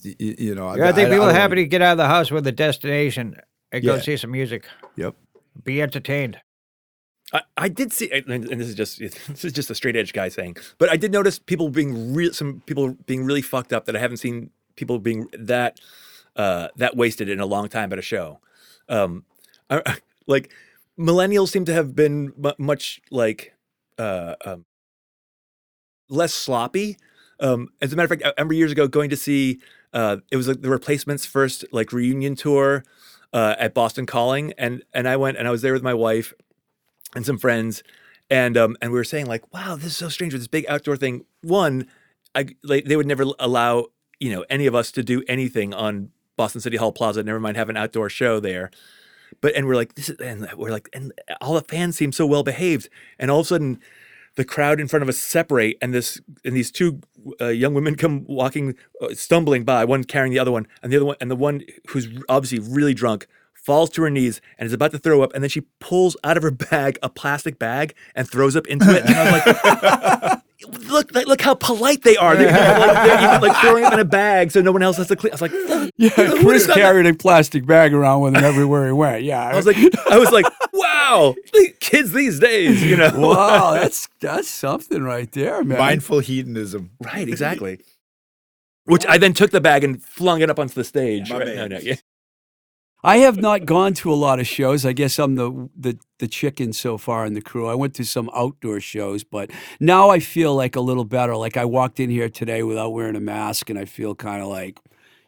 you 0.04 0.56
know 0.56 0.68
I, 0.68 0.92
think 0.92 1.10
people 1.10 1.26
don't 1.26 1.30
are 1.30 1.34
happy 1.34 1.56
wanna- 1.56 1.66
get 1.68 1.82
out 1.82 1.94
of 1.94 1.98
the 2.00 2.08
house 2.08 2.32
with 2.32 2.46
a 2.48 2.52
destination 2.52 3.36
and 3.72 3.84
go 3.84 3.98
see 4.00 4.18
some 4.18 4.32
music, 4.32 4.66
Yep. 4.98 5.16
be 5.64 5.82
entertained. 5.82 6.38
I, 7.34 7.42
I 7.58 7.68
did 7.70 7.92
see, 7.92 8.12
and 8.12 8.44
this 8.44 8.70
is 8.70 8.76
just 8.76 9.00
this 9.28 9.44
is 9.44 9.52
just 9.52 9.70
a 9.70 9.76
straight 9.76 9.96
edge 9.96 10.14
guy 10.14 10.30
saying, 10.30 10.58
but 10.78 10.90
I 10.90 10.98
did 10.98 11.12
notice 11.12 11.40
people 11.40 11.70
being 11.70 12.14
real, 12.14 12.32
some 12.32 12.62
people 12.66 12.96
being 13.06 13.26
really 13.26 13.42
fucked 13.42 13.74
up 13.74 13.86
that 13.86 13.96
I 13.96 14.00
haven't 14.00 14.18
seen 14.18 14.52
people 14.76 15.00
being 15.00 15.28
that 15.38 15.80
uh, 16.36 16.68
that 16.78 16.96
wasted 16.96 17.30
in 17.30 17.40
a 17.40 17.46
long 17.46 17.70
time 17.70 17.92
at 17.92 18.00
a 18.00 18.04
show. 18.04 18.40
Um, 18.88 19.26
I, 19.70 19.98
like 20.28 20.52
millennials 20.98 21.50
seem 21.50 21.66
to 21.66 21.74
have 21.74 21.96
been 21.96 22.34
mu 22.38 22.52
much 22.58 23.02
like 23.10 23.54
uh, 23.98 24.36
um, 24.46 24.66
less 26.10 26.34
sloppy. 26.34 26.98
Um, 27.40 27.70
as 27.82 27.92
a 27.92 27.96
matter 27.96 28.06
of 28.06 28.10
fact, 28.10 28.24
I 28.24 28.34
remember 28.38 28.54
years 28.54 28.72
ago 28.72 28.88
going 28.88 29.10
to 29.10 29.18
see 29.18 29.60
uh, 29.92 30.18
it 30.32 30.38
was 30.38 30.48
like 30.48 30.62
the 30.62 30.70
replacements 30.70 31.26
first 31.26 31.66
like 31.72 31.92
reunion 31.92 32.36
tour 32.36 32.84
uh, 33.34 33.56
at 33.58 33.74
Boston 33.74 34.06
Calling, 34.06 34.54
and 34.58 34.84
and 34.94 35.08
I 35.08 35.18
went 35.18 35.38
and 35.38 35.48
I 35.48 35.52
was 35.52 35.64
there 35.64 35.74
with 35.74 35.84
my 35.84 35.94
wife 35.96 36.34
and 37.16 37.26
some 37.26 37.38
friends, 37.38 37.84
and 38.30 38.58
um, 38.58 38.78
and 38.82 38.92
we 38.92 38.98
were 38.98 39.04
saying 39.04 39.26
like, 39.26 39.54
wow, 39.54 39.76
this 39.76 39.88
is 39.88 39.98
so 39.98 40.10
strange 40.10 40.34
with 40.34 40.42
this 40.42 40.48
big 40.48 40.66
outdoor 40.68 40.98
thing. 40.98 41.26
One, 41.42 41.88
I 42.36 42.48
like 42.64 42.86
they 42.86 42.96
would 42.96 43.08
never 43.08 43.26
allow 43.40 43.88
you 44.20 44.32
know 44.32 44.46
any 44.50 44.66
of 44.66 44.76
us 44.76 44.92
to 44.94 45.04
do 45.04 45.24
anything 45.28 45.74
on 45.74 46.10
Boston 46.36 46.62
City 46.62 46.78
Hall 46.78 46.92
Plaza. 46.92 47.24
Never 47.24 47.40
mind 47.40 47.58
have 47.58 47.70
an 47.70 47.78
outdoor 47.78 48.10
show 48.10 48.40
there. 48.40 48.72
But 49.42 49.56
and 49.56 49.68
we're 49.68 49.76
like 49.76 49.96
this 49.96 50.10
is 50.10 50.20
and 50.20 50.48
we're 50.56 50.72
like 50.72 50.90
and 50.94 51.12
all 51.42 51.54
the 51.54 51.62
fans 51.62 51.98
seem 51.98 52.12
so 52.12 52.26
well 52.26 52.44
behaved, 52.44 52.90
and 53.20 53.30
all 53.32 53.40
of 53.40 53.46
a 53.46 53.50
sudden. 53.50 53.80
The 54.36 54.44
crowd 54.44 54.80
in 54.80 54.88
front 54.88 55.04
of 55.04 55.10
us 55.10 55.20
separate, 55.20 55.78
and 55.80 55.94
this 55.94 56.20
and 56.44 56.56
these 56.56 56.72
two 56.72 57.02
uh, 57.40 57.50
young 57.50 57.76
women 57.76 57.94
come 57.94 58.26
walking, 58.26 58.74
uh, 59.00 59.14
stumbling 59.14 59.64
by. 59.64 59.86
One 59.86 60.04
carrying 60.04 60.34
the 60.34 60.40
other 60.40 60.52
one, 60.52 60.66
and 60.82 60.92
the 60.92 60.96
other 60.96 61.06
one, 61.06 61.18
and 61.22 61.30
the 61.30 61.36
one 61.36 61.62
who's 61.90 62.08
obviously 62.28 62.58
really 62.58 62.96
drunk 62.96 63.28
falls 63.64 63.90
to 63.92 64.02
her 64.04 64.10
knees 64.10 64.42
and 64.58 64.68
is 64.68 64.74
about 64.74 64.92
to 64.92 64.98
throw 65.00 65.22
up, 65.22 65.34
and 65.34 65.42
then 65.44 65.50
she 65.50 65.62
pulls 65.80 66.16
out 66.24 66.38
of 66.38 66.44
her 66.44 66.52
bag 66.52 66.98
a 67.02 67.10
plastic 67.10 67.58
bag 67.60 67.96
and 68.16 68.30
throws 68.30 68.56
up 68.56 68.68
into 68.68 68.94
it. 68.96 69.06
And 69.06 69.16
I 69.16 69.24
was 69.32 69.46
like, 69.46 70.42
"Look, 70.92 71.14
like, 71.16 71.28
look 71.28 71.42
how 71.42 71.56
polite 71.56 72.04
they 72.04 72.16
are! 72.18 72.36
They're, 72.36 72.52
like, 72.52 72.94
they're 73.08 73.24
even 73.30 73.42
like 73.42 73.58
throwing 73.62 73.84
it 73.86 73.94
in 73.94 74.00
a 74.00 74.06
bag 74.06 74.52
so 74.52 74.62
no 74.62 74.72
one 74.72 74.84
else 74.84 74.98
has 74.98 75.08
to 75.08 75.16
clean." 75.16 75.32
I 75.32 75.36
was 75.36 75.42
like, 75.42 75.52
Yeah, 75.98 76.10
Chris 76.10 76.44
does 76.44 76.68
that? 76.68 76.76
carried 76.76 77.06
a 77.06 77.14
plastic 77.14 77.66
bag 77.66 77.94
around 77.94 78.22
with 78.22 78.36
him 78.36 78.44
everywhere 78.44 78.86
he 78.88 78.92
went. 78.94 79.24
Yeah, 79.24 79.44
I 79.44 79.56
was 79.56 79.66
like, 79.66 79.78
I 80.10 80.18
was 80.18 80.32
like, 80.32 80.46
"Wow, 80.74 81.36
the 81.54 81.74
kids 81.80 82.12
these 82.14 82.40
days, 82.40 82.84
you 82.84 82.96
know." 82.98 83.12
wow, 83.18 83.74
that's 83.74 84.08
that's 84.20 84.48
something 84.50 85.04
right 85.04 85.32
there, 85.32 85.64
man. 85.64 85.78
mindful 85.78 86.20
hedonism. 86.20 86.92
Right, 87.04 87.28
exactly. 87.28 87.80
Which 88.86 89.06
I 89.08 89.18
then 89.18 89.34
took 89.34 89.52
the 89.52 89.62
bag 89.62 89.84
and 89.86 90.04
flung 90.04 90.42
it 90.42 90.50
up 90.50 90.60
onto 90.60 90.74
the 90.74 90.84
stage. 90.84 91.30
My 91.30 91.38
Right, 91.38 91.48
man. 91.48 91.56
no, 91.56 91.68
no, 91.68 91.80
yeah. 91.80 91.96
I 93.04 93.18
have 93.18 93.38
not 93.38 93.66
gone 93.66 93.94
to 93.96 94.14
a 94.14 94.16
lot 94.16 94.40
of 94.40 94.48
shows. 94.48 94.86
I 94.86 94.94
guess 94.94 95.20
I'm 95.20 95.36
the 95.36 95.70
the 95.78 95.98
the 96.20 96.28
chicken 96.28 96.72
so 96.72 96.98
far 96.98 97.26
in 97.26 97.34
the 97.34 97.42
crew. 97.42 97.68
I 97.68 97.76
went 97.76 97.94
to 97.96 98.06
some 98.06 98.30
outdoor 98.34 98.80
shows, 98.80 99.24
but 99.24 99.52
now 99.80 100.10
I 100.10 100.20
feel 100.20 100.56
like 100.56 100.76
a 100.76 100.82
little 100.82 101.04
better. 101.06 101.36
Like 101.36 101.58
I 101.58 101.66
walked 101.66 102.00
in 102.00 102.10
here 102.10 102.30
today 102.30 102.64
without 102.64 102.92
wearing 102.92 103.16
a 103.16 103.20
mask, 103.20 103.70
and 103.70 103.78
I 103.78 103.86
feel 103.86 104.16
kind 104.16 104.42
of 104.42 104.48
like, 104.48 104.80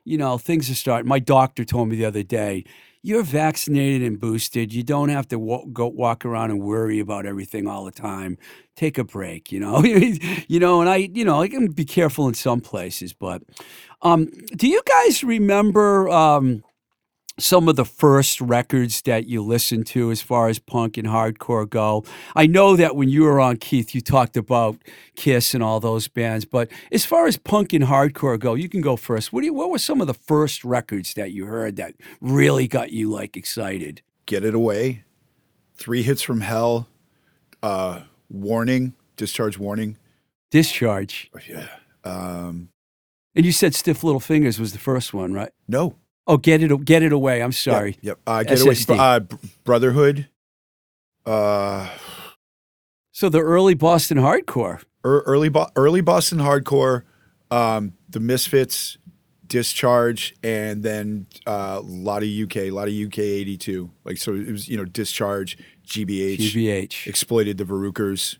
you 0.06 0.18
know, 0.18 0.38
things 0.38 0.70
are 0.70 0.76
starting. 0.76 1.08
My 1.10 1.20
doctor 1.20 1.66
told 1.66 1.90
me 1.90 1.98
the 1.98 2.06
other 2.06 2.24
day, 2.24 2.64
"You're 3.02 3.24
vaccinated 3.24 4.04
and 4.08 4.20
boosted. 4.22 4.74
You 4.74 4.84
don't 4.84 5.10
have 5.10 5.28
to 5.30 5.38
wa- 5.40 5.66
go 5.74 5.88
walk 5.88 6.24
around 6.26 6.52
and 6.52 6.62
worry 6.62 7.00
about 7.00 7.26
everything 7.26 7.68
all 7.68 7.84
the 7.84 7.92
time. 7.92 8.38
Take 8.78 8.98
a 8.98 9.04
break, 9.04 9.52
you 9.52 9.60
know. 9.60 9.84
you 10.48 10.60
know." 10.62 10.80
And 10.80 10.90
I, 10.90 10.96
you 11.14 11.26
know, 11.26 11.42
I 11.42 11.50
can 11.50 11.68
be 11.72 11.84
careful 11.86 12.28
in 12.30 12.36
some 12.36 12.62
places, 12.62 13.12
but 13.12 13.42
um, 14.02 14.28
do 14.56 14.68
you 14.68 14.82
guys 14.88 15.26
remember? 15.26 16.08
Um, 16.10 16.64
some 17.38 17.68
of 17.68 17.76
the 17.76 17.86
first 17.86 18.40
records 18.40 19.02
that 19.02 19.28
you 19.28 19.42
listened 19.44 19.86
to 19.88 20.10
as 20.12 20.22
far 20.22 20.48
as 20.48 20.58
punk 20.60 20.98
and 20.98 21.08
hardcore 21.08 21.70
go? 21.70 22.04
I 22.36 22.48
know 22.48 22.76
that 22.76 22.96
when 22.96 23.10
you 23.10 23.24
were 23.24 23.40
on 23.40 23.58
Keith, 23.58 23.94
you 23.94 24.02
talked 24.02 24.38
about 24.38 24.78
Kiss 25.16 25.54
and 25.54 25.62
all 25.64 25.80
those 25.80 26.08
bands, 26.08 26.46
but 26.46 26.70
as 26.92 27.06
far 27.06 27.28
as 27.28 27.38
punk 27.38 27.74
and 27.74 27.84
hardcore 27.86 28.40
go, 28.40 28.54
you 28.54 28.70
can 28.70 28.82
go 28.82 28.96
first. 28.96 29.34
What 29.34 29.42
do 29.42 29.48
you, 29.48 29.54
what 29.54 29.70
were 29.70 29.80
some 29.80 30.00
of 30.02 30.08
the 30.08 30.14
first 30.14 30.64
records 30.64 31.14
that 31.16 31.32
you 31.32 31.46
heard 31.46 31.76
that 31.76 31.96
really 32.22 32.68
got 32.68 32.92
you 32.92 33.10
like 33.12 33.36
excited? 33.36 34.02
Get 34.26 34.44
It 34.46 34.56
Away, 34.56 35.04
Three 35.76 36.04
Hits 36.04 36.22
from 36.22 36.42
Hell, 36.42 36.88
uh, 37.62 38.02
Warning, 38.30 38.94
Discharge 39.18 39.58
Warning. 39.58 39.98
Discharge. 40.52 41.30
Yeah. 41.50 41.68
Um, 42.04 42.70
And 43.36 43.46
you 43.46 43.52
said 43.52 43.76
Stiff 43.76 44.04
Little 44.04 44.20
Fingers 44.22 44.60
was 44.60 44.72
the 44.72 44.80
first 44.80 45.14
one, 45.14 45.34
right? 45.34 45.52
no. 45.68 45.96
Oh, 46.28 46.38
get 46.38 46.64
it, 46.64 46.86
get 46.86 47.04
it 47.04 47.12
away. 47.12 47.42
I'm 47.44 47.52
sorry. 47.52 47.98
Yep. 48.02 48.20
Uh, 48.26 48.44
Get 48.44 48.62
Away. 48.62 48.76
Uh, 48.90 49.20
Brotherhood. 49.64 50.28
Uh, 51.26 51.90
So 53.12 53.30
the 53.30 53.42
early 53.42 53.74
Boston 53.76 54.18
hardcore. 54.18 54.82
early 55.04 55.52
early 55.76 56.02
Boston 56.02 56.40
hardcore, 56.40 57.04
um, 57.52 57.94
the 58.10 58.20
Misfits, 58.20 58.98
Discharge, 59.48 60.36
and 60.44 60.82
then 60.84 61.28
uh, 61.46 61.76
a 61.80 61.82
lot 61.82 62.24
of 62.24 62.30
UK, 62.30 62.58
a 62.58 62.72
lot 62.72 62.88
of 62.88 62.94
UK 62.96 63.20
eighty 63.20 63.58
two. 63.58 63.92
Like 64.04 64.18
so, 64.18 64.34
it 64.34 64.52
was 64.52 64.68
you 64.68 64.78
know 64.78 64.86
Discharge, 64.86 65.58
GBH, 65.88 66.38
GBH. 66.40 67.08
exploited 67.08 67.58
the 67.60 67.64
Varukers. 67.66 68.38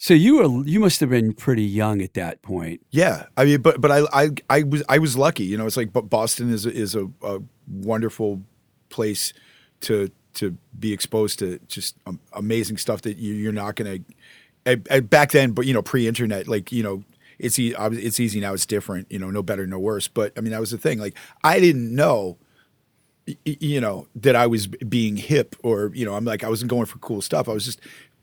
So 0.00 0.14
you 0.14 0.36
were 0.36 0.64
you 0.64 0.78
must 0.78 1.00
have 1.00 1.10
been 1.10 1.32
pretty 1.34 1.64
young 1.64 2.00
at 2.00 2.14
that 2.14 2.40
point. 2.40 2.80
Yeah, 2.90 3.26
I 3.36 3.44
mean, 3.44 3.60
but 3.60 3.80
but 3.80 3.90
I 3.90 4.02
I 4.12 4.30
I 4.48 4.62
was 4.62 4.82
I 4.88 4.98
was 4.98 5.16
lucky. 5.16 5.42
You 5.44 5.58
know, 5.58 5.66
it's 5.66 5.76
like 5.76 5.92
but 5.92 6.02
Boston 6.02 6.52
is 6.52 6.64
is 6.66 6.94
a, 6.94 7.08
a 7.22 7.40
wonderful 7.66 8.40
place 8.90 9.32
to 9.80 10.10
to 10.34 10.56
be 10.78 10.92
exposed 10.92 11.40
to 11.40 11.58
just 11.66 11.96
um, 12.06 12.20
amazing 12.32 12.76
stuff 12.76 13.02
that 13.02 13.16
you, 13.16 13.34
you're 13.34 13.52
not 13.52 13.74
going 13.74 14.04
to. 14.64 15.00
Back 15.02 15.32
then, 15.32 15.52
but 15.52 15.66
you 15.66 15.72
know, 15.72 15.82
pre-internet, 15.82 16.46
like 16.46 16.70
you 16.70 16.82
know, 16.82 17.02
it's 17.38 17.58
e- 17.58 17.72
obvi- 17.72 18.04
it's 18.04 18.20
easy 18.20 18.38
now. 18.38 18.52
It's 18.52 18.66
different. 18.66 19.10
You 19.10 19.18
know, 19.18 19.30
no 19.30 19.42
better, 19.42 19.66
no 19.66 19.78
worse. 19.78 20.06
But 20.06 20.32
I 20.36 20.42
mean, 20.42 20.52
that 20.52 20.60
was 20.60 20.70
the 20.70 20.78
thing. 20.78 20.98
Like 20.98 21.16
I 21.42 21.58
didn't 21.58 21.92
know. 21.92 22.38
You 23.44 23.78
know 23.80 24.06
that 24.14 24.36
I 24.36 24.46
was 24.46 24.66
being 24.68 25.16
hip, 25.16 25.54
or 25.62 25.90
you 25.94 26.06
know, 26.06 26.14
I'm 26.14 26.24
like 26.24 26.44
I 26.44 26.48
wasn't 26.48 26.70
going 26.70 26.86
for 26.86 26.98
cool 26.98 27.20
stuff. 27.20 27.46
I 27.46 27.52
was 27.52 27.64
just 27.66 27.78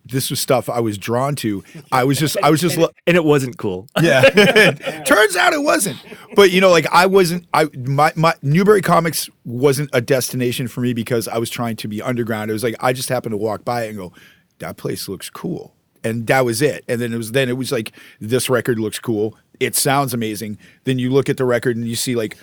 this 0.05 0.29
was 0.29 0.39
stuff 0.39 0.69
I 0.69 0.79
was 0.79 0.97
drawn 0.97 1.35
to. 1.37 1.63
I 1.91 2.03
was 2.03 2.19
just 2.19 2.37
I 2.43 2.49
was 2.49 2.61
just 2.61 2.77
lo- 2.77 2.89
and 3.07 3.17
it 3.17 3.23
wasn't 3.23 3.57
cool. 3.57 3.87
yeah. 4.01 4.21
Turns 5.05 5.35
out 5.35 5.53
it 5.53 5.63
wasn't. 5.63 5.97
But 6.35 6.51
you 6.51 6.61
know, 6.61 6.69
like 6.69 6.85
I 6.91 7.05
wasn't 7.05 7.47
I 7.53 7.65
my, 7.75 8.13
my 8.15 8.33
Newbury 8.41 8.81
Comics 8.81 9.29
wasn't 9.43 9.89
a 9.93 10.01
destination 10.01 10.67
for 10.67 10.81
me 10.81 10.93
because 10.93 11.27
I 11.27 11.37
was 11.37 11.49
trying 11.49 11.75
to 11.77 11.87
be 11.87 12.01
underground. 12.01 12.49
It 12.49 12.53
was 12.53 12.63
like 12.63 12.75
I 12.79 12.93
just 12.93 13.09
happened 13.09 13.33
to 13.33 13.37
walk 13.37 13.65
by 13.65 13.83
it 13.85 13.89
and 13.89 13.97
go, 13.97 14.13
That 14.59 14.77
place 14.77 15.09
looks 15.09 15.29
cool. 15.29 15.73
And 16.03 16.27
that 16.27 16.45
was 16.45 16.61
it. 16.61 16.85
And 16.87 17.01
then 17.01 17.13
it 17.13 17.17
was 17.17 17.31
then 17.31 17.49
it 17.49 17.57
was 17.57 17.71
like 17.71 17.91
this 18.19 18.49
record 18.49 18.79
looks 18.79 18.99
cool. 18.99 19.35
It 19.59 19.75
sounds 19.75 20.13
amazing. 20.13 20.57
Then 20.83 20.99
you 20.99 21.09
look 21.09 21.29
at 21.29 21.37
the 21.37 21.45
record 21.45 21.77
and 21.77 21.87
you 21.87 21.95
see 21.95 22.15
like 22.15 22.37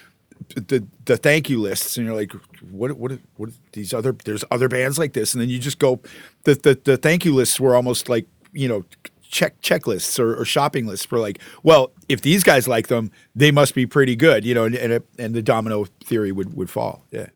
the 0.55 0.87
the 1.05 1.17
thank 1.17 1.49
you 1.49 1.61
lists 1.61 1.97
and 1.97 2.07
you're 2.07 2.17
like 2.17 2.33
what 2.71 2.93
what 2.93 3.13
what 3.37 3.51
these 3.73 3.93
other 3.95 4.13
there's 4.25 4.45
other 4.51 4.69
bands 4.69 4.99
like 4.99 5.13
this. 5.13 5.35
And 5.35 5.41
then 5.41 5.49
you 5.49 5.59
just 5.59 5.79
go 5.79 6.01
the 6.45 6.55
the, 6.55 6.81
the 6.85 6.97
thank 6.97 7.25
you 7.25 7.35
lists 7.35 7.59
were 7.61 7.75
almost 7.75 8.09
like 8.09 8.27
you 8.53 8.69
know 8.69 8.85
check 9.23 9.61
checklists 9.63 10.19
or, 10.19 10.39
or 10.39 10.45
shopping 10.45 10.87
lists 10.87 11.07
for 11.07 11.19
like 11.19 11.39
well 11.63 11.91
if 12.09 12.21
these 12.21 12.45
guys 12.45 12.69
like 12.69 12.89
them 12.89 13.11
they 13.35 13.51
must 13.51 13.75
be 13.75 13.87
pretty 13.87 14.15
good 14.15 14.45
you 14.45 14.55
know 14.55 14.65
and 14.65 14.75
and, 14.75 14.93
it, 14.93 15.07
and 15.19 15.35
the 15.35 15.43
domino 15.43 15.87
theory 16.05 16.33
would 16.33 16.55
would 16.55 16.71
fall. 16.71 17.05
Yeah. 17.11 17.29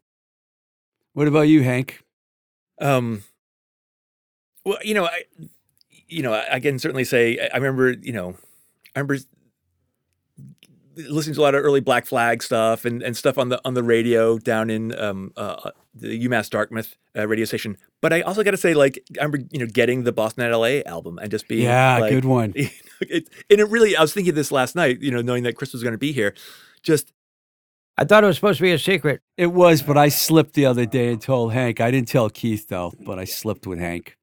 What 1.16 1.28
about 1.28 1.48
you, 1.48 1.62
Hank? 1.62 2.04
Um, 2.78 3.24
well, 4.66 4.76
you 4.82 4.92
know, 4.92 5.06
I, 5.06 5.22
you 6.08 6.22
know, 6.22 6.34
I, 6.34 6.56
I 6.56 6.60
can 6.60 6.78
certainly 6.78 7.04
say 7.04 7.38
I, 7.38 7.48
I 7.54 7.56
remember, 7.56 7.92
you 7.92 8.12
know, 8.12 8.36
I 8.94 9.00
remember 9.00 9.16
listening 10.96 11.34
to 11.34 11.40
a 11.40 11.42
lot 11.42 11.54
of 11.54 11.62
early 11.64 11.80
Black 11.80 12.06
Flag 12.06 12.42
stuff 12.42 12.84
and, 12.84 13.02
and 13.02 13.16
stuff 13.16 13.38
on 13.38 13.48
the 13.48 13.60
on 13.64 13.74
the 13.74 13.82
radio 13.82 14.38
down 14.38 14.70
in 14.70 14.98
um, 14.98 15.32
uh, 15.36 15.70
the 15.94 16.26
UMass 16.26 16.50
Dartmouth 16.50 16.96
uh, 17.16 17.26
radio 17.28 17.44
station. 17.44 17.76
But 18.00 18.12
I 18.12 18.22
also 18.22 18.42
got 18.42 18.52
to 18.52 18.56
say, 18.56 18.74
like, 18.74 19.02
I 19.20 19.24
remember, 19.24 19.46
you 19.50 19.58
know, 19.58 19.66
getting 19.66 20.04
the 20.04 20.12
Boston 20.12 20.44
and 20.44 20.54
LA 20.54 20.80
album 20.86 21.18
and 21.18 21.30
just 21.30 21.48
being 21.48 21.64
Yeah, 21.64 21.98
like, 21.98 22.10
good 22.12 22.24
one. 22.24 22.52
it, 22.56 23.28
and 23.50 23.60
it 23.60 23.68
really, 23.68 23.96
I 23.96 24.00
was 24.02 24.12
thinking 24.14 24.34
this 24.34 24.50
last 24.52 24.74
night, 24.74 25.00
you 25.00 25.10
know, 25.10 25.22
knowing 25.22 25.42
that 25.44 25.56
Chris 25.56 25.72
was 25.72 25.82
going 25.82 25.92
to 25.92 25.98
be 25.98 26.12
here, 26.12 26.34
just 26.82 27.12
I 27.98 28.04
thought 28.04 28.24
it 28.24 28.26
was 28.26 28.36
supposed 28.36 28.58
to 28.58 28.62
be 28.62 28.72
a 28.72 28.78
secret. 28.78 29.22
It 29.36 29.46
was, 29.48 29.82
but 29.82 29.96
I 29.96 30.08
slipped 30.08 30.52
the 30.54 30.66
other 30.66 30.84
day 30.86 31.10
and 31.12 31.20
told 31.20 31.52
Hank. 31.52 31.80
I 31.80 31.90
didn't 31.90 32.08
tell 32.08 32.28
Keith 32.28 32.68
though, 32.68 32.92
but 33.00 33.18
I 33.18 33.24
slipped 33.24 33.66
with 33.66 33.78
Hank. 33.78 34.16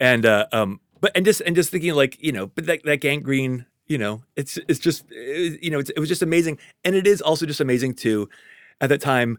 and 0.00 0.26
uh 0.26 0.46
um 0.52 0.80
but 1.00 1.12
and 1.14 1.24
just 1.24 1.40
and 1.42 1.54
just 1.54 1.70
thinking 1.70 1.94
like 1.94 2.22
you 2.22 2.32
know 2.32 2.46
but 2.48 2.66
that, 2.66 2.82
that 2.84 3.00
gang 3.00 3.20
green 3.20 3.64
you 3.86 3.98
know 3.98 4.22
it's 4.36 4.58
it's 4.68 4.78
just 4.78 5.04
it, 5.10 5.62
you 5.62 5.70
know 5.70 5.78
it 5.80 5.98
was 5.98 6.08
just 6.08 6.22
amazing. 6.22 6.58
And 6.84 6.94
it 6.94 7.06
is 7.06 7.20
also 7.20 7.46
just 7.46 7.60
amazing 7.60 7.94
too 7.94 8.28
at 8.80 8.88
that 8.88 9.00
time 9.00 9.38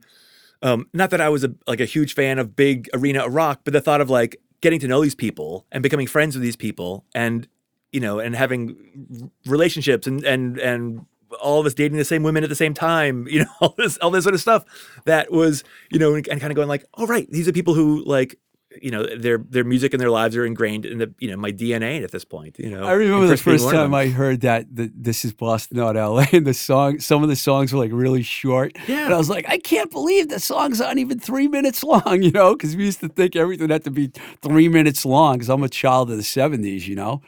um 0.62 0.88
not 0.94 1.10
that 1.10 1.22
i 1.22 1.30
was 1.30 1.44
a 1.44 1.54
like 1.68 1.80
a 1.80 1.86
huge 1.86 2.14
fan 2.14 2.40
of 2.40 2.56
big 2.56 2.90
arena 2.94 3.28
rock 3.28 3.62
but 3.64 3.74
the 3.74 3.82
thought 3.82 4.02
of 4.02 4.10
like 4.10 4.38
getting 4.62 4.80
to 4.80 4.88
know 4.88 5.02
these 5.02 5.16
people 5.16 5.66
and 5.72 5.84
becoming 5.84 6.08
friends 6.08 6.36
with 6.36 6.42
these 6.42 6.56
people 6.56 7.06
and 7.14 7.48
you 7.92 8.00
know 8.00 8.20
and 8.20 8.36
having 8.36 9.32
relationships 9.46 10.08
and 10.08 10.24
and 10.24 10.58
and 10.60 11.06
all 11.42 11.60
of 11.60 11.66
us 11.66 11.74
dating 11.74 11.98
the 11.98 12.06
same 12.06 12.24
women 12.24 12.44
at 12.44 12.50
the 12.50 12.56
same 12.56 12.74
time 12.74 13.28
you 13.30 13.40
know 13.40 13.50
all 13.62 13.76
this 13.78 13.98
all 13.98 14.12
this 14.12 14.24
sort 14.24 14.36
of 14.36 14.42
stuff 14.42 14.64
that 15.06 15.32
was 15.32 15.64
you 15.92 16.00
know 16.00 16.14
and, 16.16 16.28
and 16.28 16.40
kind 16.40 16.52
of 16.52 16.56
going 16.56 16.68
like 16.68 16.86
oh 16.96 17.06
right 17.06 17.30
these 17.32 17.48
are 17.48 17.54
people 17.54 17.74
who 17.74 18.04
like 18.06 18.40
you 18.82 18.92
know 18.92 19.04
their 19.16 19.38
their 19.38 19.64
music 19.64 19.94
and 19.94 20.02
their 20.02 20.10
lives 20.10 20.36
are 20.36 20.46
ingrained 20.46 20.86
in 20.86 20.98
the 20.98 21.14
you 21.20 21.30
know 21.30 21.38
my 21.38 21.52
DNA 21.52 22.04
at 22.04 22.12
this 22.12 22.26
point. 22.26 22.58
You 22.60 22.72
know, 22.72 22.84
I 22.84 22.94
remember 22.94 23.28
the 23.28 23.38
first 23.38 23.70
time. 23.70 23.94
I 23.94 24.08
heard 24.08 24.42
that, 24.42 24.76
that 24.76 24.92
this 25.04 25.26
is 25.26 25.34
Boston, 25.34 25.78
not 25.78 25.96
LA, 25.96 26.26
and 26.34 26.46
the 26.46 26.54
song, 26.54 27.00
some 27.00 27.24
of 27.24 27.30
the 27.30 27.36
songs 27.36 27.74
were 27.74 27.80
like 27.80 27.92
really 27.94 28.24
short. 28.24 28.76
Yeah. 28.88 29.06
And 29.06 29.14
I 29.14 29.18
was 29.18 29.30
like, 29.30 29.48
I 29.50 29.58
can't 29.58 29.92
believe 29.92 30.30
the 30.30 30.40
songs 30.40 30.82
aren't 30.82 31.00
even 31.00 31.20
three 31.20 31.48
minutes 31.48 31.84
long, 31.84 32.22
you 32.22 32.32
know, 32.32 32.56
because 32.56 32.76
we 32.76 32.86
used 32.86 33.00
to 33.02 33.10
think 33.10 33.36
everything 33.36 33.70
had 33.70 33.84
to 33.84 33.92
be 33.92 34.12
three 34.42 34.68
minutes 34.68 35.06
long 35.06 35.36
because 35.36 35.50
I'm 35.50 35.64
a 35.64 35.70
child 35.70 36.12
of 36.12 36.18
the 36.18 36.24
70s, 36.24 36.88
you 36.88 36.96
know. 36.96 37.22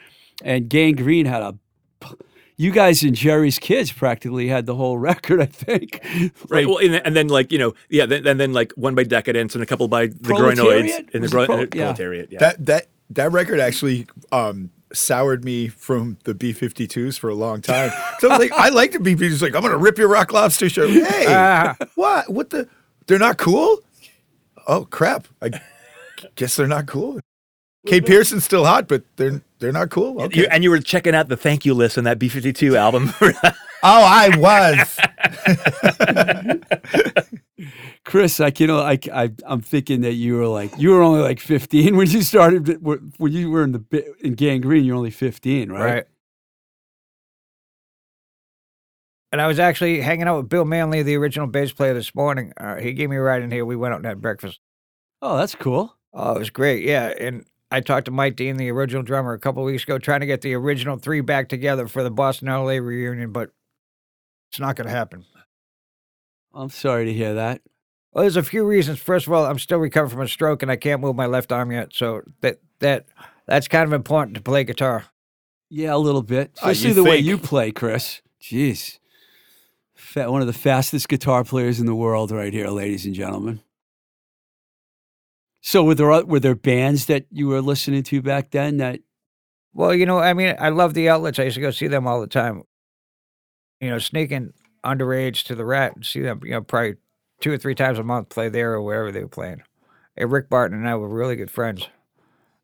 And 0.43 0.69
Gang 0.69 0.95
Green 0.95 1.25
had 1.25 1.41
a, 1.41 1.55
you 2.57 2.71
guys 2.71 3.03
and 3.03 3.15
Jerry's 3.15 3.59
Kids 3.59 3.91
practically 3.91 4.47
had 4.47 4.65
the 4.65 4.75
whole 4.75 4.97
record, 5.11 5.39
I 5.41 5.45
think. 5.45 5.99
Right. 6.49 6.67
Well, 6.67 6.79
and, 6.79 6.93
then- 6.95 7.01
and 7.05 7.15
then 7.15 7.27
like 7.27 7.51
you 7.51 7.59
know, 7.59 7.73
yeah, 7.89 8.05
then, 8.05 8.25
and 8.27 8.39
then 8.39 8.51
like 8.53 8.71
one 8.73 8.95
by 8.95 9.03
Decadence 9.03 9.53
and 9.55 9.63
a 9.63 9.67
couple 9.67 9.87
by 9.87 10.07
the 10.07 10.15
Proletariat? 10.23 10.85
Groinoids 10.85 10.97
and 10.97 11.07
the 11.13 11.19
Was 11.21 11.31
Gro- 11.31 11.45
Pro- 11.45 11.57
and 11.59 11.71
the 11.71 11.77
yeah. 11.77 11.83
Proletariat. 11.85 12.31
Yeah. 12.31 12.39
that 12.39 12.65
that 12.65 12.87
that 13.11 13.31
record 13.31 13.59
actually 13.59 14.07
um 14.31 14.69
soured 14.93 15.43
me 15.43 15.67
from 15.67 16.17
the 16.23 16.33
b-52s 16.33 17.19
for 17.19 17.29
a 17.29 17.35
long 17.35 17.61
time 17.61 17.91
so 18.19 18.29
I 18.29 18.37
was 18.37 18.39
like 18.39 18.51
i 18.53 18.69
like 18.69 18.93
the 18.93 18.99
b-52s 19.01 19.41
like 19.41 19.53
i'm 19.53 19.61
gonna 19.61 19.77
rip 19.77 19.97
your 19.97 20.07
rock 20.07 20.31
lobster 20.31 20.69
shirt 20.69 20.89
hey 20.91 21.25
Ah. 21.27 21.75
what 21.95 22.29
what 22.31 22.49
the 22.51 22.69
they're 23.05 23.19
not 23.19 23.37
cool 23.37 23.79
oh 24.65 24.85
crap 24.85 25.27
i 25.41 25.51
guess 26.35 26.55
they're 26.55 26.67
not 26.67 26.85
cool 26.85 27.19
kate 27.87 28.05
pierson's 28.05 28.43
still 28.43 28.65
hot 28.65 28.87
but 28.87 29.03
they're 29.15 29.41
they're 29.59 29.71
not 29.71 29.89
cool 29.89 30.21
okay. 30.21 30.41
You- 30.41 30.47
and 30.51 30.63
you 30.63 30.69
were 30.69 30.79
checking 30.79 31.15
out 31.15 31.27
the 31.29 31.37
thank 31.37 31.65
you 31.65 31.73
list 31.73 31.97
on 31.97 32.03
that 32.05 32.19
B 32.19 32.27
fifty 32.29 32.53
two 32.53 32.75
album. 32.77 33.11
oh 33.21 33.31
i 33.83 34.29
was 34.37 34.97
Chris, 38.05 38.39
like 38.39 38.59
you 38.59 38.67
know, 38.67 38.79
I, 38.79 38.97
I 39.13 39.31
I'm 39.45 39.61
thinking 39.61 40.01
that 40.01 40.13
you 40.13 40.35
were 40.35 40.47
like 40.47 40.71
you 40.77 40.91
were 40.91 41.01
only 41.01 41.19
like 41.21 41.39
15 41.39 41.97
when 41.97 42.09
you 42.09 42.21
started 42.21 42.81
when 42.83 43.33
you 43.33 43.49
were 43.49 43.63
in 43.63 43.71
the 43.73 43.79
bi- 43.79 44.05
in 44.21 44.35
Gang 44.35 44.61
Green. 44.61 44.85
You're 44.85 44.95
only 44.95 45.11
15, 45.11 45.69
right? 45.71 45.81
Right. 45.83 46.03
And 49.33 49.41
I 49.41 49.47
was 49.47 49.59
actually 49.59 49.99
hanging 50.01 50.27
out 50.27 50.37
with 50.37 50.47
Bill 50.49 50.63
Manley, 50.63 51.03
the 51.03 51.15
original 51.15 51.47
bass 51.47 51.73
player, 51.73 51.93
this 51.93 52.15
morning. 52.15 52.53
Uh, 52.57 52.77
he 52.77 52.93
gave 52.93 53.09
me 53.09 53.17
a 53.17 53.21
ride 53.21 53.41
in 53.41 53.51
here. 53.51 53.65
We 53.65 53.75
went 53.75 53.93
out 53.93 53.97
and 53.97 54.05
had 54.05 54.21
breakfast. 54.21 54.59
Oh, 55.21 55.35
that's 55.37 55.55
cool. 55.55 55.93
Oh, 56.13 56.33
it 56.35 56.39
was 56.39 56.49
great. 56.49 56.83
Yeah. 56.85 57.11
And 57.19 57.45
I 57.69 57.81
talked 57.81 58.05
to 58.05 58.11
Mike 58.11 58.35
Dean, 58.35 58.57
the 58.57 58.69
original 58.69 59.03
drummer, 59.03 59.33
a 59.33 59.39
couple 59.39 59.61
of 59.61 59.65
weeks 59.67 59.83
ago, 59.83 59.97
trying 59.97 60.21
to 60.21 60.25
get 60.25 60.41
the 60.41 60.53
original 60.53 60.97
three 60.97 61.21
back 61.21 61.49
together 61.49 61.87
for 61.87 62.01
the 62.03 62.09
Boston 62.11 62.47
LA 62.47 62.77
reunion, 62.77 63.31
but 63.31 63.51
it's 64.49 64.59
not 64.59 64.75
going 64.75 64.87
to 64.87 64.93
happen. 64.93 65.25
I'm 66.53 66.69
sorry 66.69 67.05
to 67.05 67.13
hear 67.13 67.33
that. 67.33 67.61
Well, 68.13 68.23
there's 68.23 68.37
a 68.37 68.43
few 68.43 68.63
reasons. 68.65 68.99
First 68.99 69.27
of 69.27 69.33
all, 69.33 69.45
I'm 69.45 69.59
still 69.59 69.77
recovering 69.79 70.09
from 70.11 70.21
a 70.21 70.27
stroke 70.27 70.63
and 70.63 70.71
I 70.71 70.75
can't 70.75 71.01
move 71.01 71.15
my 71.15 71.25
left 71.25 71.51
arm 71.51 71.71
yet. 71.71 71.93
So 71.93 72.21
that 72.41 72.59
that 72.79 73.05
that's 73.45 73.67
kind 73.67 73.85
of 73.85 73.93
important 73.93 74.35
to 74.37 74.41
play 74.41 74.63
guitar. 74.63 75.05
Yeah, 75.69 75.93
a 75.93 75.97
little 75.97 76.23
bit, 76.23 76.57
Ah, 76.63 76.67
you 76.67 76.71
especially 76.71 76.93
the 76.93 77.03
way 77.03 77.17
you 77.17 77.37
play, 77.37 77.71
Chris. 77.71 78.21
Jeez, 78.41 78.99
one 80.15 80.41
of 80.41 80.47
the 80.47 80.53
fastest 80.53 81.09
guitar 81.09 81.43
players 81.43 81.79
in 81.79 81.85
the 81.85 81.93
world, 81.93 82.31
right 82.31 82.53
here, 82.53 82.69
ladies 82.69 83.05
and 83.05 83.13
gentlemen. 83.13 83.59
So, 85.61 85.83
were 85.83 85.95
there 85.95 86.25
were 86.25 86.39
there 86.39 86.55
bands 86.55 87.07
that 87.07 87.25
you 87.31 87.47
were 87.47 87.61
listening 87.61 88.03
to 88.03 88.21
back 88.21 88.51
then 88.51 88.77
that 88.77 88.99
Well, 89.73 89.93
you 89.93 90.05
know, 90.05 90.19
I 90.19 90.33
mean, 90.33 90.55
I 90.59 90.69
love 90.69 90.93
the 90.93 91.09
outlets. 91.09 91.39
I 91.39 91.43
used 91.43 91.55
to 91.55 91.61
go 91.61 91.71
see 91.71 91.87
them 91.87 92.07
all 92.07 92.21
the 92.21 92.27
time. 92.27 92.63
you 93.81 93.89
know, 93.89 93.99
sneaking 93.99 94.53
underage 94.83 95.43
to 95.43 95.55
the 95.55 95.65
Rat 95.65 95.95
and 95.95 96.05
see 96.05 96.21
them, 96.21 96.39
you 96.43 96.51
know, 96.51 96.61
probably 96.61 96.95
two 97.41 97.51
or 97.51 97.57
three 97.57 97.75
times 97.75 97.99
a 97.99 98.03
month 98.03 98.29
play 98.29 98.49
there 98.49 98.73
or 98.73 98.81
wherever 98.81 99.11
they 99.11 99.21
were 99.21 99.27
playing. 99.27 99.61
And 100.15 100.31
Rick 100.31 100.49
Barton 100.49 100.77
and 100.77 100.87
I 100.89 100.95
were 100.95 101.09
really 101.09 101.35
good 101.35 101.51
friends. 101.51 101.87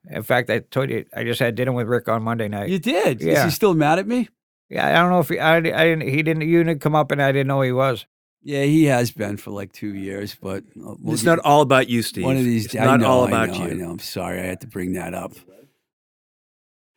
In 0.10 0.24
fact, 0.24 0.50
I 0.50 0.60
told 0.60 0.90
you 0.90 1.06
I 1.16 1.24
just 1.24 1.40
had 1.40 1.56
dinner 1.56 1.72
with 1.72 1.88
Rick 1.88 2.08
on 2.10 2.24
Monday 2.24 2.48
night. 2.48 2.70
You 2.70 2.80
did. 2.80 3.22
Is 3.22 3.44
he 3.46 3.50
still 3.52 3.74
mad 3.74 4.00
at 4.00 4.08
me? 4.08 4.30
Yeah, 4.70 4.88
I 4.88 4.94
don't 5.02 5.12
know 5.12 5.20
if 5.20 5.30
he, 5.30 5.40
I, 5.40 5.58
I 5.58 5.62
didn't, 5.62 6.02
he 6.02 6.24
didn't, 6.24 6.48
you 6.48 6.64
didn't 6.64 6.82
come 6.82 6.96
up 6.96 7.12
and 7.12 7.22
I 7.22 7.32
didn't 7.32 7.48
know 7.48 7.62
he 7.62 7.72
was. 7.72 8.06
Yeah, 8.44 8.64
he 8.64 8.84
has 8.86 9.12
been 9.12 9.38
for 9.38 9.52
like 9.52 9.72
two 9.72 9.94
years, 9.96 10.36
but 10.36 10.64
uh, 10.78 10.96
we'll 11.00 11.14
it's 11.14 11.24
get- 11.24 11.30
not 11.30 11.40
all 11.40 11.62
about 11.62 11.88
you, 11.90 12.02
Steve. 12.02 12.26
One 12.26 12.36
of 12.38 12.44
these 12.44 12.66
It's 12.66 12.76
I 12.76 12.86
not 12.86 13.00
know, 13.00 13.08
all 13.08 13.24
I 13.26 13.28
about 13.30 13.50
know, 13.50 13.66
you. 13.66 13.72
I 13.72 13.74
know. 13.74 13.92
I'm 13.92 14.00
sorry, 14.00 14.40
I 14.40 14.44
had 14.46 14.62
to 14.62 14.68
bring 14.68 14.94
that 14.94 15.14
up. 15.14 15.32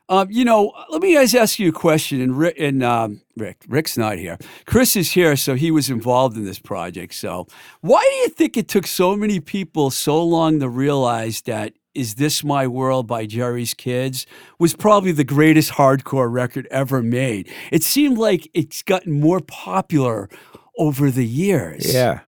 Um, 0.09 0.29
you 0.31 0.45
know, 0.45 0.73
let 0.91 1.03
me 1.03 1.15
guys 1.15 1.35
ask 1.35 1.59
you 1.59 1.71
a 1.71 1.73
question. 1.73 2.21
And 2.21 2.39
Rick, 2.39 2.55
and 2.61 2.83
um, 2.85 3.23
Rick, 3.37 3.65
Rick's 3.67 3.99
not 3.99 4.19
here. 4.19 4.39
Chris 4.65 4.95
is 4.95 5.11
here, 5.13 5.35
so 5.35 5.57
he 5.57 5.73
was 5.73 5.91
involved 5.91 6.37
in 6.37 6.45
this 6.45 6.61
project. 6.61 7.13
So, 7.15 7.49
why 7.81 8.01
do 8.09 8.17
you 8.19 8.29
think 8.29 8.57
it 8.57 8.69
took 8.69 8.87
so 8.87 9.17
many 9.17 9.41
people 9.41 9.91
so 9.91 10.23
long 10.23 10.61
to 10.61 10.69
realize 10.69 11.43
that 11.43 11.73
"Is 11.93 12.15
This 12.15 12.45
My 12.45 12.69
World" 12.69 13.09
by 13.09 13.27
Jerry's 13.27 13.75
Kids 13.75 14.27
was 14.61 14.77
probably 14.77 15.11
the 15.11 15.25
greatest 15.25 15.73
hardcore 15.73 16.31
record 16.33 16.69
ever 16.71 17.03
made? 17.03 17.51
It 17.73 17.83
seemed 17.83 18.17
like 18.17 18.49
it's 18.55 18.83
gotten 18.85 19.19
more 19.19 19.41
popular 19.41 20.29
over 20.77 21.11
the 21.11 21.27
years. 21.27 21.93
Yeah. 21.95 22.21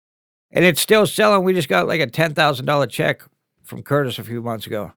And 0.51 0.65
it's 0.65 0.81
still 0.81 1.07
selling. 1.07 1.45
We 1.45 1.53
just 1.53 1.69
got 1.69 1.87
like 1.87 2.01
a 2.01 2.07
$10,000 2.07 2.91
check 2.91 3.23
from 3.65 3.83
Curtis 3.83 4.19
a 4.19 4.25
few 4.25 4.41
months 4.43 4.67
ago. 4.67 4.93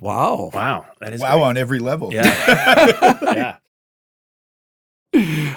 Wow. 0.00 0.50
Wow, 0.54 0.86
that 1.00 1.12
is 1.12 1.20
Wow, 1.20 1.34
great. 1.34 1.42
on 1.44 1.56
every 1.58 1.78
level. 1.78 2.12
Yeah, 2.14 2.22
yeah. 3.22 3.56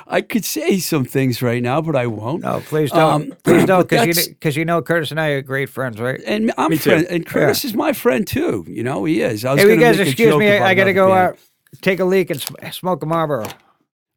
I 0.08 0.20
could 0.22 0.44
say 0.44 0.80
some 0.80 1.06
things 1.06 1.42
right 1.42 1.64
now, 1.64 1.80
but 1.82 1.96
I 1.96 2.08
won't. 2.08 2.44
No, 2.44 2.60
please 2.66 2.92
don't. 2.92 3.32
Um, 3.32 3.38
please 3.46 3.66
don't, 3.66 3.88
because 3.88 4.56
you, 4.58 4.60
you 4.62 4.66
know 4.66 4.82
Curtis 4.82 5.12
and 5.12 5.20
I 5.22 5.30
are 5.30 5.42
great 5.42 5.70
friends, 5.70 5.98
right? 6.02 6.20
And 6.26 6.52
I'm 6.58 6.72
Me 6.72 6.78
too. 6.78 6.90
friend, 6.90 7.08
and 7.10 7.26
Curtis 7.26 7.64
is 7.64 7.74
my 7.74 7.94
friend 7.94 8.28
too. 8.28 8.66
You 8.68 8.84
know, 8.84 9.06
he 9.06 9.22
is. 9.22 9.46
I 9.46 9.54
was 9.54 9.64
Hey, 9.64 9.70
you 9.74 9.80
guys, 9.80 9.98
excuse 10.00 10.36
me. 10.36 10.50
I, 10.52 10.72
I 10.72 10.74
got 10.74 10.84
to 10.86 10.94
go 10.94 11.08
band. 11.08 11.20
out, 11.30 11.38
take 11.82 12.02
a 12.02 12.06
leak, 12.06 12.30
and 12.30 12.42
sm- 12.42 12.56
smoke 12.72 13.02
a 13.04 13.06
Marlboro. 13.06 13.46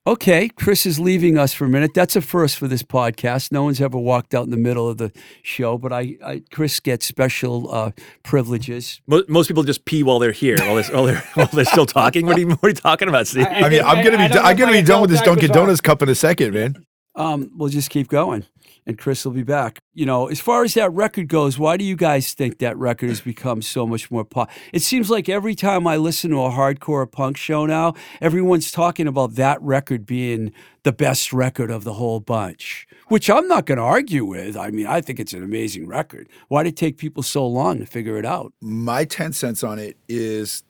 Okay, 0.08 0.48
Chris 0.48 0.86
is 0.86 0.98
leaving 0.98 1.36
us 1.36 1.52
for 1.52 1.66
a 1.66 1.68
minute. 1.68 1.92
That's 1.92 2.16
a 2.16 2.22
first 2.22 2.56
for 2.56 2.66
this 2.66 2.82
podcast. 2.82 3.52
No 3.52 3.64
one's 3.64 3.78
ever 3.78 3.98
walked 3.98 4.34
out 4.34 4.44
in 4.44 4.50
the 4.50 4.56
middle 4.56 4.88
of 4.88 4.96
the 4.96 5.12
show, 5.42 5.76
but 5.76 5.92
I, 5.92 6.16
I 6.24 6.42
Chris 6.50 6.80
gets 6.80 7.04
special 7.04 7.70
uh, 7.70 7.90
privileges. 8.22 9.02
Most, 9.06 9.28
most 9.28 9.48
people 9.48 9.64
just 9.64 9.84
pee 9.84 10.02
while 10.02 10.18
they're 10.18 10.32
here, 10.32 10.56
while 10.60 10.76
they're, 10.76 10.94
while 10.94 11.04
they're, 11.04 11.20
while 11.34 11.50
they're 11.52 11.66
still 11.66 11.84
talking. 11.84 12.24
What 12.24 12.38
are, 12.38 12.40
you, 12.40 12.48
what 12.48 12.64
are 12.64 12.68
you 12.68 12.74
talking 12.74 13.10
about, 13.10 13.26
Steve? 13.26 13.48
I 13.50 13.68
mean, 13.68 13.82
I'm 13.82 14.02
gonna 14.02 14.16
be 14.16 14.22
I 14.22 14.28
don't 14.28 14.46
I'm 14.46 14.56
gonna 14.56 14.72
be 14.72 14.80
done 14.80 15.02
with 15.02 15.10
this 15.10 15.20
told 15.20 15.40
Dunkin' 15.40 15.54
Donuts 15.54 15.82
cup 15.82 16.00
in 16.00 16.08
a 16.08 16.14
second, 16.14 16.54
man. 16.54 16.86
Um, 17.18 17.50
we'll 17.56 17.68
just 17.68 17.90
keep 17.90 18.06
going, 18.06 18.46
and 18.86 18.96
Chris 18.96 19.24
will 19.24 19.32
be 19.32 19.42
back. 19.42 19.80
You 19.92 20.06
know, 20.06 20.28
as 20.28 20.38
far 20.38 20.62
as 20.62 20.74
that 20.74 20.92
record 20.92 21.26
goes, 21.26 21.58
why 21.58 21.76
do 21.76 21.84
you 21.84 21.96
guys 21.96 22.32
think 22.32 22.58
that 22.60 22.78
record 22.78 23.08
has 23.08 23.20
become 23.20 23.60
so 23.60 23.84
much 23.88 24.08
more 24.08 24.24
pop? 24.24 24.48
It 24.72 24.82
seems 24.82 25.10
like 25.10 25.28
every 25.28 25.56
time 25.56 25.88
I 25.88 25.96
listen 25.96 26.30
to 26.30 26.36
a 26.44 26.50
hardcore 26.50 27.10
punk 27.10 27.36
show 27.36 27.66
now, 27.66 27.94
everyone's 28.20 28.70
talking 28.70 29.08
about 29.08 29.34
that 29.34 29.60
record 29.60 30.06
being 30.06 30.52
the 30.84 30.92
best 30.92 31.32
record 31.32 31.72
of 31.72 31.82
the 31.82 31.94
whole 31.94 32.20
bunch, 32.20 32.86
which 33.08 33.28
I'm 33.28 33.48
not 33.48 33.66
going 33.66 33.78
to 33.78 33.84
argue 33.84 34.24
with. 34.24 34.56
I 34.56 34.70
mean, 34.70 34.86
I 34.86 35.00
think 35.00 35.18
it's 35.18 35.32
an 35.32 35.42
amazing 35.42 35.88
record. 35.88 36.28
Why 36.46 36.62
did 36.62 36.74
it 36.74 36.76
take 36.76 36.98
people 36.98 37.24
so 37.24 37.44
long 37.48 37.80
to 37.80 37.86
figure 37.86 38.16
it 38.16 38.24
out? 38.24 38.52
My 38.60 39.04
ten 39.04 39.32
cents 39.32 39.64
on 39.64 39.80
it 39.80 39.96
is 40.08 40.62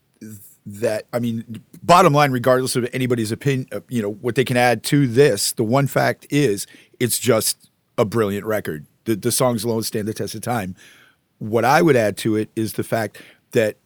that 0.68 1.06
I 1.12 1.18
mean, 1.18 1.62
bottom 1.82 2.12
line, 2.12 2.30
regardless 2.30 2.76
of 2.76 2.88
anybody's 2.92 3.32
opinion, 3.32 3.68
uh, 3.72 3.80
you 3.88 4.02
know 4.02 4.12
what 4.12 4.34
they 4.34 4.44
can 4.44 4.56
add 4.56 4.82
to 4.84 5.06
this. 5.06 5.52
The 5.52 5.64
one 5.64 5.86
fact 5.86 6.26
is, 6.30 6.66
it's 7.00 7.18
just 7.18 7.70
a 7.96 8.04
brilliant 8.04 8.46
record. 8.46 8.86
The 9.04 9.16
the 9.16 9.32
songs 9.32 9.64
alone 9.64 9.82
stand 9.82 10.06
the 10.06 10.14
test 10.14 10.34
of 10.34 10.42
time. 10.42 10.76
What 11.38 11.64
I 11.64 11.82
would 11.82 11.96
add 11.96 12.16
to 12.18 12.36
it 12.36 12.50
is 12.54 12.74
the 12.74 12.84
fact 12.84 13.22
that 13.52 13.76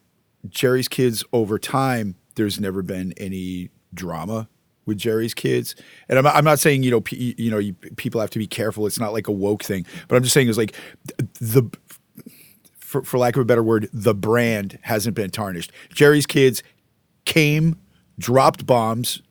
Jerry's 0.49 0.87
Kids 0.87 1.23
over 1.31 1.57
time, 1.57 2.15
there's 2.35 2.59
never 2.59 2.81
been 2.81 3.13
any 3.17 3.69
drama 3.93 4.49
with 4.85 4.97
Jerry's 4.97 5.33
Kids, 5.33 5.75
and 6.09 6.19
I'm, 6.19 6.27
I'm 6.27 6.43
not 6.43 6.59
saying 6.59 6.83
you 6.83 6.91
know 6.91 7.01
p- 7.01 7.35
you 7.37 7.49
know 7.49 7.59
you, 7.59 7.73
people 7.95 8.19
have 8.19 8.31
to 8.31 8.39
be 8.39 8.47
careful. 8.47 8.85
It's 8.87 8.99
not 8.99 9.13
like 9.13 9.27
a 9.27 9.31
woke 9.31 9.63
thing, 9.63 9.85
but 10.09 10.17
I'm 10.17 10.23
just 10.23 10.33
saying 10.33 10.49
it's 10.49 10.57
like 10.57 10.75
the 11.39 11.69
for, 12.93 13.01
for 13.01 13.17
lack 13.17 13.35
of 13.35 13.41
a 13.41 13.45
better 13.45 13.63
word, 13.63 13.89
the 13.91 14.13
brand 14.13 14.77
hasn't 14.83 15.15
been 15.15 15.31
tarnished. 15.31 15.71
Jerry's 15.91 16.27
Kids 16.27 16.61
came, 17.25 17.77
dropped 18.19 18.65
bombs. 18.65 19.21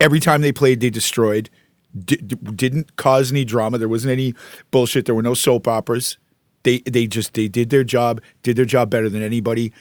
Every 0.00 0.20
time 0.20 0.42
they 0.42 0.52
played, 0.52 0.80
they 0.80 0.90
destroyed. 0.90 1.50
D- 1.96 2.16
didn't 2.16 2.96
cause 2.96 3.30
any 3.30 3.44
drama. 3.44 3.78
There 3.78 3.88
wasn't 3.88 4.12
any 4.12 4.34
bullshit. 4.70 5.06
There 5.06 5.14
were 5.14 5.22
no 5.22 5.34
soap 5.34 5.68
operas. 5.68 6.18
They 6.64 6.78
they 6.80 7.06
just 7.06 7.34
they 7.34 7.46
did 7.46 7.70
their 7.70 7.84
job, 7.84 8.20
did 8.42 8.56
their 8.56 8.64
job 8.64 8.90
better 8.90 9.08
than 9.08 9.22
anybody, 9.22 9.72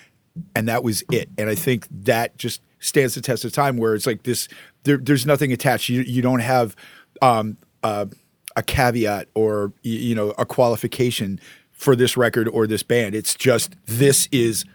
and 0.55 0.67
that 0.67 0.83
was 0.83 1.03
it. 1.11 1.29
And 1.37 1.49
I 1.49 1.55
think 1.55 1.87
that 1.89 2.37
just 2.37 2.61
stands 2.79 3.15
the 3.15 3.21
test 3.21 3.45
of 3.45 3.51
time. 3.51 3.77
Where 3.77 3.95
it's 3.95 4.05
like 4.05 4.23
this, 4.23 4.47
there, 4.83 4.97
there's 4.97 5.25
nothing 5.25 5.51
attached. 5.51 5.89
You 5.89 6.01
you 6.01 6.21
don't 6.21 6.41
have 6.41 6.75
um, 7.21 7.57
uh, 7.83 8.05
a 8.55 8.63
caveat 8.63 9.29
or 9.33 9.73
you 9.81 10.13
know 10.13 10.31
a 10.37 10.45
qualification 10.45 11.39
for 11.71 11.95
this 11.95 12.15
record 12.15 12.47
or 12.47 12.67
this 12.67 12.83
band. 12.83 13.15
It's 13.15 13.35
just 13.35 13.75
this 13.85 14.27
is 14.31 14.65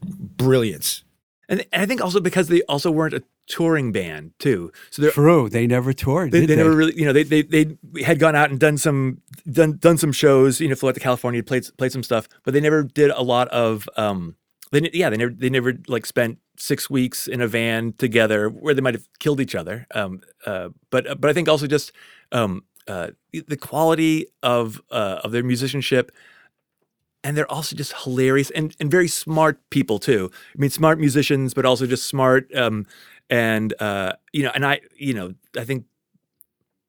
brilliance. 0.00 1.04
And, 1.48 1.64
and 1.72 1.82
I 1.82 1.86
think 1.86 2.00
also 2.00 2.20
because 2.20 2.48
they 2.48 2.62
also 2.62 2.90
weren't 2.90 3.14
a 3.14 3.22
touring 3.46 3.92
band 3.92 4.32
too, 4.38 4.72
so 4.90 5.02
they're 5.02 5.10
True, 5.10 5.48
they 5.48 5.66
never 5.66 5.92
toured. 5.92 6.30
they, 6.32 6.46
they 6.46 6.56
never 6.56 6.74
really, 6.74 6.96
you 6.96 7.04
know, 7.04 7.12
they, 7.12 7.24
they 7.24 7.42
they 7.42 7.76
had 8.02 8.18
gone 8.18 8.36
out 8.36 8.50
and 8.50 8.60
done 8.60 8.78
some 8.78 9.20
done 9.50 9.76
done 9.78 9.98
some 9.98 10.12
shows, 10.12 10.60
you 10.60 10.68
know, 10.68 10.74
flew 10.74 10.88
out 10.88 10.94
to 10.94 11.00
California, 11.00 11.42
played 11.42 11.66
played 11.76 11.92
some 11.92 12.02
stuff, 12.02 12.28
but 12.44 12.54
they 12.54 12.60
never 12.60 12.84
did 12.84 13.10
a 13.10 13.22
lot 13.22 13.48
of 13.48 13.88
um 13.96 14.36
they 14.70 14.88
yeah, 14.92 15.10
they 15.10 15.16
never 15.16 15.32
they 15.32 15.50
never 15.50 15.74
like 15.88 16.06
spent 16.06 16.38
6 16.56 16.88
weeks 16.88 17.26
in 17.26 17.40
a 17.40 17.48
van 17.48 17.92
together 17.94 18.48
where 18.48 18.74
they 18.74 18.80
might 18.80 18.94
have 18.94 19.08
killed 19.18 19.40
each 19.40 19.54
other. 19.54 19.86
Um 19.94 20.20
uh 20.46 20.68
but 20.90 21.20
but 21.20 21.28
I 21.28 21.32
think 21.32 21.48
also 21.48 21.66
just 21.66 21.92
um 22.30 22.64
uh 22.88 23.08
the 23.32 23.56
quality 23.56 24.26
of 24.42 24.80
uh 24.90 25.20
of 25.24 25.32
their 25.32 25.42
musicianship 25.42 26.12
and 27.24 27.36
they're 27.36 27.50
also 27.50 27.76
just 27.76 27.94
hilarious 28.02 28.50
and, 28.50 28.74
and 28.80 28.90
very 28.90 29.08
smart 29.08 29.58
people 29.70 29.98
too. 29.98 30.30
I 30.54 30.58
mean, 30.58 30.70
smart 30.70 30.98
musicians, 30.98 31.54
but 31.54 31.64
also 31.64 31.86
just 31.86 32.06
smart. 32.06 32.54
Um, 32.54 32.86
and 33.30 33.74
uh, 33.80 34.14
you 34.32 34.42
know, 34.42 34.50
and 34.54 34.66
I, 34.66 34.80
you 34.96 35.14
know, 35.14 35.34
I 35.56 35.64
think 35.64 35.86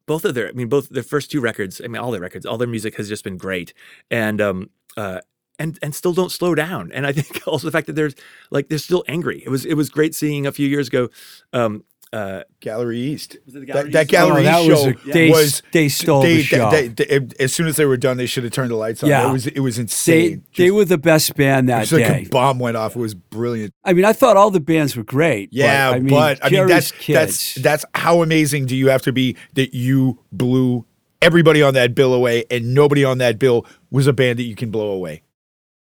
both 0.06 0.26
of 0.26 0.36
their, 0.36 0.50
I 0.50 0.52
mean, 0.52 0.68
both 0.68 0.90
their 0.90 1.04
first 1.04 1.32
two 1.32 1.40
records. 1.40 1.82
I 1.84 1.88
mean, 1.88 2.02
all 2.02 2.12
their 2.12 2.22
records, 2.22 2.46
all 2.46 2.58
their 2.58 2.68
music 2.68 2.96
has 2.98 3.08
just 3.08 3.24
been 3.24 3.38
great, 3.38 3.74
and 4.12 4.42
um, 4.42 4.70
uh, 4.98 5.22
and 5.60 5.80
and 5.82 5.96
still 5.96 6.14
don't 6.14 6.32
slow 6.32 6.56
down. 6.56 6.92
And 6.92 7.08
I 7.08 7.12
think 7.14 7.48
also 7.48 7.68
the 7.68 7.72
fact 7.72 7.88
that 7.88 7.96
there's 7.96 8.16
like 8.52 8.70
they're 8.70 8.78
still 8.78 9.04
angry. 9.08 9.44
It 9.46 9.50
was 9.50 9.66
it 9.66 9.76
was 9.76 9.90
great 9.90 10.16
seeing 10.16 10.46
a 10.46 10.52
few 10.52 10.68
years 10.68 10.88
ago. 10.88 11.10
Um, 11.54 11.84
uh, 12.14 12.44
Gallery 12.60 13.00
East. 13.00 13.38
Was 13.46 13.56
it 13.56 13.62
the 13.62 13.66
that, 13.66 13.74
Gallery 13.74 13.92
that 13.92 14.02
East? 14.04 14.12
Gallery 14.12 14.42
Oh, 14.42 14.44
that 14.44 14.62
East 14.62 14.70
was 14.70 14.86
a- 14.86 15.12
they- 15.14 15.30
was 15.30 15.64
they 15.72 15.90
stole 15.90 16.22
the 16.22 16.36
they- 16.38 16.42
show. 16.44 16.70
they- 16.72 16.88
they- 16.90 17.28
as 17.40 17.52
soon 17.54 17.68
as 17.68 17.76
they 17.76 17.86
were 17.86 17.98
done, 17.98 18.18
they 18.18 18.26
should 18.28 18.44
have 18.44 18.54
turned 18.54 18.70
the 18.72 18.76
lights 18.76 19.02
on. 19.04 19.10
Yeah. 19.10 19.28
it 19.30 19.32
was 19.34 19.48
it 19.48 19.60
was 19.60 19.80
insane. 19.80 20.44
they 20.56 20.66
Just- 20.66 20.76
were 20.76 20.86
the 20.86 20.98
best 21.00 21.36
band 21.36 21.68
that 21.70 21.82
it's 21.84 21.92
like 21.92 22.06
day. 22.06 22.24
a 22.28 22.30
bomb 22.30 22.60
went 22.60 22.78
off. 22.78 22.96
It 22.96 23.00
was 23.00 23.16
brilliant. 23.16 23.74
I 23.84 23.94
mean, 23.94 24.06
I 24.06 24.14
thought 24.14 24.38
all 24.38 24.52
the 24.52 24.60
bands 24.60 24.96
were 24.96 25.04
great. 25.04 25.50
Yeah, 25.52 25.90
but, 25.90 25.96
I 25.96 26.00
mean, 26.00 26.10
but 26.14 26.40
I 26.46 26.50
mean 26.50 26.68
that's 26.68 26.92
kids. 26.92 27.16
that's 27.18 27.56
that's 27.56 27.86
how 27.96 28.22
amazing 28.22 28.68
do 28.68 28.76
you 28.76 28.90
have 28.90 29.02
to 29.02 29.12
be 29.12 29.36
that 29.56 29.74
you 29.74 30.20
blew 30.32 30.86
everybody 31.22 31.62
on 31.64 31.74
that 31.74 31.96
bill 31.96 32.14
away, 32.14 32.44
and 32.52 32.74
nobody 32.74 33.04
on 33.04 33.18
that 33.18 33.40
bill 33.40 33.66
was 33.90 34.08
a 34.08 34.14
band 34.14 34.38
that 34.40 34.44
you 34.44 34.56
can 34.56 34.70
blow 34.70 34.92
away. 34.92 35.24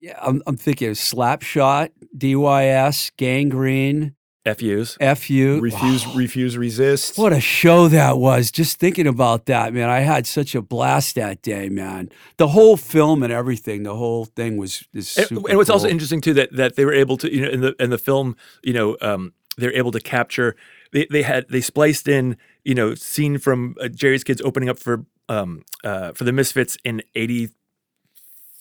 yeah. 0.00 0.18
I'm, 0.22 0.42
I'm 0.46 0.56
thinking 0.56 0.88
of 0.88 0.96
Slapshot, 0.96 1.90
DYS, 2.16 3.10
Gang 3.16 3.48
Green, 3.50 4.14
FUs. 4.54 4.96
FU. 5.18 5.60
Refuse, 5.60 6.06
refuse, 6.14 6.56
resist. 6.56 7.18
What 7.18 7.32
a 7.32 7.40
show 7.40 7.88
that 7.88 8.18
was. 8.18 8.50
Just 8.50 8.78
thinking 8.78 9.06
about 9.06 9.46
that, 9.46 9.72
man. 9.72 9.88
I 9.88 10.00
had 10.00 10.26
such 10.26 10.54
a 10.54 10.62
blast 10.62 11.14
that 11.16 11.42
day, 11.42 11.68
man. 11.68 12.10
The 12.36 12.48
whole 12.48 12.76
film 12.76 13.22
and 13.22 13.32
everything, 13.32 13.82
the 13.82 13.96
whole 13.96 14.24
thing 14.24 14.56
was 14.56 14.86
is 14.92 15.16
And, 15.16 15.28
super 15.28 15.48
and 15.48 15.58
what's 15.58 15.70
also 15.70 15.88
interesting 15.88 16.20
too 16.20 16.34
that 16.34 16.52
that 16.54 16.76
they 16.76 16.84
were 16.84 16.94
able 16.94 17.16
to 17.18 17.32
you 17.32 17.42
know 17.42 17.48
in 17.50 17.60
the 17.60 17.74
in 17.80 17.90
the 17.90 17.98
film 17.98 18.36
you 18.62 18.72
know 18.72 18.96
um, 19.00 19.32
they're 19.56 19.74
able 19.74 19.92
to 19.92 20.00
capture 20.00 20.56
they, 20.92 21.06
they 21.10 21.22
had 21.22 21.46
they 21.48 21.60
spliced 21.60 22.08
in 22.08 22.36
you 22.64 22.74
know 22.74 22.94
scene 22.94 23.38
from 23.38 23.74
uh, 23.80 23.88
Jerry's 23.88 24.24
Kids 24.24 24.40
opening 24.42 24.68
up 24.68 24.78
for 24.78 25.04
um 25.28 25.62
uh 25.84 26.12
for 26.12 26.24
the 26.24 26.32
Misfits 26.32 26.78
in 26.84 27.02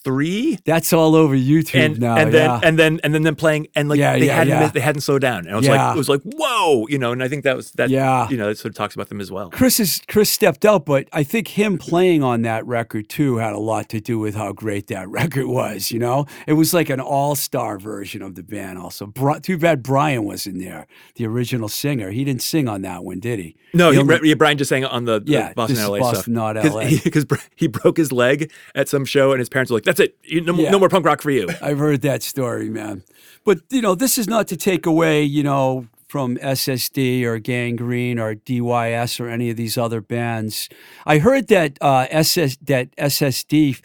three. 0.04 0.58
That's 0.66 0.94
all 0.94 1.16
over 1.16 1.36
YouTube 1.36 1.76
And, 1.86 2.00
now. 2.00 2.16
and 2.18 2.34
then 2.34 2.50
yeah. 2.50 2.60
and 2.64 2.80
then 2.80 3.00
and 3.04 3.14
then 3.14 3.24
them 3.24 3.36
playing 3.36 3.68
and 3.76 3.90
like 3.90 4.00
Yeah, 4.00 4.18
they 4.18 4.28
yeah, 4.28 4.36
hadn't 4.36 4.60
missed- 4.60 4.74
they 4.74 4.80
hadn't 4.80 5.02
slowed 5.02 5.22
down 5.22 5.46
and 5.46 5.54
I 5.54 5.58
was 5.58 5.68
like 5.68 5.96
it 5.96 5.98
was 5.98 6.08
like 6.10 6.22
whoa 6.24 6.88
you 6.88 6.98
know 6.98 7.12
and 7.12 7.22
I 7.24 7.28
think 7.28 7.44
that 7.44 7.56
was 7.56 7.72
that 7.74 7.90
Yeah. 7.90 8.28
you 8.30 8.38
know 8.38 8.50
it 8.50 8.58
sort 8.58 8.72
of 8.72 8.76
talks 8.76 8.96
about 8.96 9.10
them 9.10 9.20
as 9.20 9.32
well. 9.32 9.50
Chris 9.50 9.80
is 9.80 10.02
Chris 10.08 10.30
stepped 10.30 10.66
up, 10.66 10.86
but 10.86 11.08
I 11.14 11.24
think 11.24 11.50
him 11.50 11.78
playing 11.78 12.24
on 12.24 12.44
that 12.44 12.66
record 12.66 13.10
too 13.10 13.38
had 13.38 13.54
a 13.54 13.60
lot 13.60 13.90
to 13.90 14.00
do 14.00 14.18
with 14.20 14.36
how 14.36 14.52
great 14.54 14.88
that 14.88 15.08
record 15.20 15.48
was. 15.48 15.92
You 15.92 16.00
know, 16.00 16.26
it 16.48 16.54
was 16.54 16.74
like 16.74 16.90
an 16.90 17.00
all-star 17.02 17.78
version 17.80 18.22
of 18.22 18.36
the 18.36 18.44
band. 18.44 18.78
Also, 18.80 19.06
Bri- 19.08 19.40
too 19.42 19.58
bad 19.58 19.84
Brian 19.84 20.24
was 20.26 20.48
in 20.48 20.60
there, 20.60 20.88
the 21.16 21.26
original 21.26 21.68
singer. 21.70 22.12
He 22.12 22.24
didn't 22.24 22.42
sing 22.42 22.68
on 22.68 22.82
that 22.84 23.04
one, 23.04 23.20
did 23.20 23.40
he? 23.40 23.56
No, 23.74 23.90
He 23.92 23.98
he, 23.98 24.02
only- 24.02 24.34
Brian 24.36 24.58
just 24.58 24.70
sang 24.70 24.86
on 24.86 25.06
the, 25.06 25.20
the 25.20 25.32
Yeah, 25.32 25.54
Boston 25.54 25.78
LA 25.86 26.00
Boston, 26.00 26.22
stuff. 26.22 26.28
not 26.28 26.56
LA. 26.56 26.90
Because 27.04 27.26
he, 27.56 27.68
broke 27.68 27.98
his 27.98 28.12
leg 28.12 28.52
at 28.76 28.88
some 28.90 29.06
show 29.06 29.32
and 29.32 29.40
his 29.40 29.50
parents 29.50 29.72
were 29.72 29.78
like, 29.78 29.87
"That's 29.88 30.00
it, 30.00 30.16
no, 30.46 30.54
more- 30.54 30.66
Yeah. 30.66 30.72
no 30.72 30.80
more 30.80 30.90
punk 30.90 31.06
rock 31.06 31.22
for 31.24 31.32
you." 31.32 31.48
I've 31.62 31.80
heard 31.80 32.02
that 32.04 32.22
story, 32.22 32.70
man. 32.70 33.04
But 33.44 33.60
you 33.72 33.82
know, 33.82 33.96
this 33.96 34.18
is 34.18 34.28
not 34.28 34.48
to 34.50 34.58
take 34.58 34.86
away, 34.86 35.24
you 35.24 35.42
know, 35.42 35.88
from 36.08 36.38
SSD 36.38 37.24
or 37.24 37.40
Gang 37.40 37.76
Green 37.76 38.20
or 38.20 38.36
DYS 38.36 39.20
or 39.20 39.28
any 39.30 39.50
of 39.50 39.58
these 39.58 39.78
other 39.78 40.00
bands. 40.02 40.70
I 41.06 41.18
heard 41.20 41.48
that 41.48 41.78
uh, 41.82 42.08
SS 42.10 42.58
that 42.62 42.96
SSD 42.98 43.82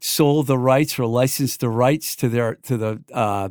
sold 0.00 0.46
the 0.46 0.58
rights 0.58 0.98
or 0.98 1.06
licensed 1.06 1.60
the 1.60 1.68
rights 1.68 2.16
to 2.16 2.28
their 2.28 2.56
to 2.56 2.76
the 2.76 3.02
uh, 3.12 3.48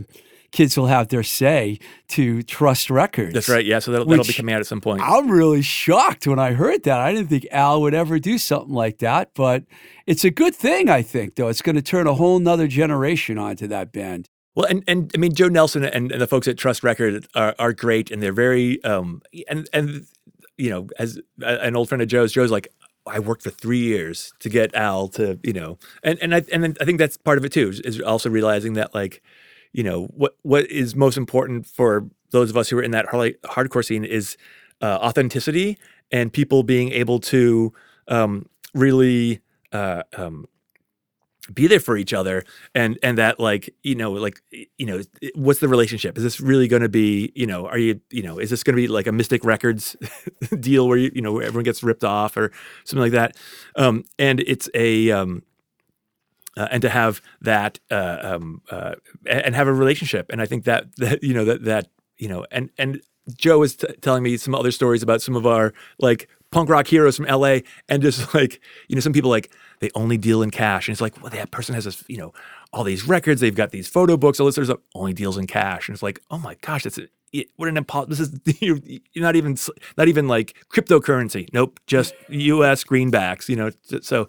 kids 0.51 0.77
will 0.77 0.87
have 0.87 1.07
their 1.07 1.23
say 1.23 1.79
to 2.09 2.43
Trust 2.43 2.89
Records. 2.89 3.33
That's 3.33 3.49
right. 3.49 3.65
Yeah, 3.65 3.79
so 3.79 3.91
that'll, 3.91 4.05
that'll 4.05 4.25
be 4.25 4.33
coming 4.33 4.53
out 4.53 4.59
at 4.59 4.67
some 4.67 4.81
point. 4.81 5.01
I'm 5.03 5.29
really 5.31 5.61
shocked 5.61 6.27
when 6.27 6.39
I 6.39 6.53
heard 6.53 6.83
that. 6.83 6.99
I 6.99 7.13
didn't 7.13 7.29
think 7.29 7.47
Al 7.51 7.81
would 7.81 7.93
ever 7.93 8.19
do 8.19 8.37
something 8.37 8.73
like 8.73 8.97
that, 8.99 9.31
but 9.33 9.63
it's 10.05 10.23
a 10.23 10.29
good 10.31 10.53
thing, 10.55 10.89
I 10.89 11.01
think, 11.01 11.35
though. 11.35 11.47
It's 11.47 11.61
going 11.61 11.75
to 11.77 11.81
turn 11.81 12.05
a 12.07 12.13
whole 12.13 12.39
nother 12.39 12.67
generation 12.67 13.37
onto 13.37 13.67
that 13.67 13.91
band. 13.91 14.27
Well, 14.53 14.65
and, 14.65 14.83
and 14.87 15.09
I 15.15 15.17
mean, 15.17 15.33
Joe 15.33 15.47
Nelson 15.47 15.85
and, 15.85 16.11
and 16.11 16.19
the 16.21 16.27
folks 16.27 16.47
at 16.49 16.57
Trust 16.57 16.83
Record 16.83 17.25
are, 17.35 17.55
are 17.57 17.71
great, 17.71 18.11
and 18.11 18.21
they're 18.21 18.33
very 18.33 18.83
um 18.83 19.21
and 19.47 19.69
and 19.71 20.05
you 20.57 20.69
know, 20.69 20.87
as 20.99 21.17
an 21.41 21.75
old 21.77 21.87
friend 21.87 22.01
of 22.01 22.09
Joe's, 22.09 22.33
Joe's 22.33 22.51
like, 22.51 22.67
I 23.07 23.19
worked 23.19 23.43
for 23.43 23.49
three 23.49 23.79
years 23.79 24.33
to 24.41 24.49
get 24.49 24.75
Al 24.75 25.07
to 25.09 25.39
you 25.43 25.53
know, 25.53 25.79
and 26.03 26.19
and 26.21 26.35
I 26.35 26.43
and 26.51 26.77
I 26.81 26.83
think 26.85 26.99
that's 26.99 27.15
part 27.15 27.37
of 27.37 27.45
it 27.45 27.53
too, 27.53 27.69
is- 27.69 27.79
is 27.79 28.01
also 28.01 28.29
realizing 28.29 28.73
that 28.73 28.93
like, 28.93 29.23
you 29.73 29.83
know, 29.83 30.05
what 30.07 30.35
what 30.41 30.69
is 30.69 30.95
most 30.95 31.17
important 31.17 31.65
for 31.65 32.07
those 32.31 32.49
of 32.49 32.57
us 32.57 32.69
who 32.69 32.77
are 32.77 32.83
in 32.83 32.91
that 32.91 33.07
hard- 33.07 33.41
hardcore 33.43 33.85
scene 33.85 34.05
is 34.05 34.37
uh, 34.81 34.99
authenticity 35.01 35.77
and 36.11 36.31
people 36.31 36.63
being 36.63 36.91
able 36.91 37.19
to 37.19 37.73
um, 38.07 38.47
really. 38.73 39.41
Uh, 39.71 40.03
um, 40.17 40.45
be 41.53 41.67
there 41.67 41.79
for 41.79 41.97
each 41.97 42.13
other 42.13 42.43
and 42.75 42.99
and 43.01 43.17
that 43.17 43.39
like 43.39 43.73
you 43.83 43.95
know 43.95 44.11
like 44.11 44.41
you 44.77 44.85
know 44.85 45.01
what's 45.35 45.59
the 45.59 45.67
relationship 45.67 46.17
is 46.17 46.23
this 46.23 46.39
really 46.39 46.67
going 46.67 46.81
to 46.81 46.89
be 46.89 47.31
you 47.35 47.47
know 47.47 47.67
are 47.67 47.77
you 47.77 47.99
you 48.09 48.21
know 48.21 48.37
is 48.37 48.49
this 48.49 48.63
going 48.63 48.75
to 48.75 48.81
be 48.81 48.87
like 48.87 49.07
a 49.07 49.11
mystic 49.11 49.43
records 49.43 49.95
deal 50.59 50.87
where 50.87 50.97
you 50.97 51.11
you 51.15 51.21
know 51.21 51.33
where 51.33 51.43
everyone 51.43 51.63
gets 51.63 51.81
ripped 51.83 52.03
off 52.03 52.37
or 52.37 52.51
something 52.83 53.01
like 53.01 53.11
that 53.11 53.35
um 53.75 54.03
and 54.19 54.39
it's 54.41 54.69
a 54.73 55.11
um 55.11 55.41
uh, 56.57 56.67
and 56.71 56.81
to 56.81 56.89
have 56.89 57.21
that 57.41 57.79
uh, 57.89 58.17
um, 58.21 58.61
uh, 58.69 58.95
and 59.25 59.55
have 59.55 59.67
a 59.67 59.73
relationship. 59.73 60.27
And 60.31 60.41
i 60.41 60.45
think 60.45 60.65
that 60.65 60.85
that 60.97 61.23
you 61.23 61.33
know 61.33 61.45
that 61.45 61.63
that 61.63 61.87
you 62.17 62.27
know 62.27 62.45
and 62.51 62.69
and 62.77 63.01
joe 63.35 63.59
was 63.59 63.75
t- 63.75 63.87
telling 64.01 64.23
me 64.23 64.37
some 64.37 64.55
other 64.55 64.71
stories 64.71 65.03
about 65.03 65.21
some 65.21 65.35
of 65.35 65.45
our 65.45 65.73
like 65.99 66.27
punk 66.51 66.69
rock 66.69 66.87
heroes 66.87 67.17
from 67.17 67.25
la 67.25 67.59
and 67.89 68.01
just 68.01 68.33
like 68.33 68.61
you 68.87 68.95
know 68.95 69.01
some 69.01 69.13
people 69.13 69.29
like 69.29 69.51
they 69.79 69.89
only 69.95 70.17
deal 70.17 70.41
in 70.41 70.51
cash. 70.51 70.87
And 70.87 70.93
it's 70.93 71.01
like 71.01 71.21
well 71.21 71.31
that 71.31 71.51
person 71.51 71.75
has 71.75 71.85
this 71.85 72.03
you 72.07 72.17
know 72.17 72.33
all 72.73 72.83
these 72.83 73.07
records. 73.07 73.41
They've 73.41 73.55
got 73.55 73.71
these 73.71 73.87
photo 73.87 74.17
books. 74.17 74.39
All 74.39 74.45
this 74.45 74.57
of 74.57 74.65
stuff 74.65 74.79
only 74.95 75.13
deals 75.13 75.37
in 75.37 75.47
cash. 75.47 75.87
And 75.87 75.95
it's 75.95 76.03
like 76.03 76.21
oh 76.29 76.37
my 76.37 76.55
gosh 76.61 76.83
that's 76.83 76.99
it, 77.33 77.47
what 77.55 77.69
an 77.69 77.75
impo- 77.75 78.09
this 78.09 78.19
is 78.19 78.37
you're, 78.61 78.79
you're 78.85 79.23
not 79.23 79.35
even 79.35 79.57
not 79.97 80.07
even 80.07 80.27
like 80.27 80.55
cryptocurrency. 80.69 81.47
Nope 81.53 81.79
just 81.87 82.13
us 82.29 82.83
greenbacks 82.83 83.49
you 83.49 83.55
know 83.55 83.71
so 84.01 84.27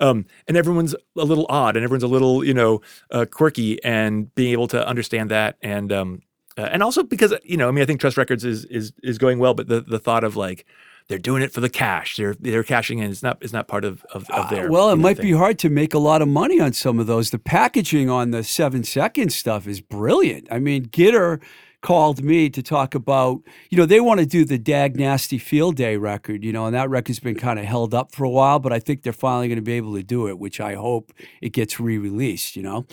um 0.00 0.26
and 0.46 0.56
everyone's 0.56 0.94
a 1.16 1.24
little 1.24 1.46
odd 1.48 1.76
and 1.76 1.84
everyone's 1.84 2.04
a 2.04 2.08
little 2.08 2.44
you 2.44 2.54
know 2.54 2.80
uh, 3.10 3.24
quirky 3.30 3.82
and 3.82 4.34
being 4.34 4.52
able 4.52 4.68
to 4.68 4.86
understand 4.86 5.30
that. 5.30 5.56
And 5.62 5.92
um 5.92 6.22
uh, 6.58 6.68
and 6.70 6.82
also 6.82 7.02
because 7.02 7.32
you 7.44 7.56
know 7.56 7.66
i 7.66 7.70
mean 7.70 7.82
i 7.82 7.86
think 7.86 7.98
trust 7.98 8.18
records 8.18 8.44
is 8.44 8.66
is 8.66 8.92
is 9.02 9.16
going 9.16 9.38
well 9.38 9.54
but 9.54 9.68
the 9.68 9.80
the 9.80 9.98
thought 9.98 10.22
of 10.22 10.36
like 10.36 10.66
they're 11.08 11.18
doing 11.18 11.42
it 11.42 11.52
for 11.52 11.60
the 11.60 11.68
cash 11.68 12.16
they're 12.16 12.34
they're 12.40 12.62
cashing 12.62 12.98
in 12.98 13.10
it's 13.10 13.22
not 13.22 13.38
it's 13.40 13.52
not 13.52 13.68
part 13.68 13.84
of 13.84 14.04
of, 14.14 14.28
of 14.30 14.48
their 14.50 14.66
Uh, 14.66 14.70
well, 14.70 14.90
it 14.90 14.96
might 14.96 15.16
thing. 15.16 15.26
be 15.26 15.32
hard 15.32 15.58
to 15.60 15.68
make 15.68 15.94
a 15.94 15.98
lot 15.98 16.22
of 16.22 16.28
money 16.28 16.60
on 16.60 16.72
some 16.72 16.98
of 16.98 17.06
those. 17.06 17.30
The 17.30 17.38
packaging 17.38 18.08
on 18.10 18.30
the 18.30 18.42
seven 18.44 18.84
second 18.84 19.32
stuff 19.32 19.66
is 19.66 19.80
brilliant. 19.80 20.48
I 20.50 20.58
mean, 20.58 20.86
Gitter 20.86 21.42
called 21.82 22.22
me 22.22 22.48
to 22.48 22.62
talk 22.62 22.94
about, 22.94 23.40
you 23.70 23.76
know, 23.76 23.86
they 23.86 23.98
want 24.00 24.20
to 24.20 24.26
do 24.26 24.44
the 24.44 24.58
Dag 24.58 24.96
Nasty 24.96 25.36
Field 25.38 25.74
Day 25.76 25.96
record, 25.96 26.44
you 26.44 26.52
know, 26.52 26.66
and 26.66 26.74
that 26.74 26.88
record's 26.88 27.18
been 27.20 27.34
kind 27.34 27.58
of 27.58 27.64
held 27.64 27.92
up 27.92 28.14
for 28.14 28.24
a 28.24 28.30
while, 28.30 28.60
but 28.60 28.72
I 28.72 28.78
think 28.78 29.02
they're 29.02 29.12
finally 29.12 29.48
going 29.48 29.56
to 29.56 29.62
be 29.62 29.72
able 29.72 29.94
to 29.94 30.02
do 30.04 30.28
it, 30.28 30.38
which 30.38 30.60
I 30.60 30.74
hope 30.74 31.12
it 31.40 31.50
gets 31.52 31.80
re 31.80 31.98
released, 31.98 32.54
you 32.56 32.62
know. 32.62 32.86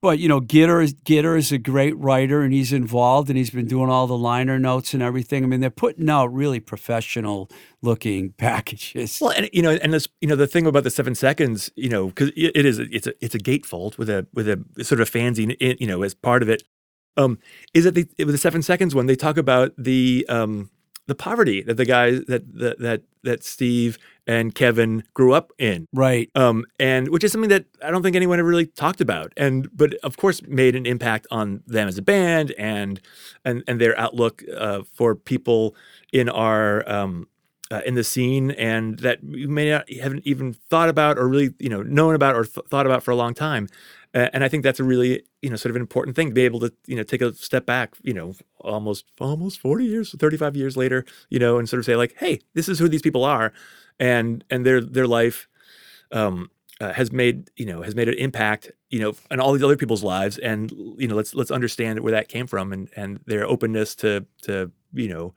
But 0.00 0.20
you 0.20 0.28
know, 0.28 0.40
Gitter 0.40 0.82
is 0.82 0.94
Gitter 0.94 1.36
is 1.36 1.50
a 1.50 1.58
great 1.58 1.96
writer, 1.98 2.42
and 2.42 2.52
he's 2.52 2.72
involved, 2.72 3.28
and 3.30 3.36
he's 3.36 3.50
been 3.50 3.66
doing 3.66 3.90
all 3.90 4.06
the 4.06 4.16
liner 4.16 4.56
notes 4.56 4.94
and 4.94 5.02
everything. 5.02 5.42
I 5.42 5.48
mean, 5.48 5.60
they're 5.60 5.70
putting 5.70 6.08
out 6.08 6.32
really 6.32 6.60
professional 6.60 7.50
looking 7.82 8.30
packages. 8.38 9.18
Well, 9.20 9.30
and 9.30 9.50
you 9.52 9.62
know, 9.62 9.72
and 9.72 9.92
this, 9.92 10.06
you 10.20 10.28
know, 10.28 10.36
the 10.36 10.46
thing 10.46 10.66
about 10.66 10.84
the 10.84 10.90
seven 10.90 11.16
seconds, 11.16 11.70
you 11.74 11.88
know, 11.88 12.08
because 12.08 12.30
it, 12.36 12.64
is, 12.64 12.78
it's 12.78 13.08
a, 13.08 13.14
it's 13.20 13.34
a 13.34 13.38
gatefold 13.40 13.98
with 13.98 14.08
a, 14.08 14.26
with 14.32 14.48
a 14.48 14.84
sort 14.84 15.00
of 15.00 15.10
fanzine, 15.10 15.56
in, 15.58 15.76
you 15.80 15.86
know, 15.86 16.02
as 16.02 16.14
part 16.14 16.42
of 16.42 16.48
it, 16.48 16.62
um, 17.16 17.38
is 17.74 17.82
that 17.82 17.94
they, 17.94 18.06
with 18.18 18.30
the 18.32 18.38
seven 18.38 18.62
seconds 18.62 18.94
one, 18.94 19.06
they 19.06 19.16
talk 19.16 19.36
about 19.36 19.72
the, 19.76 20.24
um, 20.28 20.70
the 21.08 21.14
poverty 21.14 21.62
that 21.62 21.78
the 21.78 21.86
guys 21.86 22.20
that 22.28 22.42
that 22.54 22.78
that 22.78 23.02
that 23.24 23.44
Steve 23.44 23.98
and 24.26 24.54
Kevin 24.54 25.04
grew 25.14 25.32
up 25.32 25.52
in, 25.58 25.86
Right. 25.92 26.30
um, 26.34 26.64
and 26.78 27.08
which 27.08 27.24
is 27.24 27.32
something 27.32 27.48
that 27.50 27.64
I 27.82 27.90
don't 27.90 28.02
think 28.02 28.14
anyone 28.16 28.38
ever 28.38 28.48
really 28.48 28.66
talked 28.66 29.00
about, 29.00 29.32
and 29.36 29.68
but 29.74 29.94
of 30.02 30.16
course 30.16 30.42
made 30.46 30.76
an 30.76 30.86
impact 30.86 31.26
on 31.30 31.62
them 31.66 31.88
as 31.88 31.96
a 31.98 32.02
band 32.02 32.52
and 32.58 33.00
and 33.44 33.64
and 33.66 33.80
their 33.80 33.98
outlook 33.98 34.42
uh, 34.56 34.82
for 34.92 35.14
people 35.14 35.74
in 36.12 36.28
our 36.28 36.88
um, 36.90 37.26
uh, 37.70 37.80
in 37.86 37.94
the 37.94 38.04
scene, 38.04 38.50
and 38.52 38.98
that 39.00 39.22
we 39.24 39.46
may 39.46 39.70
not 39.70 39.90
haven't 39.92 40.26
even 40.26 40.54
thought 40.70 40.88
about 40.88 41.18
or 41.18 41.28
really 41.28 41.54
you 41.58 41.68
know 41.68 41.82
known 41.82 42.14
about 42.14 42.34
or 42.34 42.44
th- 42.44 42.66
thought 42.70 42.86
about 42.86 43.02
for 43.02 43.10
a 43.10 43.16
long 43.16 43.34
time. 43.34 43.66
Uh, 44.14 44.28
and 44.32 44.42
I 44.42 44.48
think 44.48 44.62
that's 44.62 44.80
a 44.80 44.84
really 44.84 45.22
you 45.42 45.50
know 45.50 45.56
sort 45.56 45.70
of 45.70 45.76
an 45.76 45.82
important 45.82 46.16
thing 46.16 46.28
to 46.28 46.34
be 46.34 46.44
able 46.44 46.60
to 46.60 46.72
you 46.86 46.96
know 46.96 47.02
take 47.02 47.22
a 47.22 47.32
step 47.34 47.66
back 47.66 47.96
you 48.02 48.14
know 48.14 48.34
almost 48.60 49.04
almost 49.20 49.60
40 49.60 49.84
years 49.84 50.14
35 50.18 50.56
years 50.56 50.76
later 50.76 51.04
you 51.30 51.38
know 51.38 51.58
and 51.58 51.68
sort 51.68 51.78
of 51.78 51.86
say 51.86 51.96
like 51.96 52.14
hey 52.18 52.40
this 52.54 52.68
is 52.68 52.78
who 52.78 52.88
these 52.88 53.02
people 53.02 53.24
are 53.24 53.52
and 54.00 54.44
and 54.50 54.64
their 54.64 54.80
their 54.80 55.06
life 55.06 55.48
um, 56.12 56.50
uh, 56.80 56.92
has 56.92 57.12
made 57.12 57.50
you 57.56 57.66
know 57.66 57.82
has 57.82 57.94
made 57.94 58.08
an 58.08 58.14
impact 58.14 58.70
you 58.90 59.00
know 59.00 59.14
on 59.30 59.40
all 59.40 59.52
these 59.52 59.62
other 59.62 59.76
people's 59.76 60.02
lives 60.02 60.38
and 60.38 60.70
you 60.96 61.06
know 61.06 61.14
let's 61.14 61.34
let's 61.34 61.50
understand 61.50 62.00
where 62.00 62.12
that 62.12 62.28
came 62.28 62.46
from 62.46 62.72
and 62.72 62.88
and 62.96 63.20
their 63.26 63.46
openness 63.46 63.94
to 63.94 64.24
to 64.42 64.70
you 64.94 65.08
know 65.08 65.34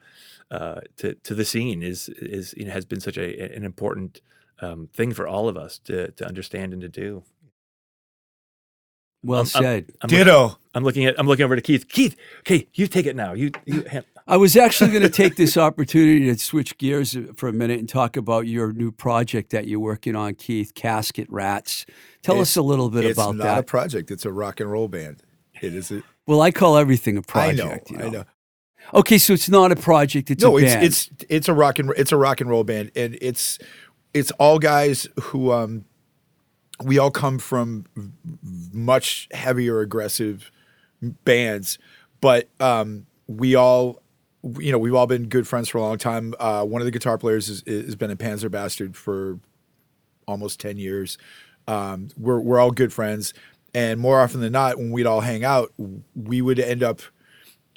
uh, 0.52 0.82
to 0.98 1.16
to 1.16 1.34
the 1.34 1.46
scene 1.46 1.82
is 1.82 2.10
is 2.10 2.54
you 2.58 2.66
know 2.66 2.72
has 2.72 2.86
been 2.86 3.00
such 3.00 3.18
a 3.18 3.56
an 3.56 3.64
important 3.64 4.22
um, 4.62 4.88
thing 4.94 5.14
for 5.14 5.28
all 5.28 5.48
of 5.48 5.58
us 5.58 5.80
to 5.80 6.12
to 6.12 6.26
understand 6.26 6.74
and 6.74 6.82
to 6.82 6.90
do. 6.90 7.24
Well 9.24 9.40
I'm- 9.40 9.48
I'm- 9.56 9.64
said. 9.64 9.86
I'm, 10.02 10.10
look- 10.10 10.18
Ditto. 10.18 10.58
I'm 10.74 10.84
looking 10.86 11.06
at 11.06 11.20
I'm 11.20 11.28
looking 11.28 11.44
over 11.46 11.56
to 11.56 11.62
Keith. 11.62 11.88
Keith, 11.90 12.16
okay, 12.40 12.68
you 12.76 12.88
take 12.88 13.06
it 13.06 13.16
now. 13.16 13.34
You 13.34 13.52
you 13.66 13.84
I 14.28 14.38
was 14.38 14.56
actually 14.56 14.92
going 14.92 15.02
to 15.04 15.10
take 15.10 15.36
this 15.36 15.58
opportunity 15.58 16.26
to 16.28 16.38
switch 16.40 16.78
gears 16.78 17.18
for 17.36 17.50
a 17.50 17.54
minute 17.54 17.80
and 17.80 17.90
talk 17.90 18.16
about 18.16 18.48
your 18.48 18.72
new 18.72 18.92
project 18.92 19.50
that 19.50 19.68
you're 19.68 19.80
working 19.82 20.16
on, 20.16 20.36
Keith, 20.36 20.74
Casket 20.74 21.28
Rats. 21.30 21.86
Tell 22.22 22.36
It's- 22.36 22.52
us 22.52 22.56
a 22.56 22.62
little 22.62 22.90
bit 22.90 23.12
about 23.12 23.34
that. 23.34 23.44
it's 23.44 23.46
not 23.46 23.58
a 23.60 23.64
project. 23.64 24.12
It's 24.12 24.24
a 24.24 24.32
rock 24.32 24.60
and 24.62 24.72
roll 24.72 24.88
band. 24.88 25.24
It 25.62 25.76
is. 25.76 25.92
A, 25.92 26.04
well, 26.28 26.42
I 26.42 26.52
call 26.52 26.78
everything 26.78 27.18
a 27.18 27.22
I 27.34 27.52
know. 27.52 27.64
project. 27.68 27.92
you 27.92 27.98
I 28.00 28.10
know. 28.10 28.24
Okay, 28.94 29.18
so 29.18 29.34
it's 29.34 29.50
not 29.50 29.72
a 29.72 29.76
project; 29.76 30.32
it's 30.32 30.44
no, 30.44 30.58
a 30.58 30.62
it's 30.62 30.74
band. 30.74 30.86
it's 30.86 31.10
it's 31.30 31.48
a 31.50 31.54
rock 31.54 31.80
and 31.80 31.92
it's 31.98 32.12
a 32.14 32.18
rock 32.18 32.40
and 32.42 32.50
roll 32.50 32.64
band, 32.64 32.92
and 32.96 33.18
it's 33.22 33.60
it's 34.14 34.32
all 34.32 34.58
guys 34.60 35.08
who 35.22 35.52
um 35.52 35.86
we 36.84 36.98
all 37.00 37.12
come 37.12 37.40
from 37.40 37.86
much 38.74 39.28
heavier 39.32 39.80
aggressive 39.82 40.52
bands, 41.26 41.78
but 42.20 42.50
um 42.60 43.06
we 43.28 43.56
all 43.56 44.02
you 44.60 44.72
know 44.72 44.78
we've 44.78 44.96
all 44.96 45.08
been 45.08 45.28
good 45.28 45.48
friends 45.48 45.70
for 45.70 45.78
a 45.78 45.82
long 45.82 45.98
time. 45.98 46.34
Uh, 46.40 46.64
one 46.66 46.82
of 46.82 46.86
the 46.86 46.92
guitar 46.92 47.18
players 47.18 47.48
has 47.66 47.96
been 47.96 48.12
a 48.12 48.16
Panzer 48.16 48.50
Bastard 48.50 48.96
for 48.98 49.40
almost 50.28 50.60
10 50.60 50.78
years. 50.78 51.18
Um, 51.68 52.10
we're, 52.18 52.40
we're 52.40 52.60
all 52.60 52.72
good 52.72 52.92
friends. 52.94 53.34
And 53.74 54.00
more 54.00 54.20
often 54.20 54.42
than 54.42 54.52
not, 54.52 54.78
when 54.78 54.92
we'd 54.92 55.06
all 55.06 55.22
hang 55.22 55.44
out, 55.44 55.74
we 56.16 56.42
would 56.42 56.60
end 56.60 56.84
up, 56.84 57.02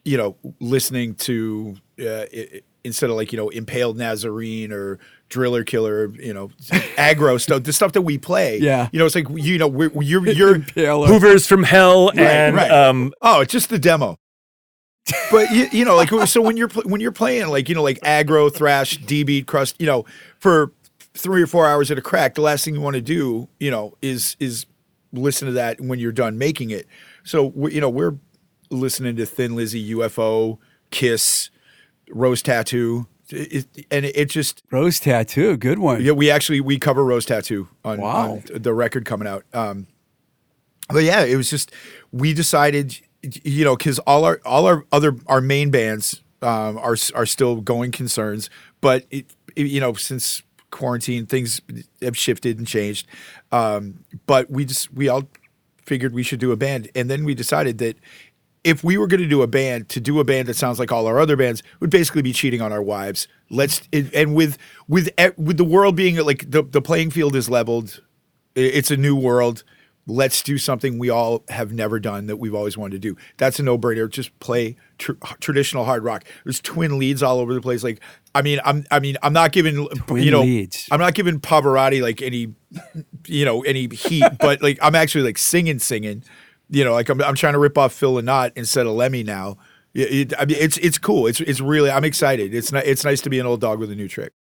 you 0.05 0.17
know, 0.17 0.37
listening 0.61 1.15
to 1.17 1.77
uh, 2.01 2.25
i- 2.33 2.63
instead 2.85 3.11
of 3.11 3.17
like 3.17 3.33
you 3.33 3.37
know 3.37 3.49
impaled 3.49 3.97
Nazarene 3.97 4.73
or 4.73 4.99
Driller 5.29 5.65
Killer, 5.65 6.13
you 6.15 6.33
know, 6.35 6.49
aggro 6.97 7.41
stuff, 7.41 7.65
the 7.65 7.73
stuff 7.73 7.93
that 7.93 8.03
we 8.03 8.19
play. 8.19 8.59
Yeah. 8.59 8.89
you 8.93 8.99
know, 8.99 9.07
it's 9.07 9.15
like 9.15 9.27
you 9.31 9.59
know 9.59 9.69
we're, 9.69 9.91
you're 10.03 10.27
you're 10.29 10.55
Impaler. 10.59 11.07
Hoovers 11.09 11.47
from 11.47 11.63
Hell 11.65 12.11
and 12.17 12.57
right. 12.57 12.71
um 12.71 13.13
oh, 13.23 13.41
it's 13.41 13.53
just 13.53 13.71
the 13.71 13.79
demo. 13.79 14.17
but 15.31 15.51
you, 15.51 15.69
you 15.73 15.85
know, 15.85 15.97
like 15.97 16.11
so 16.29 16.41
when 16.41 16.57
you're 16.57 16.69
pl- 16.69 16.85
when 16.85 17.01
you're 17.01 17.13
playing 17.13 17.49
like 17.49 17.69
you 17.69 17.75
know 17.75 17.83
like 17.83 18.01
aggro 18.01 18.55
thrash 18.55 18.99
D 18.99 19.25
beat 19.25 19.47
crust, 19.47 19.77
you 19.81 19.87
know, 19.87 20.05
for 20.39 20.73
three 21.15 21.43
or 21.43 21.47
four 21.47 21.67
hours 21.67 21.91
at 21.91 21.99
a 21.99 22.03
crack, 22.03 22.35
the 22.35 22.41
last 22.41 22.65
thing 22.65 22.75
you 22.75 22.81
want 22.81 22.95
to 22.95 23.03
do, 23.03 23.49
you 23.59 23.71
know, 23.71 23.97
is 24.03 24.37
is 24.41 24.67
listen 25.13 25.47
to 25.47 25.53
that 25.53 25.81
when 25.81 25.99
you're 25.99 26.13
done 26.13 26.39
making 26.39 26.71
it. 26.71 26.87
So 27.23 27.53
we, 27.55 27.75
you 27.75 27.81
know, 27.81 27.89
we're 27.89 28.17
listening 28.71 29.17
to 29.17 29.27
Thin 29.27 29.55
Lizzy, 29.55 29.95
UFO, 29.95 30.59
Kiss, 30.91 31.51
Rose 32.11 32.43
Tattoo, 32.43 33.07
it, 33.31 33.67
it- 33.77 33.87
and 33.91 34.05
it, 34.05 34.17
it 34.17 34.31
just 34.31 34.63
Rose 34.71 35.01
tattoo, 35.01 35.57
good 35.57 35.79
one. 35.79 36.03
yeah, 36.03 36.13
we 36.13 36.31
actually 36.31 36.61
we 36.61 36.79
cover 36.79 37.05
Rose 37.05 37.25
Tattoo 37.25 37.69
on, 37.85 38.01
Wow. 38.01 38.31
on 38.35 38.43
the 38.55 38.75
record 38.75 39.05
coming 39.05 39.27
out. 39.29 39.45
Um, 39.53 39.87
but 40.89 41.05
yeah, 41.05 41.25
it 41.25 41.37
was 41.37 41.49
just 41.49 41.73
we 42.13 42.35
decided, 42.35 43.01
you 43.23 43.65
know, 43.65 43.77
because 43.77 43.99
all 44.01 44.25
our 44.25 44.41
all 44.45 44.67
our 44.67 44.85
other 44.93 45.17
our 45.27 45.41
main 45.41 45.71
bands 45.71 46.23
um, 46.43 46.77
are 46.79 46.97
are 47.15 47.27
still 47.27 47.61
going 47.63 47.91
concerns, 47.93 48.51
but 48.81 49.07
it, 49.11 49.27
it- 49.57 49.69
you 49.69 49.81
know 49.81 49.95
since 49.95 50.43
quarantine 50.71 51.25
things 51.25 51.61
have 52.03 52.17
shifted 52.17 52.59
and 52.59 52.67
changed. 52.67 53.07
Um, 53.53 54.05
but 54.27 54.51
we 54.51 54.65
just 54.67 54.93
we 54.93 55.09
all 55.09 55.29
figured 55.87 56.13
we 56.13 56.23
should 56.23 56.41
do 56.41 56.53
a 56.53 56.57
band, 56.57 56.91
and 56.95 57.09
then 57.09 57.25
we 57.25 57.35
decided 57.35 57.79
that 57.79 57.97
if 58.65 58.83
we 58.83 58.97
were 58.97 59.07
going 59.07 59.21
to 59.21 59.29
do 59.29 59.43
a 59.43 59.47
band, 59.47 59.91
to 59.91 60.01
do 60.01 60.19
a 60.19 60.25
band 60.25 60.49
that 60.49 60.57
sounds 60.57 60.79
like 60.79 60.91
all 60.91 61.07
our 61.07 61.21
other 61.21 61.37
bands 61.37 61.63
would 61.81 61.91
basically 61.91 62.23
be 62.23 62.33
cheating 62.33 62.63
on 62.63 62.73
our 62.73 62.83
wives. 62.83 63.29
Let's 63.51 63.83
and 63.93 64.35
with 64.35 64.59
with 64.89 65.11
with 65.37 65.59
the 65.59 65.65
world 65.65 65.95
being 65.95 66.17
like 66.17 66.51
the 66.51 66.63
the 66.63 66.81
playing 66.81 67.11
field 67.11 67.37
is 67.37 67.49
leveled, 67.49 68.03
it's 68.55 68.91
a 68.91 68.97
new 68.97 69.15
world. 69.15 69.63
Let's 70.07 70.43
do 70.43 70.59
something 70.59 70.99
we 70.99 71.09
all 71.09 71.45
have 71.49 71.73
never 71.73 71.99
done 71.99 72.27
that 72.27 72.37
we've 72.37 72.55
always 72.55 72.77
wanted 72.77 72.93
to 72.93 72.99
do. 72.99 73.17
That's 73.39 73.59
a 73.59 73.63
no 73.63 73.79
brainer. 73.79 74.09
Just 74.11 74.39
play 74.39 74.77
tr- 74.99 75.13
traditional 75.41 75.87
hard 75.87 76.05
rock. 76.05 76.25
There's 76.45 76.61
twin 76.61 76.99
leads 76.99 77.23
all 77.23 77.39
over 77.39 77.55
the 77.55 77.63
place. 77.63 77.83
Like 77.83 78.01
I 78.35 78.43
mean, 78.43 78.61
I'm 78.65 78.85
I 78.91 78.99
mean 78.99 79.17
I'm 79.23 79.33
not 79.33 79.53
giving 79.53 79.87
Twin 79.89 80.23
you 80.23 80.31
know 80.31 80.43
leads. 80.43 80.89
I'm 80.91 81.01
not 81.01 81.15
giving 81.15 81.39
Pavarotti 81.39 82.03
like 82.03 82.23
any 82.23 82.55
you 83.27 83.45
know 83.45 83.63
any 83.63 83.89
heat, 83.89 84.25
but 84.41 84.63
like 84.63 84.79
I'm 84.83 84.95
actually 84.95 85.25
like 85.25 85.39
singing 85.39 85.79
singing 85.79 86.25
you 86.71 86.85
know, 86.85 86.93
like 86.93 87.09
I'm, 87.09 87.21
I'm 87.23 87.35
trying 87.35 87.53
to 87.55 87.59
rip 87.59 87.77
off 87.79 87.93
Phil 87.93 88.15
Lynott 88.15 88.53
instead 88.57 88.87
of 88.87 88.93
Lemmy 88.95 89.23
now. 89.23 89.57
It, 89.95 90.33
it- 90.33 90.35
I 90.39 90.45
mean, 90.45 90.57
it's 90.61 90.77
it's 90.79 90.99
cool. 90.99 91.27
It's 91.27 91.41
it's 91.41 91.61
really 91.61 91.91
I'm 91.91 92.05
excited. 92.05 92.55
It's 92.55 92.73
not, 92.73 92.85
it's 92.87 93.05
nice 93.05 93.21
to 93.23 93.31
be 93.31 93.39
an 93.39 93.47
old 93.47 93.61
dog 93.61 93.79
with 93.79 93.91
a 93.91 93.95
new 93.95 94.09
trick. 94.09 94.33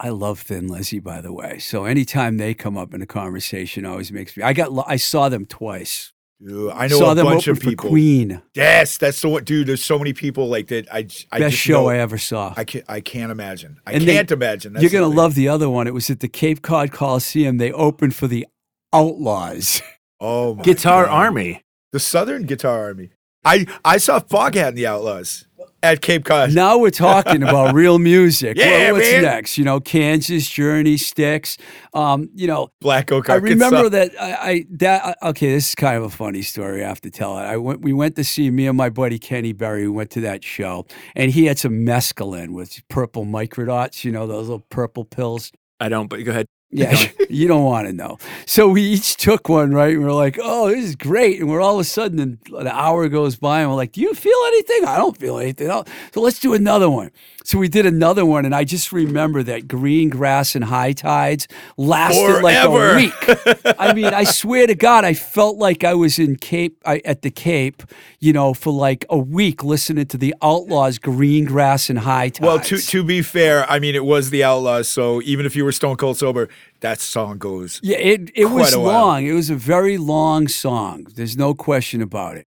I 0.00 0.10
love 0.10 0.40
Thin 0.40 0.68
Lizzy, 0.68 1.00
by 1.00 1.20
the 1.20 1.32
way. 1.32 1.58
So 1.58 1.84
anytime 1.84 2.36
they 2.36 2.54
come 2.54 2.76
up 2.78 2.94
in 2.94 3.02
a 3.02 3.06
conversation, 3.06 3.84
always 3.84 4.12
makes 4.12 4.36
me. 4.36 4.42
I 4.44 4.52
got. 4.52 4.70
I 4.86 4.96
saw 4.96 5.28
them 5.28 5.44
twice. 5.46 6.12
Dude, 6.40 6.70
I 6.70 6.86
know 6.86 6.98
saw 6.98 7.10
a 7.10 7.14
them 7.16 7.26
bunch 7.26 7.48
of 7.48 7.58
people. 7.58 7.88
Queen. 7.90 8.40
Yes, 8.54 8.96
that's 8.96 9.20
the 9.20 9.28
one, 9.28 9.42
dude. 9.42 9.66
There's 9.66 9.82
so 9.84 9.98
many 9.98 10.12
people 10.12 10.46
like 10.46 10.68
that. 10.68 10.86
I, 10.94 11.08
I 11.32 11.40
Best 11.40 11.56
show 11.56 11.82
know- 11.82 11.88
I 11.88 11.96
ever 11.96 12.16
saw. 12.16 12.54
I 12.56 12.62
can't 12.62 12.84
I 12.88 13.00
can't 13.00 13.32
imagine. 13.32 13.80
I 13.84 13.94
And 13.94 14.04
can't 14.04 14.30
imagine. 14.30 14.72
That's 14.74 14.84
You're 14.84 14.92
gonna 14.92 15.08
thing. 15.08 15.16
love 15.16 15.34
the 15.34 15.48
other 15.48 15.68
one. 15.68 15.88
It 15.88 15.94
was 15.94 16.10
at 16.10 16.20
the 16.20 16.28
Cape 16.28 16.62
Cod 16.62 16.92
Coliseum. 16.92 17.56
They 17.58 17.72
opened 17.72 18.14
for 18.14 18.28
the 18.28 18.46
Outlaws. 18.92 19.82
Oh 20.20 20.54
my 20.54 20.62
Guitar 20.62 21.04
God. 21.06 21.12
Army. 21.12 21.62
the 21.92 22.00
Southern 22.00 22.42
Guitar 22.44 22.84
Army. 22.84 23.10
I 23.44 23.66
I 23.84 23.98
saw 23.98 24.18
Foghat 24.18 24.68
and 24.68 24.76
the 24.78 24.86
Outlaws 24.86 25.46
at 25.80 26.00
Cape 26.02 26.24
Cod. 26.24 26.52
now 26.52 26.76
we're 26.76 26.90
talking 26.90 27.42
about 27.44 27.72
real 27.82 28.00
music. 28.00 28.56
Yeah, 28.58 28.66
Well, 28.90 28.94
what's 28.94 29.10
man. 29.12 29.22
next? 29.22 29.56
You 29.58 29.64
know, 29.64 29.78
Kansas, 29.78 30.48
Journey, 30.50 30.96
Styx. 30.96 31.56
Um, 31.94 32.30
you 32.34 32.48
know, 32.48 32.68
Black 32.80 33.12
Oak. 33.12 33.28
Arkansas. 33.30 33.64
I 33.64 33.68
remember 33.68 33.88
that 33.90 34.10
I, 34.20 34.32
I 34.50 34.64
that 34.70 35.04
uh, 35.22 35.28
okay. 35.30 35.52
This 35.52 35.68
is 35.68 35.74
kind 35.76 35.96
of 35.96 36.02
a 36.02 36.10
funny 36.10 36.42
story. 36.42 36.84
I 36.84 36.88
have 36.88 37.00
to 37.02 37.10
tell 37.10 37.38
it. 37.38 37.42
I 37.42 37.56
went. 37.56 37.80
We 37.80 37.92
went 37.92 38.16
to 38.16 38.24
see 38.24 38.50
me 38.50 38.66
and 38.66 38.76
my 38.76 38.90
buddy 38.90 39.20
Kenny 39.20 39.52
Berry. 39.52 39.82
We 39.82 39.94
went 39.94 40.10
to 40.10 40.20
that 40.22 40.42
show, 40.42 40.86
and 41.14 41.30
he 41.30 41.44
had 41.44 41.60
some 41.60 41.86
mescaline 41.86 42.50
with 42.54 42.80
purple 42.88 43.24
microdots. 43.24 44.02
You 44.04 44.10
know 44.10 44.26
those 44.26 44.48
little 44.48 44.66
purple 44.68 45.04
pills. 45.04 45.52
I 45.78 45.88
don't, 45.88 46.08
but 46.08 46.22
go 46.24 46.32
ahead. 46.32 46.46
Yeah, 46.70 47.02
you 47.30 47.48
don't 47.48 47.64
want 47.64 47.86
to 47.86 47.94
know. 47.94 48.18
So 48.44 48.68
we 48.68 48.82
each 48.82 49.16
took 49.16 49.48
one, 49.48 49.72
right? 49.72 49.94
And 49.94 50.04
we're 50.04 50.12
like, 50.12 50.38
"Oh, 50.42 50.68
this 50.68 50.84
is 50.84 50.96
great!" 50.96 51.40
And 51.40 51.48
we're 51.48 51.62
all 51.62 51.74
of 51.76 51.80
a 51.80 51.84
sudden, 51.84 52.38
an 52.54 52.66
hour 52.68 53.08
goes 53.08 53.36
by, 53.36 53.60
and 53.60 53.70
we're 53.70 53.76
like, 53.76 53.92
"Do 53.92 54.02
you 54.02 54.12
feel 54.12 54.36
anything?" 54.48 54.84
I 54.84 54.98
don't 54.98 55.16
feel 55.16 55.38
anything. 55.38 55.68
So 56.12 56.20
let's 56.20 56.38
do 56.40 56.52
another 56.52 56.90
one. 56.90 57.10
So 57.48 57.56
we 57.56 57.68
did 57.68 57.86
another 57.86 58.26
one, 58.26 58.44
and 58.44 58.54
I 58.54 58.64
just 58.64 58.92
remember 58.92 59.42
that 59.42 59.66
green 59.66 60.10
grass 60.10 60.54
and 60.54 60.62
high 60.62 60.92
tides 60.92 61.48
lasted 61.78 62.42
like 62.42 62.62
a 62.62 62.94
week. 62.94 63.74
I 63.78 63.94
mean, 63.94 64.12
I 64.12 64.24
swear 64.24 64.66
to 64.66 64.74
God, 64.74 65.06
I 65.06 65.14
felt 65.14 65.56
like 65.56 65.82
I 65.82 65.94
was 65.94 66.18
in 66.18 66.36
Cape 66.36 66.76
I, 66.84 67.00
at 67.06 67.22
the 67.22 67.30
Cape, 67.30 67.82
you 68.18 68.34
know, 68.34 68.52
for 68.52 68.70
like 68.70 69.06
a 69.08 69.16
week 69.16 69.64
listening 69.64 70.04
to 70.08 70.18
the 70.18 70.34
Outlaws, 70.42 70.98
green 70.98 71.46
grass 71.46 71.88
and 71.88 72.00
high 72.00 72.28
tides. 72.28 72.40
Well, 72.46 72.60
to 72.60 72.76
to 72.76 73.02
be 73.02 73.22
fair, 73.22 73.64
I 73.70 73.78
mean 73.78 73.94
it 73.94 74.04
was 74.04 74.28
the 74.28 74.44
Outlaws, 74.44 74.86
so 74.86 75.22
even 75.22 75.46
if 75.46 75.56
you 75.56 75.64
were 75.64 75.72
stone 75.72 75.96
cold 75.96 76.18
sober, 76.18 76.50
that 76.80 77.00
song 77.00 77.38
goes. 77.38 77.80
Yeah, 77.82 77.96
it 77.96 78.30
it 78.34 78.50
was 78.50 78.76
long. 78.76 79.24
It 79.24 79.32
was 79.32 79.48
a 79.48 79.56
very 79.56 79.96
long 79.96 80.48
song. 80.48 81.06
There's 81.14 81.38
no 81.38 81.54
question 81.54 82.02
about 82.02 82.36
it. 82.36 82.47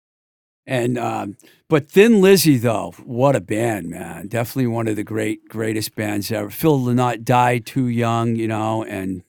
And 0.66 0.98
um, 0.98 1.36
but 1.68 1.88
Thin 1.90 2.20
Lizzy 2.20 2.56
though, 2.56 2.92
what 3.04 3.36
a 3.36 3.40
band, 3.40 3.88
man! 3.88 4.26
Definitely 4.26 4.66
one 4.66 4.88
of 4.88 4.96
the 4.96 5.04
great 5.04 5.48
greatest 5.48 5.94
bands 5.94 6.32
ever. 6.32 6.50
Phil 6.50 6.78
Lynott 6.80 7.22
died 7.24 7.66
too 7.66 7.86
young, 7.86 8.34
you 8.34 8.48
know, 8.48 8.82
and 8.82 9.22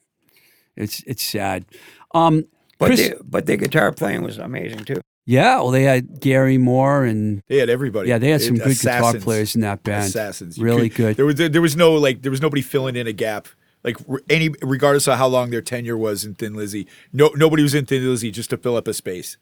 it's 0.76 1.02
it's 1.06 1.22
sad. 1.22 1.64
Um, 2.12 2.46
But 2.78 2.86
Chris, 2.86 3.08
the, 3.10 3.20
but 3.24 3.46
the 3.46 3.56
guitar 3.56 3.92
playing 3.92 4.22
was 4.22 4.38
amazing 4.38 4.84
too. 4.84 5.00
yeah, 5.26 5.56
well, 5.56 5.70
they 5.70 5.82
had 5.84 6.20
Gary 6.20 6.58
Moore 6.58 7.04
and 7.04 7.42
They 7.48 7.58
had 7.58 7.68
everybody. 7.70 8.08
yeah, 8.08 8.18
they 8.18 8.30
had 8.30 8.42
some 8.42 8.56
It- 8.56 8.64
good 8.64 8.78
guitar 8.80 9.14
players 9.14 9.54
in 9.54 9.60
that 9.60 9.82
band. 9.84 10.06
Assassins. 10.06 10.58
You 10.58 10.64
really 10.64 10.88
could- 10.88 10.96
good. 10.96 11.16
There 11.16 11.26
was 11.26 11.36
there 11.36 11.62
was 11.62 11.76
no 11.76 11.94
like 11.94 12.22
there 12.22 12.30
was 12.32 12.40
nobody 12.42 12.62
filling 12.62 12.96
in 12.96 13.06
a 13.06 13.12
gap. 13.12 13.46
Like 13.84 13.96
any 14.28 14.50
regardless 14.60 15.06
of 15.06 15.18
how 15.18 15.28
long 15.28 15.50
their 15.50 15.62
tenure 15.62 15.96
was 15.96 16.24
in 16.24 16.34
Thin 16.34 16.54
Lizzy, 16.54 16.88
no 17.12 17.30
nobody 17.36 17.62
was 17.62 17.74
in 17.76 17.86
Thin 17.86 18.04
Lizzy 18.10 18.32
just 18.32 18.50
to 18.50 18.56
fill 18.56 18.76
up 18.76 18.88
a 18.88 18.92
space. 18.92 19.36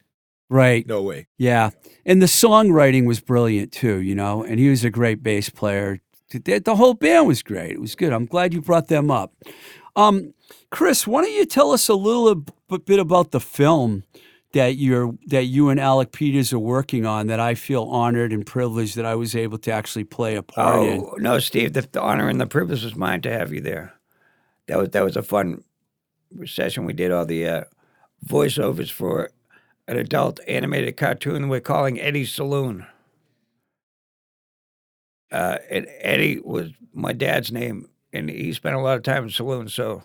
Right. 0.49 0.87
No 0.87 1.03
way. 1.03 1.27
Yeah. 1.39 1.71
And 2.05 2.23
the 2.23 2.27
songwriting 2.27 3.07
was 3.07 3.21
brilliant 3.21 3.73
too, 3.73 4.01
you 4.01 4.15
know, 4.15 4.45
and 4.45 4.59
he 4.61 4.69
was 4.69 4.85
a 4.85 4.91
great 4.91 5.23
bass 5.23 5.51
player. 5.51 6.01
The, 6.31 6.59
the 6.59 6.77
whole 6.77 6.95
band 6.95 7.27
was 7.27 7.43
great. 7.43 7.73
It 7.73 7.81
was 7.81 7.95
good. 7.95 8.13
I'm 8.13 8.27
glad 8.27 8.55
you 8.55 8.61
brought 8.61 8.89
them 8.89 9.11
up. 9.11 9.33
Um, 9.97 10.35
Chris, 10.71 11.07
why 11.07 11.23
don't 11.23 11.33
you 11.33 11.47
tell 11.47 11.73
us 11.73 11.89
a 11.89 11.95
little 11.95 12.45
bit 12.85 12.99
about 12.99 13.31
the 13.31 13.41
film 13.41 14.05
that 14.53 14.77
you're 14.77 15.15
that 15.27 15.45
you 15.45 15.69
and 15.69 15.79
Alec 15.79 16.13
Peters 16.13 16.53
are 16.53 16.59
working 16.59 17.05
on 17.05 17.27
that 17.27 17.41
I 17.41 17.55
feel 17.55 17.85
honored 17.85 18.33
and 18.33 18.45
privileged 18.45 18.97
that 18.97 19.05
I 19.05 19.15
was 19.15 19.35
able 19.37 19.59
to 19.59 19.71
actually 19.71 20.05
play 20.05 20.37
a 20.37 20.43
part 20.43 20.83
in. 20.83 21.01
Oh 21.01 21.15
no, 21.19 21.39
Steve! 21.39 21.73
The, 21.73 21.83
the 21.93 22.01
honor 22.01 22.29
and 22.29 22.41
the 22.41 22.47
privilege 22.47 22.83
was 22.83 22.97
mine 22.97 23.21
to 23.23 23.33
have 23.33 23.53
you 23.53 23.61
there. 23.61 23.95
That 24.67 24.79
was 24.79 24.91
that 24.91 25.05
was 25.05 25.17
a 25.17 25.23
fun 25.23 25.63
session. 26.47 26.85
We 26.85 26.93
did 26.93 27.13
all 27.13 27.27
the 27.27 27.47
uh, 27.47 27.65
voiceovers 28.27 28.91
for 28.91 29.31
an 29.89 29.97
adult 29.97 30.41
animated 30.49 30.97
cartoon 30.97 31.49
we're 31.49 31.61
calling 31.61 32.01
Eddie's 32.01 32.33
Saloon. 32.33 32.87
Uh, 35.31 35.59
and 35.71 35.87
Eddie 36.01 36.41
was 36.41 36.71
my 36.93 37.13
dad's 37.13 37.51
name, 37.53 37.89
and 38.13 38.31
he 38.31 38.53
spent 38.53 38.77
a 38.77 38.81
lot 38.81 38.97
of 38.97 39.03
time 39.03 39.25
in 39.25 39.31
saloons, 39.31 39.75
so 39.75 40.03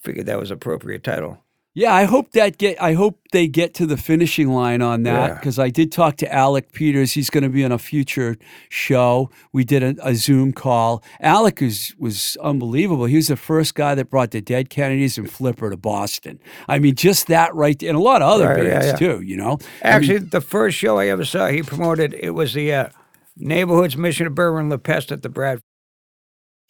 figured 0.00 0.26
that 0.26 0.38
was 0.38 0.50
appropriate 0.50 1.02
title. 1.02 1.42
Yeah, 1.78 1.94
I 1.94 2.04
hope 2.04 2.32
that 2.32 2.58
get. 2.58 2.82
I 2.82 2.94
hope 2.94 3.20
they 3.30 3.46
get 3.46 3.72
to 3.74 3.86
the 3.86 3.96
finishing 3.96 4.48
line 4.48 4.82
on 4.82 5.04
that 5.04 5.28
Yeah. 5.28 5.34
because 5.34 5.60
I 5.60 5.68
did 5.70 5.92
talk 5.92 6.16
to 6.16 6.34
Alec 6.34 6.72
Peters. 6.72 7.12
He's 7.12 7.30
going 7.30 7.44
to 7.44 7.48
be 7.48 7.64
on 7.64 7.70
a 7.70 7.78
future 7.78 8.36
show. 8.68 9.30
We 9.52 9.62
did 9.62 9.82
a, 9.84 9.94
a 10.02 10.14
Zoom 10.16 10.52
call. 10.52 11.04
Alec 11.20 11.62
is, 11.62 11.94
was 11.96 12.36
unbelievable. 12.42 13.04
He 13.04 13.14
was 13.14 13.28
the 13.28 13.36
first 13.36 13.76
guy 13.76 13.94
that 13.94 14.10
brought 14.10 14.32
the 14.32 14.40
Dead 14.40 14.70
Kennedys 14.70 15.18
and 15.18 15.30
Flipper 15.30 15.70
to 15.70 15.76
Boston. 15.76 16.40
I 16.66 16.80
mean, 16.80 16.96
just 16.96 17.28
that 17.28 17.54
right, 17.54 17.78
there, 17.78 17.90
and 17.90 17.96
a 17.98 18.02
lot 18.02 18.22
of 18.22 18.28
other 18.28 18.48
Right, 18.48 18.64
bands 18.64 18.86
yeah. 18.86 18.96
too. 18.96 19.20
You 19.20 19.36
know, 19.36 19.52
I 19.52 19.52
mean, 19.52 19.58
Actually, 19.82 20.18
the 20.18 20.40
first 20.40 20.76
show 20.76 20.98
I 20.98 21.06
ever 21.06 21.24
saw, 21.24 21.46
he 21.46 21.62
promoted 21.62 22.12
it 22.14 22.30
was 22.30 22.54
the 22.54 22.72
uh, 22.72 22.88
Neighborhoods 23.36 23.96
Mission 23.96 24.26
of 24.26 24.34
Burma 24.34 24.68
La 24.68 24.78
Peste 24.78 25.12
at 25.12 25.22
the 25.22 25.28
Brad. 25.28 25.60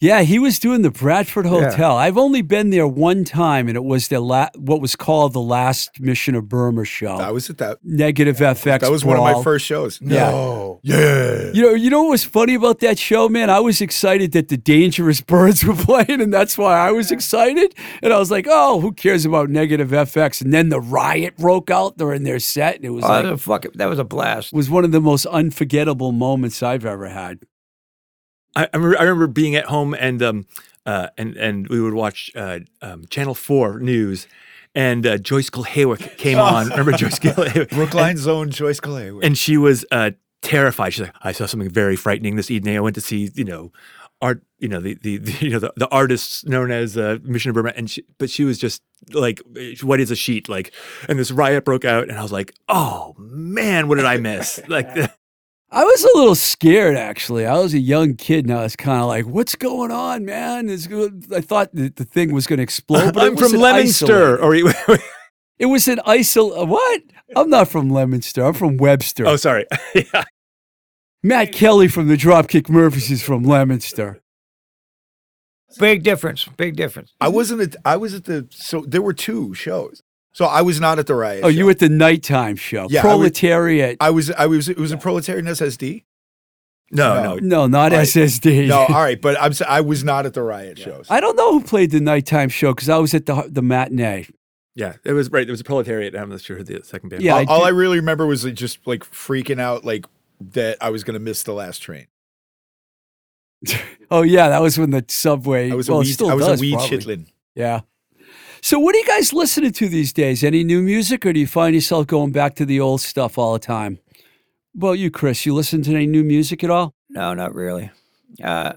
Yeah, 0.01 0.21
he 0.21 0.39
was 0.39 0.59
doing 0.59 0.81
the 0.81 0.89
Bradford 0.91 1.45
Yeah. 1.45 1.71
Hotel. 1.71 1.97
I've 1.97 2.17
only 2.17 2.41
been 2.41 2.69
there 2.69 2.87
one 2.87 3.25
time, 3.25 3.67
and 3.67 3.75
it 3.75 3.83
was 3.83 4.07
the 4.07 4.19
la- 4.21 4.47
what 4.55 4.79
was 4.79 4.95
called 4.95 5.33
the 5.33 5.41
last 5.41 5.99
Mission 5.99 6.35
of 6.35 6.47
Burma 6.47 6.85
show. 6.85 7.15
I 7.17 7.31
was 7.31 7.49
at 7.49 7.57
that. 7.57 7.79
Negative 7.83 8.37
FX. 8.37 8.79
That 8.79 8.91
was 8.91 9.03
one 9.03 9.17
of 9.17 9.23
my 9.23 9.43
first 9.43 9.65
shows. 9.65 9.99
Yeah. 10.01 10.31
No. 10.31 10.79
Yeah. 10.83 11.51
You 11.53 11.61
know, 11.63 11.73
you 11.73 11.89
know 11.89 12.03
what 12.03 12.11
was 12.11 12.23
funny 12.23 12.53
about 12.55 12.79
that 12.79 12.97
show, 12.97 13.27
man? 13.27 13.49
I 13.49 13.59
was 13.59 13.81
excited 13.81 14.31
that 14.31 14.47
the 14.47 14.57
Dangerous 14.57 15.19
Birds 15.19 15.63
were 15.65 15.75
playing, 15.75 16.21
and 16.21 16.33
that's 16.33 16.57
why 16.57 16.77
I 16.77 16.91
was 16.91 17.11
excited. 17.11 17.75
And 18.01 18.13
I 18.13 18.19
was 18.19 18.31
like, 18.31 18.45
"Oh, 18.49 18.79
who 18.79 18.93
cares 18.93 19.25
about 19.25 19.49
Negative 19.49 19.89
FX?" 19.89 20.41
And 20.41 20.53
then 20.53 20.69
the 20.69 20.79
riot 20.79 21.35
broke 21.37 21.69
out 21.69 21.97
during 21.97 22.23
their 22.23 22.39
set, 22.39 22.77
and 22.77 22.85
it 22.85 22.91
was 22.91 23.03
Oh, 23.03 23.09
like 23.09 23.23
that 23.25 23.31
was, 23.31 23.41
fuck, 23.41 23.65
that 23.73 23.87
was 23.87 23.99
a 23.99 24.03
blast. 24.05 24.53
It 24.53 24.55
was 24.55 24.69
one 24.69 24.85
of 24.85 24.91
the 24.93 25.01
most 25.01 25.25
unforgettable 25.25 26.11
moments 26.13 26.63
I've 26.63 26.85
ever 26.85 27.09
had. 27.09 27.39
I, 28.55 28.63
I, 28.65 28.77
remember, 28.77 28.99
I 28.99 29.03
remember 29.03 29.27
being 29.27 29.55
at 29.55 29.65
home 29.65 29.93
and 29.93 30.21
um 30.21 30.45
uh 30.85 31.07
and 31.17 31.35
and 31.37 31.67
we 31.67 31.81
would 31.81 31.93
watch 31.93 32.31
uh 32.35 32.59
um, 32.81 33.05
Channel 33.09 33.35
Four 33.35 33.79
news, 33.79 34.27
and 34.75 35.05
uh, 35.05 35.17
Joyce 35.17 35.49
Kulhawik 35.49 36.17
came 36.17 36.37
on. 36.37 36.69
Remember 36.69 36.93
Joyce 36.93 37.19
Kulhawik? 37.19 37.69
Brookline's 37.69 38.27
own 38.27 38.51
Joyce 38.51 38.79
Calais. 38.79 39.11
and 39.23 39.37
she 39.37 39.57
was 39.57 39.85
uh, 39.91 40.11
terrified. 40.41 40.93
She's 40.93 41.01
like, 41.01 41.15
I 41.21 41.31
saw 41.31 41.45
something 41.45 41.69
very 41.69 41.95
frightening 41.95 42.35
this 42.35 42.51
evening. 42.51 42.77
I 42.77 42.79
went 42.79 42.95
to 42.95 43.01
see, 43.01 43.31
you 43.35 43.43
know, 43.43 43.71
art, 44.21 44.43
you 44.59 44.67
know, 44.67 44.79
the 44.79 44.95
the, 45.01 45.17
the 45.17 45.45
you 45.45 45.51
know 45.51 45.59
the, 45.59 45.73
the 45.75 45.87
artists 45.89 46.45
known 46.45 46.71
as 46.71 46.97
uh, 46.97 47.17
Mission 47.23 47.49
of 47.49 47.55
Burma, 47.55 47.73
and 47.75 47.89
she, 47.89 48.03
but 48.17 48.29
she 48.29 48.43
was 48.43 48.57
just 48.57 48.81
like 49.13 49.41
white 49.81 49.99
as 49.99 50.11
a 50.11 50.15
sheet, 50.15 50.49
like, 50.49 50.73
and 51.07 51.17
this 51.17 51.31
riot 51.31 51.65
broke 51.65 51.85
out, 51.85 52.09
and 52.09 52.17
I 52.17 52.21
was 52.21 52.31
like, 52.31 52.53
oh 52.67 53.15
man, 53.17 53.87
what 53.87 53.95
did 53.95 54.05
I 54.05 54.17
miss? 54.17 54.61
like, 54.67 54.87
I 55.71 55.83
was 55.83 56.03
a 56.03 56.17
little 56.17 56.35
scared 56.35 56.95
actually. 56.97 57.45
I 57.45 57.57
was 57.59 57.73
a 57.73 57.79
young 57.79 58.15
kid 58.15 58.45
and 58.45 58.53
I 58.57 58.63
was 58.63 58.75
kind 58.75 59.01
of 59.01 59.07
like, 59.07 59.25
"What's 59.25 59.55
going 59.55 59.91
on, 59.91 60.25
man?" 60.25 60.67
It's 60.69 60.87
good. 60.87 61.25
I 61.33 61.41
thought 61.41 61.73
that 61.75 61.95
the 61.97 62.05
thing 62.05 62.33
was 62.33 62.47
going 62.47 62.57
to 62.57 62.63
explode. 62.63 63.13
But 63.13 63.23
I'm 63.23 63.37
from 63.37 63.51
Leominster, 63.51 64.41
isolated- 64.41 64.75
or 64.89 64.97
It 65.59 65.65
was 65.65 65.87
an 65.89 65.99
isol. 66.07 66.57
Uh, 66.59 66.65
what? 66.65 67.01
I'm 67.35 67.49
not 67.49 67.67
from 67.67 67.89
Leominster. 67.91 68.43
I'm 68.45 68.53
from 68.53 68.77
Webster. 68.77 69.27
oh, 69.27 69.35
sorry, 69.35 69.65
yeah. 69.95 70.23
Matt 71.21 71.51
Kelly 71.51 71.87
from 71.89 72.07
the 72.07 72.15
Dropkick 72.15 72.69
Murphys 72.69 73.11
is 73.11 73.21
from 73.21 73.43
Leominster. 73.43 74.21
Big 75.77 76.01
difference. 76.03 76.45
Big 76.57 76.75
difference. 76.75 77.13
I 77.21 77.27
wasn't 77.27 77.61
at 77.61 77.75
I 77.85 77.97
was 77.97 78.13
at 78.15 78.23
the 78.23 78.47
so 78.49 78.81
there 78.87 79.01
were 79.01 79.13
two 79.13 79.53
shows. 79.53 80.01
So 80.33 80.45
I 80.45 80.61
was 80.61 80.79
not 80.79 80.99
at 80.99 81.07
the 81.07 81.15
riot. 81.15 81.43
Oh, 81.43 81.47
you 81.47 81.65
were 81.65 81.71
at 81.71 81.79
the 81.79 81.89
nighttime 81.89 82.55
show. 82.55 82.87
Yeah, 82.89 83.01
I 83.01 83.15
was- 83.15 83.31
Proletariat. 83.31 83.97
I 83.99 84.09
was 84.11 84.29
I 84.31 84.45
was 84.45 84.69
it 84.69 84.77
was 84.77 84.91
a 84.91 84.97
proletariat 84.97 85.45
SSD. 85.45 86.03
no, 86.91 87.15
No. 87.15 87.35
no, 87.35 87.39
no, 87.41 87.67
not 87.67 87.91
Right. 87.91 88.07
SSD. 88.07 88.67
No, 88.67 88.79
all 88.89 89.01
right, 89.03 89.19
but 89.21 89.39
I'm 89.41 89.51
s- 89.51 89.61
I 89.61 89.81
was 89.81 90.03
not 90.03 90.25
at 90.25 90.33
the 90.33 90.41
riot 90.43 90.77
shows. 90.77 91.07
I 91.09 91.19
don't 91.19 91.35
know 91.35 91.53
who 91.53 91.61
played 91.63 91.91
the 91.91 91.99
nighttime 91.99 92.49
show 92.49 92.73
because 92.73 92.89
I 92.89 92.97
was 92.97 93.13
at 93.13 93.25
the 93.25 93.43
the 93.49 93.61
matinee. 93.61 94.27
yeah, 94.75 94.93
it 95.03 95.13
was 95.13 95.29
right. 95.31 95.47
It 95.47 95.51
was 95.51 95.61
a 95.61 95.63
proletariat. 95.63 96.15
I'm 96.15 96.29
not 96.29 96.41
sure 96.41 96.57
who 96.57 96.63
the 96.63 96.83
second 96.83 97.09
band. 97.09 97.21
Yeah, 97.23 97.39
was. 97.39 97.47
I 97.47 97.51
all, 97.51 97.59
all 97.61 97.65
I 97.65 97.69
really 97.69 97.97
remember 97.97 98.25
was 98.27 98.45
like, 98.45 98.53
just 98.53 98.85
like 98.87 99.03
freaking 99.03 99.59
out 99.59 99.83
like 99.83 100.05
that 100.39 100.77
I 100.79 100.89
was 100.91 101.03
gonna 101.03 101.19
miss 101.19 101.43
the 101.43 101.53
last 101.53 101.79
train. 101.79 102.07
Oh 104.11 104.23
yeah, 104.23 104.49
that 104.49 104.61
was 104.61 104.79
when 104.79 104.89
the 104.89 105.05
subway. 105.07 105.69
I 105.71 105.75
was 105.75 105.87
well, 105.87 105.99
a 105.99 106.01
it 106.01 106.05
wee 106.05 106.11
still 106.13 106.29
I 106.31 106.33
was 106.33 106.45
does, 106.47 106.59
a 106.59 106.61
wee 106.61 106.73
chitlin. 106.73 107.27
Yeah. 107.53 107.81
So, 108.61 108.77
what 108.79 108.93
are 108.95 108.97
you 108.99 109.05
guys 109.05 109.33
listening 109.33 109.71
to 109.73 109.87
these 109.89 110.11
days? 110.13 110.43
Any 110.43 110.63
new 110.63 110.81
music, 110.81 111.25
or 111.25 111.33
do 111.33 111.39
you 111.39 111.47
find 111.47 111.73
yourself 111.73 112.07
going 112.07 112.31
back 112.31 112.55
to 112.55 112.65
the 112.65 112.79
old 112.79 113.01
stuff 113.01 113.37
all 113.37 113.53
the 113.53 113.59
time? 113.59 113.99
Well, 114.75 114.95
you, 114.95 115.09
Chris, 115.09 115.45
you 115.45 115.53
listen 115.53 115.81
to 115.83 115.93
any 115.95 116.07
new 116.07 116.23
music 116.23 116.63
at 116.63 116.69
all? 116.69 116.93
No, 117.09 117.33
not 117.33 117.55
really. 117.55 117.89
Uh, 118.43 118.73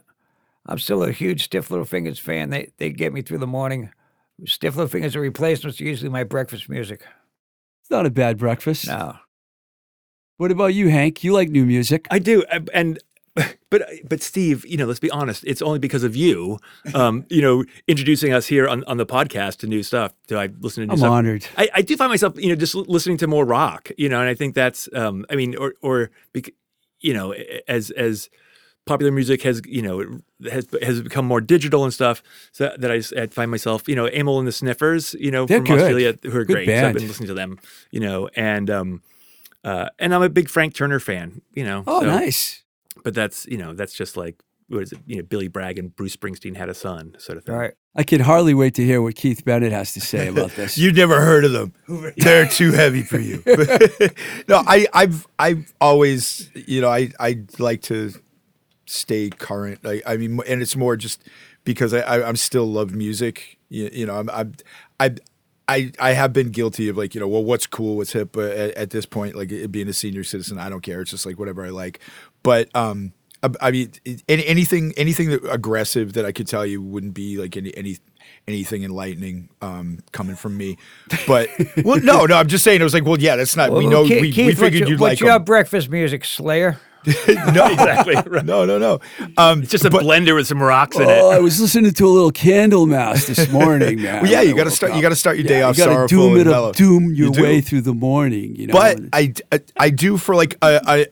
I'm 0.67 0.79
still 0.79 1.03
a 1.03 1.13
huge 1.13 1.45
Stiff 1.45 1.71
Little 1.71 1.85
Fingers 1.85 2.19
fan. 2.19 2.51
They 2.51 2.71
they 2.79 2.91
get 2.91 3.13
me 3.13 3.23
through 3.23 3.39
the 3.39 3.47
morning. 3.47 3.91
Stiff 4.47 4.77
Little 4.77 4.89
Fingers 4.89 5.15
are 5.17 5.21
replacements 5.21 5.81
usually 5.81 6.09
my 6.11 6.25
breakfast 6.25 6.69
music. 6.69 7.03
It's 7.83 7.91
not 7.91 8.07
a 8.07 8.11
bad 8.11 8.39
breakfast. 8.39 8.87
No, 8.87 9.17
What 10.37 10.51
about 10.53 10.75
you, 10.75 10.89
Hank? 10.89 11.23
You 11.25 11.33
like 11.33 11.49
new 11.51 11.67
music? 11.67 12.07
I 12.11 12.19
do, 12.21 12.45
and 12.73 12.99
but 13.71 13.89
but 14.09 14.21
Steve, 14.23 14.67
you 14.67 14.77
know, 14.77 14.85
let's 14.87 15.01
be 15.01 15.11
honest. 15.11 15.45
It's 15.47 15.63
only 15.63 15.79
because 15.79 16.05
of 16.05 16.15
you, 16.15 16.59
um, 16.95 17.25
you 17.31 17.41
know, 17.41 17.65
introducing 17.89 18.33
us 18.33 18.47
here 18.47 18.69
on, 18.69 18.85
on 18.85 18.99
the 18.99 19.07
podcast 19.07 19.59
to 19.59 19.67
new 19.67 19.83
stuff. 19.83 20.13
Do 20.27 20.37
I 20.39 20.51
listen 20.61 20.83
to 20.83 20.87
new 20.87 20.93
I'm 20.93 20.99
stuff? 20.99 21.11
honored. 21.11 21.47
I, 21.57 21.69
I 21.77 21.83
do 21.83 21.97
find 21.97 22.11
myself, 22.11 22.35
you 22.37 22.49
know, 22.51 22.57
just 22.57 22.75
listening 22.75 23.17
to 23.19 23.27
more 23.27 23.45
rock, 23.47 23.91
you 23.97 24.09
know, 24.09 24.21
and 24.21 24.29
I 24.29 24.35
think 24.35 24.55
that's, 24.55 24.89
um, 24.95 25.25
I 25.31 25.37
mean, 25.37 25.57
or 25.57 25.75
or 25.81 26.11
bec- 26.35 26.53
you 27.01 27.15
know, 27.15 27.33
as 27.67 27.91
as 27.93 28.29
popular 28.85 29.13
music 29.13 29.43
has, 29.43 29.63
you 29.65 29.81
know, 29.81 30.19
has 30.51 30.67
has 30.83 31.01
become 31.01 31.25
more 31.25 31.41
digital 31.41 31.85
and 31.85 31.95
stuff, 31.95 32.23
so 32.53 32.75
that 32.79 32.91
I 32.91 33.01
find 33.29 33.51
myself, 33.51 33.89
you 33.89 33.97
know, 33.97 34.09
Amyl 34.09 34.39
and 34.41 34.47
the 34.47 34.53
Sniffers, 34.53 35.15
you 35.15 35.31
know, 35.31 35.47
They're 35.47 35.59
from 35.59 35.67
good. 35.67 35.79
Australia, 35.81 36.19
who 36.23 36.37
are 36.37 36.45
Good 36.45 36.53
great. 36.53 36.67
So 36.69 36.89
I've 36.89 36.95
been 36.95 37.09
listening 37.09 37.29
to 37.29 37.35
them, 37.35 37.59
you 37.91 38.01
know, 38.01 38.29
and 38.37 38.69
um, 38.69 39.03
uh, 39.65 39.89
and 39.99 40.15
I'm 40.15 40.23
a 40.23 40.29
big 40.29 40.51
Frank 40.51 40.75
Turner 40.75 41.01
fan, 41.01 41.41
you 41.55 41.65
know. 41.65 41.83
Oh, 41.87 42.01
so- 42.01 42.07
nice. 42.07 42.62
But 43.05 43.15
that's 43.15 43.47
you 43.47 43.59
know 43.59 43.73
that's 43.73 43.95
just 43.95 44.17
like 44.17 44.43
what 44.69 44.83
is 44.83 44.93
it 44.93 45.01
you 45.07 45.17
know 45.17 45.23
Billy 45.23 45.49
Bragg 45.49 45.79
and 45.79 45.95
Bruce 45.95 46.17
Springsteen 46.17 46.57
had 46.57 46.69
a 46.69 46.75
son 46.75 47.15
sort 47.19 47.39
of 47.39 47.45
thing. 47.45 47.55
all 47.55 47.61
right. 47.61 47.75
I 47.95 48.05
can 48.05 48.21
hardly 48.21 48.55
wait 48.55 48.75
to 48.77 48.85
hear 48.85 49.03
what 49.03 49.17
Keith 49.17 49.45
Bennett 49.45 49.71
has 49.73 49.93
to 49.93 50.01
say 50.01 50.29
about 50.29 50.51
this. 50.57 50.79
You've 50.79 50.97
never 50.97 51.21
heard 51.21 51.45
of 51.45 51.53
them. 51.53 51.75
They're 52.17 52.47
too 52.47 52.73
heavy 52.73 53.03
for 53.03 53.19
you. 53.19 53.43
no, 54.49 54.63
I, 54.67 54.87
I've 54.95 55.27
I've 55.39 55.75
always 55.81 56.51
you 56.55 56.81
know 56.81 56.89
I 56.89 57.11
I 57.21 57.43
like 57.59 57.83
to 57.83 58.13
stay 58.87 59.31
current. 59.31 59.81
I, 59.85 60.03
I 60.07 60.17
mean, 60.17 60.41
and 60.49 60.63
it's 60.63 60.77
more 60.77 60.97
just 60.97 61.23
because 61.65 61.93
I, 61.93 62.01
I 62.01 62.29
I'm 62.29 62.37
still 62.37 62.67
love 62.67 62.95
music. 62.95 63.59
You, 63.69 63.91
you 63.93 64.07
know, 64.07 64.17
I'm 64.19 64.31
I'm 64.31 64.55
I. 64.99 65.15
I, 65.69 65.93
I 66.01 66.11
have 66.13 66.33
been 66.33 66.51
guilty 66.51 66.89
of 66.89 66.99
like 66.99 67.15
you 67.15 67.21
know 67.21 67.29
well 67.29 67.45
what's 67.45 67.69
cool 67.69 67.97
what's 67.97 68.13
hip 68.13 68.31
but 68.33 68.51
at, 68.51 68.75
at 68.75 68.91
this 68.91 69.07
point 69.07 69.37
like 69.37 69.53
it, 69.53 69.71
being 69.71 69.89
a 69.89 69.93
senior 69.93 70.25
citizen 70.25 70.59
I 70.59 70.69
don't 70.69 70.81
care 70.81 71.01
it's 71.01 71.13
just 71.13 71.25
like 71.25 71.39
whatever 71.39 71.65
I 71.65 71.71
like 71.71 72.01
but 72.43 72.69
um 72.75 73.13
I, 73.43 73.51
I 73.61 73.71
mean 73.71 73.93
any, 74.29 74.47
anything 74.47 74.93
anything 74.97 75.31
that 75.31 75.45
aggressive 75.51 76.13
that 76.15 76.25
I 76.25 76.33
could 76.33 76.47
tell 76.47 76.65
you 76.65 76.81
wouldn't 76.83 77.15
be 77.15 77.39
like 77.39 77.57
any 77.57 77.77
any 77.77 77.99
anything 78.49 78.85
enlightening 78.85 79.49
um 79.61 79.99
coming 80.13 80.37
from 80.37 80.57
me 80.57 80.77
but 81.27 81.49
well 81.85 82.01
no 82.01 82.25
no 82.27 82.37
I'm 82.37 82.49
just 82.49 82.65
saying 82.65 82.81
it 82.81 82.85
was 82.85 82.95
like 82.95 83.05
well 83.05 83.19
yeah 83.19 83.37
that's 83.37 83.57
not 83.57 83.73
we 83.73 83.87
know 83.87 84.07
Keith, 84.07 84.21
we, 84.21 84.33
Keith, 84.33 84.37
we 84.37 84.45
what's 84.47 84.61
figured 84.61 84.81
your, 84.81 84.89
you'd 84.91 85.01
what's 85.01 85.13
like 85.13 85.21
your 85.21 85.33
'em. 85.37 85.45
breakfast 85.45 85.89
music, 85.91 86.25
Slayer? 86.25 86.79
no 87.07 87.67
Exactly. 87.67 88.15
Right. 88.15 88.45
no 88.45 88.65
no 88.65 88.79
no 88.79 89.01
um 89.37 89.63
It's 89.63 89.73
just 89.73 89.85
a 89.85 89.91
but- 89.91 90.05
blender 90.05 90.37
with 90.37 90.47
some 90.47 90.63
rocks 90.63 90.97
in 90.97 91.03
Oh, 91.03 91.33
it. 91.33 91.35
I 91.35 91.39
was 91.41 91.61
listening 91.61 91.93
to 91.93 92.07
a 92.07 92.09
little 92.09 92.31
Candlemass 92.31 93.27
this 93.27 93.49
morning, 93.51 94.01
man. 94.03 94.23
well, 94.23 94.31
yeah 94.31 94.41
you 94.43 94.55
got 94.55 94.65
to 94.65 94.71
woke 94.71 94.77
start 94.77 94.95
you 94.95 95.03
got 95.03 95.09
to 95.09 95.17
start 95.17 95.37
your 95.37 95.47
day 95.49 95.59
Yeah, 95.59 95.69
off 95.69 95.77
you 95.79 95.85
gotta 95.85 96.07
doom 96.07 96.33
and 96.35 96.43
it 96.43 96.45
mellow. 96.51 96.69
up, 96.71 96.77
doom 96.77 97.13
your 97.13 97.33
You 97.35 97.43
way 97.43 97.61
through 97.61 97.81
the 97.83 97.95
morning. 97.95 98.55
You 98.55 98.69
know, 98.69 98.73
but 98.75 99.01
I, 99.13 99.35
I 99.51 99.61
I 99.77 99.91
do 99.91 100.17
for 100.17 100.37
like 100.37 100.57
a, 100.63 101.07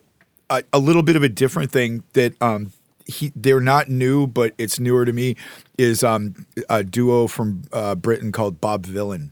a 0.51 0.63
a 0.73 0.79
little 0.79 1.01
bit 1.01 1.15
of 1.15 1.23
a 1.23 1.29
different 1.29 1.71
thing 1.71 2.03
that 2.13 2.39
um 2.41 2.71
he 3.07 3.31
they're 3.35 3.59
not 3.59 3.89
new 3.89 4.27
but 4.27 4.53
it's 4.59 4.79
newer 4.79 5.05
to 5.05 5.11
me 5.13 5.35
is 5.77 6.03
um 6.03 6.45
a 6.69 6.83
duo 6.83 7.25
from 7.27 7.63
uh, 7.73 7.95
Britain 7.95 8.31
called 8.31 8.61
Bob 8.61 8.85
Vylan. 8.85 9.31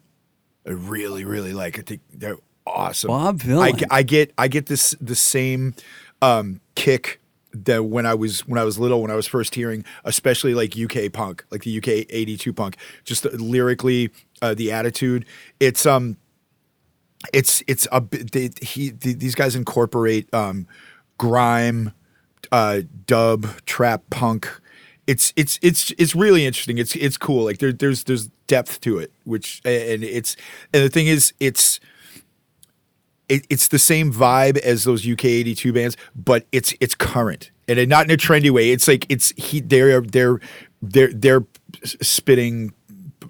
I 0.66 0.72
really 0.72 1.24
really 1.26 1.54
like. 1.54 1.78
I 1.78 1.84
think 1.84 2.02
they're 2.14 2.38
awesome. 2.66 3.10
Bob 3.10 3.40
Vylan. 3.40 3.78
ge- 3.78 3.84
I 3.92 4.02
get 4.04 4.34
I 4.38 4.48
get 4.48 4.66
this 4.66 4.96
the 5.00 5.16
same 5.16 5.76
um 6.22 6.62
kick 6.76 7.20
that 7.54 7.84
when 7.86 8.06
I 8.06 8.14
was 8.14 8.42
when 8.48 8.60
I 8.60 8.64
was 8.64 8.78
little 8.78 9.02
when 9.02 9.10
I 9.12 9.16
was 9.16 9.26
first 9.28 9.56
hearing 9.56 9.84
especially 10.04 10.54
like 10.54 10.76
UK 10.78 11.12
punk 11.12 11.44
like 11.52 11.64
the 11.64 11.78
UK 11.78 12.06
82 12.10 12.54
punk 12.54 12.78
just 13.04 13.24
the, 13.24 13.30
lyrically 13.38 14.12
uh, 14.42 14.54
the 14.54 14.72
attitude 14.72 15.26
it's 15.60 15.86
um 15.86 16.18
it's 17.34 17.64
it's 17.68 17.88
a 17.92 18.02
bit- 18.02 18.32
they, 18.32 18.50
he 18.62 18.92
the, 18.92 19.14
these 19.14 19.34
guys 19.36 19.56
incorporate 19.56 20.32
um 20.34 20.68
grime 21.20 21.94
uh 22.52 22.82
dub 23.06 23.46
trap 23.66 24.02
punk. 24.10 24.50
It's 25.06 25.32
it's 25.36 25.60
it's 25.62 25.92
it's 26.00 26.16
really 26.16 26.46
interesting. 26.48 26.80
It's 26.80 26.96
it's 26.96 27.18
cool. 27.18 27.46
Like 27.46 27.60
there, 27.60 27.72
there's 27.72 28.06
there's 28.06 28.30
depth 28.48 28.82
to 28.82 28.98
it 28.98 29.12
which 29.26 29.62
and 29.64 30.04
it's 30.04 30.36
and 30.74 30.84
the 30.84 30.90
thing 30.90 31.06
is 31.06 31.34
it's 31.40 31.80
it, 33.28 33.46
it's 33.48 33.68
the 33.68 33.78
same 33.78 34.12
vibe 34.12 34.58
as 34.58 34.86
those 34.86 35.08
UK 35.08 35.26
82 35.26 35.72
bands 35.72 35.98
but 36.16 36.46
it's 36.52 36.74
it's 36.80 36.96
current. 36.96 37.52
And 37.68 37.88
not 37.88 38.06
in 38.06 38.12
a 38.12 38.18
trendy 38.18 38.50
way. 38.50 38.72
It's 38.72 38.88
like 38.88 39.06
it's 39.10 39.32
he 39.38 39.60
they're 39.60 40.02
they're 40.02 40.40
they're 40.82 41.14
they're 41.14 41.46
spitting 41.84 42.74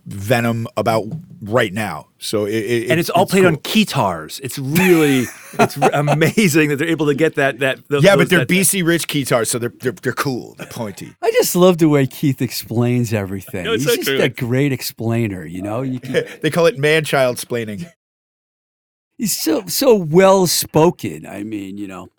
venom 0.06 0.68
about 0.78 1.06
right 1.42 1.72
now 1.74 2.08
so 2.18 2.46
it, 2.46 2.54
it- 2.54 2.92
and 2.92 3.00
it's 3.00 3.10
all 3.10 3.26
played 3.26 3.44
cool. 3.44 3.48
on 3.54 3.58
keytars. 3.58 4.42
It's 4.44 4.60
really, 4.60 5.26
it's 5.60 5.78
amazing 5.78 6.68
that 6.70 6.76
they're 6.76 6.90
able 6.90 7.06
to 7.06 7.14
get 7.16 7.36
that 7.36 7.60
that. 7.60 7.88
those- 7.88 8.04
Yeah, 8.04 8.16
but 8.18 8.30
they're 8.30 8.40
that- 8.40 8.50
BC 8.50 8.86
Rich 8.86 9.08
guitars, 9.08 9.50
so 9.50 9.58
they're 9.58 9.74
they're, 9.80 9.94
they're 9.94 10.12
cool, 10.14 10.56
they're 10.56 10.68
pointy. 10.68 11.16
I 11.22 11.32
just 11.32 11.56
love 11.56 11.78
the 11.78 11.88
way 11.88 12.08
Keith 12.08 12.42
explains 12.42 13.14
everything. 13.14 13.64
No, 13.64 13.72
He's 13.74 13.86
so 13.86 13.96
just 13.96 14.08
true. 14.10 14.22
a 14.22 14.28
great 14.30 14.74
explainer, 14.74 15.46
you 15.46 15.62
know. 15.62 15.82
You 15.82 16.00
can, 16.02 16.26
they 16.42 16.50
call 16.50 16.66
it 16.66 16.78
man 16.78 17.06
child 17.06 17.38
splaining. 17.38 17.90
he's 19.18 19.38
so 19.38 19.66
so 19.68 19.96
well 19.96 20.46
spoken. 20.48 21.26
I 21.26 21.44
mean, 21.44 21.78
you 21.78 21.88
know. 21.88 22.10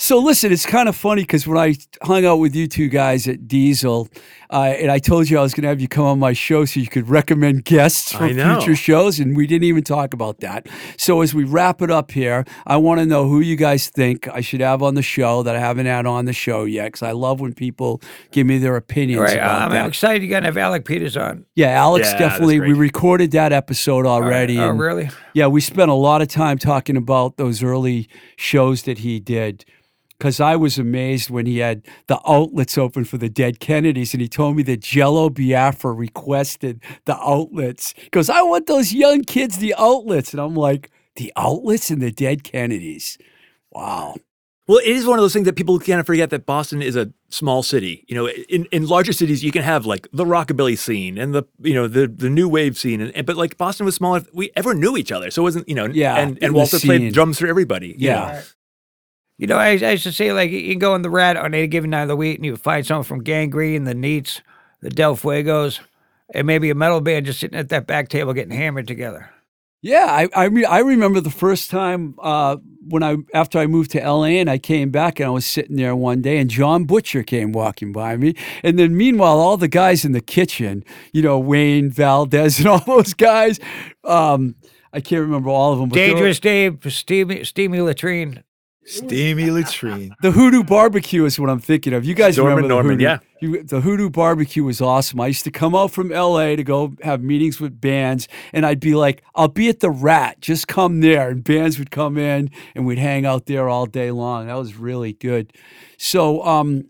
So 0.00 0.18
listen, 0.20 0.52
it's 0.52 0.64
kind 0.64 0.88
of 0.88 0.94
funny 0.94 1.22
because 1.22 1.44
when 1.44 1.58
I 1.58 1.74
hung 2.02 2.24
out 2.24 2.36
with 2.36 2.54
you 2.54 2.68
two 2.68 2.88
guys 2.88 3.26
at 3.26 3.48
Diesel, 3.48 4.08
uh, 4.50 4.74
and 4.78 4.92
I 4.92 5.00
told 5.00 5.28
you 5.28 5.38
I 5.38 5.42
was 5.42 5.52
going 5.54 5.62
to 5.62 5.68
have 5.70 5.80
you 5.80 5.88
come 5.88 6.04
on 6.04 6.20
my 6.20 6.32
show 6.34 6.64
so 6.66 6.78
you 6.78 6.86
could 6.86 7.08
recommend 7.08 7.64
guests 7.64 8.12
for 8.12 8.28
future 8.28 8.76
shows, 8.76 9.18
and 9.18 9.36
we 9.36 9.48
didn't 9.48 9.64
even 9.64 9.82
talk 9.82 10.14
about 10.14 10.38
that. 10.38 10.68
So 10.98 11.20
as 11.20 11.34
we 11.34 11.42
wrap 11.42 11.82
it 11.82 11.90
up 11.90 12.12
here, 12.12 12.44
I 12.64 12.76
want 12.76 13.00
to 13.00 13.06
know 13.06 13.26
who 13.28 13.40
you 13.40 13.56
guys 13.56 13.88
think 13.90 14.28
I 14.28 14.40
should 14.40 14.60
have 14.60 14.84
on 14.84 14.94
the 14.94 15.02
show 15.02 15.42
that 15.42 15.56
I 15.56 15.58
haven't 15.58 15.86
had 15.86 16.06
on 16.06 16.26
the 16.26 16.32
show 16.32 16.62
yet, 16.62 16.86
because 16.86 17.02
I 17.02 17.10
love 17.10 17.40
when 17.40 17.52
people 17.52 18.00
give 18.30 18.46
me 18.46 18.58
their 18.58 18.76
opinions 18.76 19.20
Right. 19.22 19.36
about 19.36 19.62
I'm 19.62 19.70
that. 19.72 19.88
excited 19.88 20.22
you're 20.22 20.30
gonna 20.30 20.46
have 20.46 20.56
Alec 20.56 20.84
Peters 20.84 21.16
on. 21.16 21.44
Yeah, 21.56 21.70
Alex 21.70 22.06
Yeah, 22.12 22.18
definitely. 22.18 22.60
We 22.60 22.72
recorded 22.72 23.32
that 23.32 23.52
episode 23.52 24.06
already. 24.06 24.60
Oh, 24.60 24.70
and- 24.70 24.78
really? 24.78 25.10
Yeah, 25.34 25.48
we 25.48 25.60
spent 25.60 25.90
a 25.90 25.94
lot 25.94 26.22
of 26.22 26.28
time 26.28 26.56
talking 26.56 26.96
about 26.96 27.36
those 27.36 27.64
early 27.64 28.08
shows 28.36 28.82
that 28.84 28.98
he 28.98 29.18
did. 29.18 29.64
Because 30.18 30.40
I 30.40 30.56
was 30.56 30.78
amazed 30.78 31.30
when 31.30 31.46
he 31.46 31.58
had 31.58 31.86
the 32.08 32.20
outlets 32.26 32.76
open 32.76 33.04
for 33.04 33.18
the 33.18 33.28
dead 33.28 33.60
Kennedys, 33.60 34.12
and 34.14 34.20
he 34.20 34.28
told 34.28 34.56
me 34.56 34.62
that 34.64 34.80
Jello 34.80 35.30
Biafra 35.30 35.92
requested 35.92 36.82
the 37.04 37.16
outlets. 37.16 37.94
He 37.96 38.08
goes, 38.10 38.28
I 38.28 38.42
want 38.42 38.66
those 38.66 38.92
young 38.92 39.22
kids 39.22 39.58
the 39.58 39.74
outlets. 39.78 40.32
And 40.32 40.40
I'm 40.40 40.54
like, 40.56 40.90
the 41.16 41.32
outlets 41.36 41.90
and 41.90 42.02
the 42.02 42.10
dead 42.10 42.42
Kennedys. 42.44 43.16
Wow. 43.70 44.16
Well, 44.66 44.78
it 44.78 44.88
is 44.88 45.06
one 45.06 45.18
of 45.18 45.22
those 45.22 45.32
things 45.32 45.46
that 45.46 45.56
people 45.56 45.78
kind 45.80 45.98
of 45.98 46.04
forget 46.04 46.28
that 46.28 46.44
Boston 46.44 46.82
is 46.82 46.94
a 46.94 47.10
small 47.30 47.62
city. 47.62 48.04
You 48.06 48.14
know, 48.16 48.28
in, 48.28 48.66
in 48.66 48.86
larger 48.86 49.14
cities, 49.14 49.42
you 49.42 49.50
can 49.50 49.62
have 49.62 49.86
like 49.86 50.06
the 50.12 50.26
rockabilly 50.26 50.76
scene 50.76 51.16
and 51.16 51.34
the 51.34 51.44
you 51.62 51.72
know 51.72 51.88
the 51.88 52.06
the 52.06 52.28
new 52.28 52.50
wave 52.50 52.76
scene, 52.76 53.00
and, 53.00 53.10
and 53.16 53.26
but 53.26 53.36
like 53.38 53.56
Boston 53.56 53.86
was 53.86 53.94
small. 53.94 54.20
We 54.34 54.50
ever 54.56 54.74
knew 54.74 54.98
each 54.98 55.10
other, 55.10 55.30
so 55.30 55.40
it 55.40 55.44
wasn't 55.44 55.68
you 55.70 55.74
know. 55.74 55.86
Yeah, 55.86 56.16
and 56.16 56.36
in 56.36 56.44
and 56.44 56.54
the 56.54 56.58
Walter 56.58 56.78
played 56.80 57.14
drums 57.14 57.38
for 57.38 57.46
everybody. 57.46 57.88
you 57.88 58.08
Yeah. 58.08 58.14
know. 58.14 58.42
You 59.38 59.46
know, 59.46 59.56
I, 59.56 59.68
I 59.70 59.90
used 59.92 60.02
to 60.02 60.12
say 60.12 60.32
like 60.32 60.50
you 60.50 60.68
can 60.70 60.78
go 60.80 60.94
in 60.94 61.02
the 61.02 61.10
rat 61.10 61.36
on 61.36 61.54
any 61.54 61.68
given 61.68 61.90
night 61.90 62.02
of 62.02 62.08
the 62.08 62.16
week 62.16 62.36
and 62.38 62.44
you 62.44 62.56
find 62.56 62.84
someone 62.84 63.04
from 63.04 63.22
Gang 63.22 63.50
Green, 63.50 63.84
the 63.84 63.94
Neats, 63.94 64.40
the 64.82 64.90
Del 64.90 65.16
Fuegos, 65.16 65.78
and 66.34 66.46
maybe 66.46 66.70
a 66.70 66.74
metal 66.74 67.00
band 67.00 67.26
just 67.26 67.38
sitting 67.40 67.58
at 67.58 67.68
that 67.68 67.86
back 67.86 68.08
table 68.08 68.32
getting 68.32 68.56
hammered 68.56 68.88
together. 68.88 69.30
Yeah, 69.80 70.06
I 70.08 70.28
I, 70.34 70.44
re- 70.46 70.64
I 70.64 70.80
remember 70.80 71.20
the 71.20 71.30
first 71.30 71.70
time 71.70 72.16
uh, 72.20 72.56
when 72.88 73.04
I 73.04 73.18
after 73.32 73.60
I 73.60 73.68
moved 73.68 73.92
to 73.92 74.00
LA 74.00 74.24
and 74.40 74.50
I 74.50 74.58
came 74.58 74.90
back 74.90 75.20
and 75.20 75.28
I 75.28 75.30
was 75.30 75.46
sitting 75.46 75.76
there 75.76 75.94
one 75.94 76.20
day 76.20 76.38
and 76.38 76.50
John 76.50 76.84
Butcher 76.84 77.22
came 77.22 77.52
walking 77.52 77.92
by 77.92 78.16
me 78.16 78.34
and 78.64 78.76
then 78.76 78.96
meanwhile 78.96 79.38
all 79.38 79.56
the 79.56 79.68
guys 79.68 80.04
in 80.04 80.10
the 80.10 80.20
kitchen, 80.20 80.82
you 81.12 81.22
know 81.22 81.38
Wayne 81.38 81.92
Valdez 81.92 82.58
and 82.58 82.66
all 82.72 82.80
those 82.84 83.14
guys, 83.14 83.60
um, 84.02 84.56
I 84.92 85.00
can't 85.00 85.20
remember 85.22 85.48
all 85.50 85.74
of 85.74 85.78
them. 85.78 85.90
But 85.90 85.94
they 85.94 86.08
were- 86.08 86.14
Dangerous 86.14 86.40
Dave, 86.40 86.78
steamy, 86.92 87.44
steamy 87.44 87.80
latrine. 87.80 88.42
Steamy 88.88 89.50
latrine. 89.50 90.14
The 90.22 90.30
Hoodoo 90.30 90.64
Barbecue 90.64 91.24
is 91.24 91.38
what 91.38 91.50
I'm 91.50 91.58
thinking 91.60 91.92
of. 91.92 92.04
You 92.04 92.14
guys 92.14 92.34
Storm 92.34 92.48
remember 92.48 92.68
the 92.68 92.74
Norman, 92.74 92.92
Hoodoo? 92.92 93.04
yeah. 93.04 93.18
You, 93.40 93.62
the 93.62 93.80
Hoodoo 93.82 94.08
Barbecue 94.10 94.64
was 94.64 94.80
awesome. 94.80 95.20
I 95.20 95.26
used 95.28 95.44
to 95.44 95.50
come 95.50 95.74
out 95.74 95.90
from 95.90 96.08
LA 96.08 96.56
to 96.56 96.64
go 96.64 96.94
have 97.02 97.22
meetings 97.22 97.60
with 97.60 97.80
bands, 97.80 98.26
and 98.52 98.64
I'd 98.66 98.80
be 98.80 98.94
like, 98.94 99.22
"I'll 99.34 99.46
be 99.48 99.68
at 99.68 99.80
the 99.80 99.90
Rat. 99.90 100.40
Just 100.40 100.66
come 100.68 101.00
there." 101.00 101.28
And 101.28 101.44
bands 101.44 101.78
would 101.78 101.90
come 101.90 102.16
in, 102.16 102.50
and 102.74 102.86
we'd 102.86 102.98
hang 102.98 103.26
out 103.26 103.46
there 103.46 103.68
all 103.68 103.86
day 103.86 104.10
long. 104.10 104.46
That 104.46 104.54
was 104.56 104.74
really 104.76 105.12
good. 105.12 105.52
So, 105.98 106.42
um, 106.44 106.86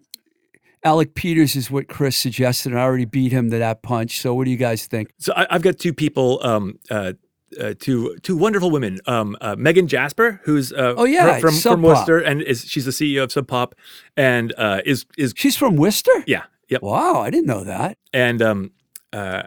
Alec 0.84 1.14
Peters 1.14 1.56
is 1.56 1.70
what 1.70 1.88
Chris 1.88 2.16
suggested, 2.16 2.72
and 2.72 2.80
I 2.80 2.84
already 2.84 3.04
beat 3.04 3.32
him 3.32 3.50
to 3.50 3.58
that 3.58 3.82
punch. 3.82 4.20
So, 4.20 4.32
what 4.34 4.44
do 4.44 4.50
you 4.50 4.56
guys 4.56 4.86
think? 4.86 5.10
So 5.18 5.32
I, 5.36 5.46
I've 5.50 5.62
got 5.62 5.78
two 5.78 5.92
people, 5.92 6.40
um, 6.42 6.78
uh, 6.90 7.14
uh, 7.60 7.74
two 7.78 8.16
two 8.22 8.36
wonderful 8.36 8.70
women. 8.70 8.98
Um, 9.06 9.36
uh, 9.40 9.56
Megan 9.58 9.86
Jasper, 9.88 10.40
who's 10.44 10.72
uh, 10.72 10.94
Oh, 10.96 11.04
yeah, 11.04 11.32
from, 11.34 11.40
from, 11.40 11.54
Sub 11.54 11.72
from 11.74 11.82
Pop. 11.82 11.88
Worcester, 11.90 12.18
and 12.18 12.42
is 12.42 12.64
she's 12.64 12.84
the 12.84 12.90
CEO 12.90 13.22
of 13.24 13.32
Sub 13.32 13.46
Pop, 13.48 13.74
and 14.16 14.52
uh, 14.58 14.80
is 14.84 15.06
is 15.16 15.32
She's 15.36 15.56
from 15.56 15.76
Worcester. 15.76 16.24
yeah, 16.26 16.44
yep, 16.68 16.82
Wow, 16.82 17.20
I 17.20 17.30
didn't 17.30 17.46
know 17.46 17.64
that. 17.64 17.96
and 18.12 18.42
um, 18.42 18.70
uh, 19.12 19.42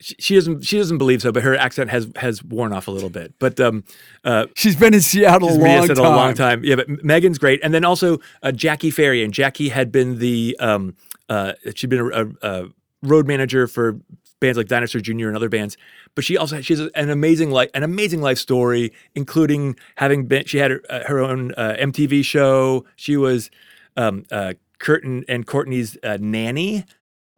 she, 0.00 0.14
she 0.18 0.34
doesn't 0.34 0.62
she 0.64 0.76
doesn't 0.78 0.98
believe 0.98 1.22
so, 1.22 1.32
but 1.32 1.42
her 1.42 1.54
accent 1.56 1.90
has 1.90 2.08
has 2.16 2.42
worn 2.42 2.72
off 2.72 2.88
a 2.88 2.90
little 2.90 3.10
bit. 3.10 3.34
But 3.38 3.58
um, 3.60 3.84
uh, 4.24 4.46
She's 4.56 4.76
been 4.76 4.92
in 4.94 5.00
Seattle 5.00 5.48
a 5.48 5.52
She's 5.52 5.58
long 5.60 5.80
been 5.82 5.90
in 5.90 5.96
time. 5.96 6.04
a 6.06 6.16
long 6.16 6.34
time. 6.34 6.64
Yeah, 6.64 6.76
but 6.76 6.88
Megan's 7.04 7.38
great, 7.38 7.60
and 7.62 7.72
then 7.74 7.84
also 7.84 8.18
uh, 8.42 8.52
Jackie 8.52 8.90
Farry, 8.90 9.22
and 9.22 9.32
Jackie 9.32 9.68
had 9.68 9.92
been 9.92 10.18
the 10.18 10.56
um, 10.60 10.94
uh, 11.28 11.52
she'd 11.74 11.90
been 11.90 12.00
a, 12.00 12.24
a, 12.24 12.26
a 12.42 12.68
road 13.02 13.26
manager 13.26 13.66
for 13.66 13.98
bands 14.44 14.58
like 14.58 14.68
Dinosaur 14.68 15.00
Jr. 15.00 15.28
and 15.28 15.36
other 15.36 15.48
bands, 15.48 15.76
but 16.14 16.24
she 16.24 16.36
also 16.36 16.60
she 16.60 16.74
has 16.74 16.88
an 16.94 17.10
amazing 17.10 17.50
life 17.50 17.70
an 17.74 17.82
amazing 17.82 18.20
life 18.20 18.38
story, 18.38 18.92
including 19.14 19.76
having 19.96 20.26
been 20.26 20.44
she 20.44 20.58
had 20.58 20.70
her, 20.70 20.82
uh, 20.90 21.00
her 21.06 21.20
own 21.20 21.52
uh, 21.56 21.76
MTV 21.78 22.24
show. 22.24 22.84
She 22.96 23.16
was 23.16 23.50
um, 23.96 24.24
uh, 24.30 24.54
Curtin 24.78 25.24
and 25.28 25.46
Courtney's 25.46 25.96
uh, 26.02 26.18
nanny. 26.20 26.84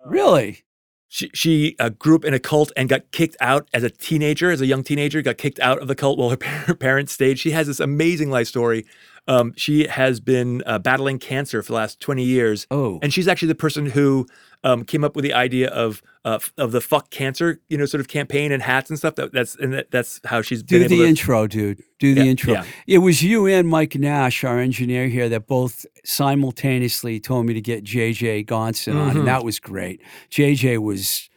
Really? 0.05 0.65
She 1.09 1.31
she 1.33 1.77
uh, 1.79 1.91
grew 1.91 2.17
up 2.17 2.25
in 2.25 2.35
a 2.35 2.41
cult 2.41 2.73
and 2.77 2.89
got 2.89 3.13
kicked 3.13 3.37
out 3.41 3.69
as 3.73 3.85
a 3.85 3.91
teenager, 3.91 4.51
as 4.51 4.61
a 4.61 4.67
young 4.67 4.83
teenager, 4.83 5.23
got 5.23 5.39
kicked 5.39 5.61
out 5.61 5.81
of 5.81 5.87
the 5.87 5.95
cult 5.95 6.19
while 6.19 6.31
her, 6.31 6.39
her 6.67 6.75
parents 6.75 7.13
stayed. 7.13 7.39
She 7.39 7.53
has 7.53 7.69
this 7.69 7.81
amazing 7.81 8.31
life 8.31 8.49
story. 8.49 8.85
Um, 9.29 9.55
she 9.57 9.87
has 9.87 10.21
been 10.21 10.63
uh, 10.67 10.79
battling 10.79 11.19
cancer 11.19 11.63
for 11.63 11.73
the 11.73 11.77
last 11.77 12.01
20 12.01 12.23
years. 12.23 12.67
Oh. 12.71 13.01
And 13.03 13.13
she's 13.13 13.27
actually 13.27 13.49
the 13.49 13.57
person 13.57 13.87
who 13.87 14.27
um, 14.65 14.85
came 14.85 15.05
up 15.05 15.15
with 15.17 15.23
the 15.23 15.33
idea 15.35 15.69
of 15.69 16.03
uh, 16.25 16.39
of 16.59 16.73
the 16.73 16.81
fuck 16.81 17.11
cancer, 17.11 17.61
you 17.69 17.79
know, 17.79 17.87
sort 17.87 18.01
of 18.01 18.09
campaign 18.09 18.51
and 18.51 18.63
hats 18.63 18.91
and 18.91 18.99
stuff. 18.99 19.15
That, 19.15 19.33
that's 19.33 19.55
and 19.57 19.73
that, 19.75 19.91
that's 19.93 20.21
how 20.25 20.43
she's 20.43 20.63
Do 20.63 20.79
been 20.81 20.89
the 20.89 20.95
able 20.97 21.05
to. 21.05 21.09
intro, 21.09 21.47
dude. 21.47 21.83
Do 22.01 22.15
the 22.15 22.23
Yeah, 22.25 22.31
intro. 22.31 22.53
yeah. 22.55 22.65
It 22.87 22.99
was 22.99 23.23
you 23.23 23.47
and 23.47 23.69
Mike 23.69 23.95
Nash, 23.95 24.43
our 24.43 24.59
engineer 24.59 25.07
here, 25.09 25.29
that 25.29 25.47
both 25.47 25.87
simultaneously 26.05 27.21
told 27.21 27.47
me 27.47 27.55
to 27.55 27.61
get 27.61 27.85
JJ 27.85 28.47
Gonson 28.47 28.97
on, 28.97 29.09
Mm-hmm. 29.11 29.19
and 29.21 29.29
that 29.29 29.45
was 29.45 29.61
great. 29.61 30.01
JJ 30.31 30.79
was, 30.83 31.29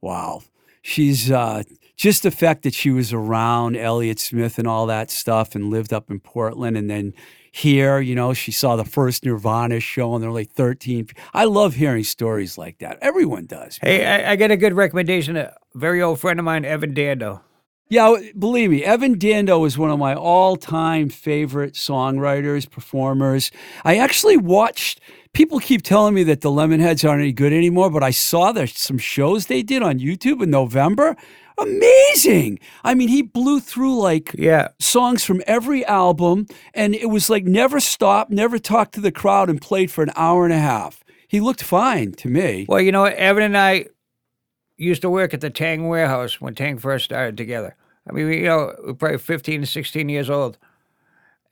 wow. 0.00 0.42
She's 0.82 1.30
uh, 1.30 1.64
just 1.96 2.22
the 2.22 2.30
fact 2.30 2.62
that 2.62 2.74
she 2.74 2.90
was 2.90 3.12
around 3.12 3.76
Elliott 3.76 4.20
Smith 4.20 4.58
and 4.58 4.66
all 4.68 4.86
that 4.86 5.10
stuff 5.10 5.54
and 5.54 5.68
lived 5.70 5.92
up 5.92 6.10
in 6.10 6.20
Portland 6.20 6.76
and 6.76 6.88
then 6.88 7.12
here, 7.58 8.00
you 8.00 8.14
know, 8.14 8.32
she 8.32 8.52
saw 8.52 8.76
the 8.76 8.84
first 8.84 9.24
Nirvana 9.24 9.80
show 9.80 10.14
and 10.14 10.22
there 10.22 10.30
were 10.30 10.38
like 10.38 10.52
13. 10.52 11.08
I 11.34 11.44
love 11.44 11.74
hearing 11.74 12.04
stories 12.04 12.56
like 12.56 12.78
that. 12.78 12.98
Everyone 13.02 13.46
does. 13.46 13.78
Hey, 13.82 14.06
I, 14.06 14.32
I 14.32 14.36
got 14.36 14.50
a 14.50 14.56
good 14.56 14.74
recommendation. 14.74 15.36
A 15.36 15.54
very 15.74 16.00
old 16.00 16.20
friend 16.20 16.38
of 16.38 16.44
mine, 16.44 16.64
Evan 16.64 16.94
Dando. 16.94 17.42
Yeah, 17.90 18.16
believe 18.38 18.70
me, 18.70 18.84
Evan 18.84 19.18
Dando 19.18 19.64
is 19.64 19.78
one 19.78 19.90
of 19.90 19.98
my 19.98 20.14
all-time 20.14 21.08
favorite 21.08 21.72
songwriters, 21.72 22.70
performers. 22.70 23.50
I 23.82 23.96
actually 23.96 24.36
watched. 24.36 25.00
People 25.32 25.58
keep 25.58 25.82
telling 25.82 26.14
me 26.14 26.22
that 26.24 26.42
the 26.42 26.50
Lemonheads 26.50 27.08
aren't 27.08 27.22
any 27.22 27.32
good 27.32 27.52
anymore, 27.52 27.88
but 27.88 28.02
I 28.02 28.10
saw 28.10 28.52
there's 28.52 28.78
some 28.78 28.98
shows 28.98 29.46
they 29.46 29.62
did 29.62 29.82
on 29.82 30.00
YouTube 30.00 30.42
in 30.42 30.50
November. 30.50 31.16
Amazing! 31.58 32.58
I 32.84 32.94
mean, 32.94 33.08
he 33.08 33.22
blew 33.22 33.60
through 33.60 33.98
like 34.00 34.32
Yeah. 34.38 34.68
songs 34.78 35.24
from 35.24 35.42
every 35.46 35.84
album, 35.86 36.46
and 36.74 36.94
it 36.94 37.06
was 37.10 37.28
like 37.28 37.44
never 37.44 37.80
stopped, 37.80 38.30
never 38.30 38.58
talked 38.58 38.94
to 38.94 39.00
the 39.00 39.12
crowd, 39.12 39.50
and 39.50 39.60
played 39.60 39.90
for 39.90 40.02
an 40.02 40.12
hour 40.16 40.44
and 40.44 40.54
a 40.54 40.58
half. 40.58 41.02
He 41.26 41.40
looked 41.40 41.62
fine 41.62 42.12
to 42.12 42.28
me. 42.28 42.64
Well, 42.68 42.80
you 42.80 42.92
know 42.92 43.02
what? 43.02 43.14
Evan 43.14 43.42
and 43.42 43.58
I 43.58 43.86
used 44.76 45.02
to 45.02 45.10
work 45.10 45.34
at 45.34 45.40
the 45.40 45.50
Tang 45.50 45.88
warehouse 45.88 46.40
when 46.40 46.54
Tang 46.54 46.78
first 46.78 47.04
started 47.06 47.36
together. 47.36 47.74
I 48.08 48.12
mean, 48.12 48.26
we, 48.28 48.38
you 48.38 48.44
know, 48.46 48.74
we're 48.86 48.94
probably 48.94 49.18
15 49.18 49.60
to 49.62 49.66
16 49.66 50.08
years 50.08 50.30
old. 50.30 50.56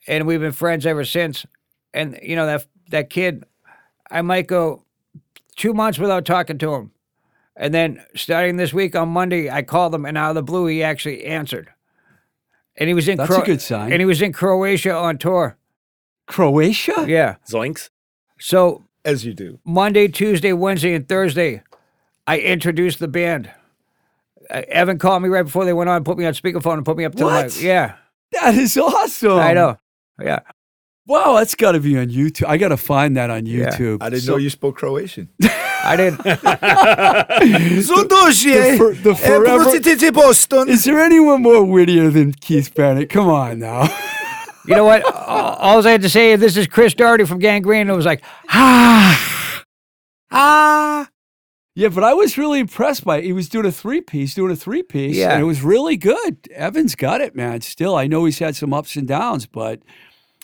And 0.08 0.26
we've 0.26 0.40
been 0.40 0.52
friends 0.52 0.86
ever 0.86 1.04
since. 1.04 1.44
And, 1.92 2.18
you 2.22 2.36
know, 2.36 2.46
that 2.46 2.66
that 2.90 3.10
kid, 3.10 3.44
I 4.10 4.22
might 4.22 4.46
go 4.46 4.84
two 5.56 5.74
months 5.74 5.98
without 5.98 6.24
talking 6.24 6.58
to 6.58 6.74
him. 6.74 6.92
And 7.56 7.72
then 7.72 8.04
starting 8.14 8.56
this 8.56 8.72
week 8.74 8.94
on 8.94 9.08
Monday, 9.08 9.50
I 9.50 9.62
called 9.62 9.94
him, 9.94 10.04
and 10.04 10.18
out 10.18 10.30
of 10.30 10.34
the 10.34 10.42
blue, 10.42 10.66
he 10.66 10.82
actually 10.82 11.24
answered. 11.24 11.70
And 12.76 12.88
he 12.88 12.94
was 12.94 13.08
in 13.08 13.16
That's 13.16 13.34
a 13.34 13.40
good 13.42 13.62
sign. 13.62 13.92
And 13.92 14.00
he 14.00 14.04
was 14.06 14.20
in 14.20 14.32
Croatia 14.34 14.94
on 14.94 15.16
tour. 15.16 15.56
Croatia? 16.26 17.06
Yeah. 17.08 17.36
Zoinks. 17.48 17.88
So 18.38 18.84
As 19.04 19.24
you 19.24 19.32
do. 19.32 19.58
Monday, 19.64 20.08
Tuesday, 20.08 20.52
Wednesday, 20.52 20.92
and 20.94 21.08
Thursday, 21.08 21.62
I 22.26 22.38
introduced 22.40 22.98
the 22.98 23.08
band. 23.08 23.50
Uh, 24.50 24.62
Evan 24.68 24.98
called 24.98 25.22
me 25.22 25.28
right 25.30 25.42
before 25.44 25.64
they 25.64 25.72
went 25.72 25.88
on, 25.88 26.04
put 26.04 26.18
me 26.18 26.26
on 26.26 26.34
speakerphone, 26.34 26.74
and 26.74 26.84
put 26.84 26.96
me 26.98 27.04
up 27.04 27.14
to 27.14 27.24
my 27.24 27.44
What? 27.44 27.60
yeah. 27.60 27.94
That 28.32 28.54
is 28.54 28.76
awesome. 28.76 29.38
I 29.38 29.54
know. 29.54 29.78
Yeah, 30.20 30.40
Wow, 31.06 31.36
that's 31.36 31.54
got 31.54 31.72
to 31.72 31.80
be 31.80 31.96
on 31.96 32.08
YouTube. 32.08 32.46
I 32.48 32.56
got 32.58 32.68
to 32.68 32.76
find 32.76 33.16
that 33.16 33.30
on 33.30 33.46
Yeah. 33.46 33.70
YouTube. 33.70 33.98
I 34.02 34.10
didn't 34.10 34.22
So- 34.24 34.32
know 34.32 34.38
you 34.38 34.50
spoke 34.50 34.76
Croatian. 34.76 35.28
I 35.86 35.96
didn't. 35.96 36.20
Zudushie, 37.82 38.76
for- 38.76 38.94
the 38.94 39.14
forever- 39.14 40.12
Boston. 40.12 40.68
Is 40.68 40.84
there 40.84 41.00
anyone 41.00 41.42
more 41.42 41.64
wittier 41.64 42.10
than 42.10 42.32
Keith 42.32 42.74
Bennett? 42.74 43.10
Come 43.10 43.28
on 43.28 43.58
now. 43.58 43.84
You 44.66 44.74
know 44.74 44.84
what? 44.84 45.04
all, 45.04 45.54
all 45.54 45.86
I 45.86 45.90
had 45.92 46.02
to 46.02 46.08
say, 46.08 46.34
this 46.36 46.56
is 46.56 46.66
Chris 46.66 46.92
Doherty 46.94 47.24
from 47.24 47.38
Gang 47.38 47.62
Green. 47.62 47.88
It 47.88 47.94
was 47.94 48.04
like, 48.06 48.22
ah, 48.48 49.64
ah. 50.32 51.08
yeah, 51.74 51.88
but 51.88 52.02
I 52.02 52.14
was 52.14 52.36
really 52.36 52.58
impressed 52.58 53.04
by 53.04 53.18
it. 53.18 53.24
He 53.24 53.32
was 53.32 53.48
doing 53.48 53.66
a 53.66 53.70
three 53.72 54.00
piece, 54.00 54.34
doing 54.34 54.50
a 54.52 54.56
three 54.56 54.82
piece, 54.82 55.16
Yeah. 55.16 55.32
and 55.34 55.42
it 55.42 55.44
was 55.44 55.62
really 55.62 55.96
good. 55.96 56.48
Evans 56.52 56.96
got 56.96 57.20
it, 57.20 57.36
man. 57.36 57.60
Still, 57.60 57.94
I 57.94 58.06
know 58.08 58.24
he's 58.24 58.38
had 58.40 58.56
some 58.56 58.72
ups 58.74 58.96
and 58.96 59.06
downs, 59.06 59.46
but 59.46 59.80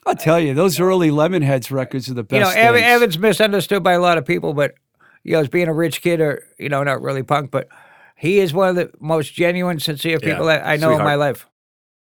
I'll 0.06 0.14
tell 0.14 0.38
you, 0.38 0.54
those 0.54 0.78
early 0.78 1.10
Lemonheads 1.10 1.70
records 1.72 2.08
are 2.08 2.14
the 2.14 2.22
best. 2.22 2.38
You 2.56 2.62
know, 2.62 2.72
things. 2.74 2.84
Evan's 2.86 3.18
misunderstood 3.18 3.82
by 3.82 3.92
a 3.94 4.00
lot 4.00 4.18
of 4.18 4.24
people, 4.24 4.54
but 4.54 4.74
you 5.22 5.32
know, 5.32 5.40
as 5.40 5.48
being 5.48 5.68
a 5.68 5.74
rich 5.74 6.02
kid 6.02 6.20
or 6.20 6.42
you 6.58 6.68
know, 6.68 6.82
not 6.82 7.02
really 7.02 7.22
punk, 7.22 7.50
but 7.50 7.68
he 8.16 8.38
is 8.38 8.52
one 8.52 8.68
of 8.68 8.76
the 8.76 8.90
most 9.00 9.34
genuine, 9.34 9.80
sincere 9.80 10.18
Yeah, 10.22 10.30
people 10.30 10.46
that 10.46 10.66
I 10.66 10.76
know 10.76 10.92
in 10.92 10.98
my 10.98 11.16
life. 11.16 11.46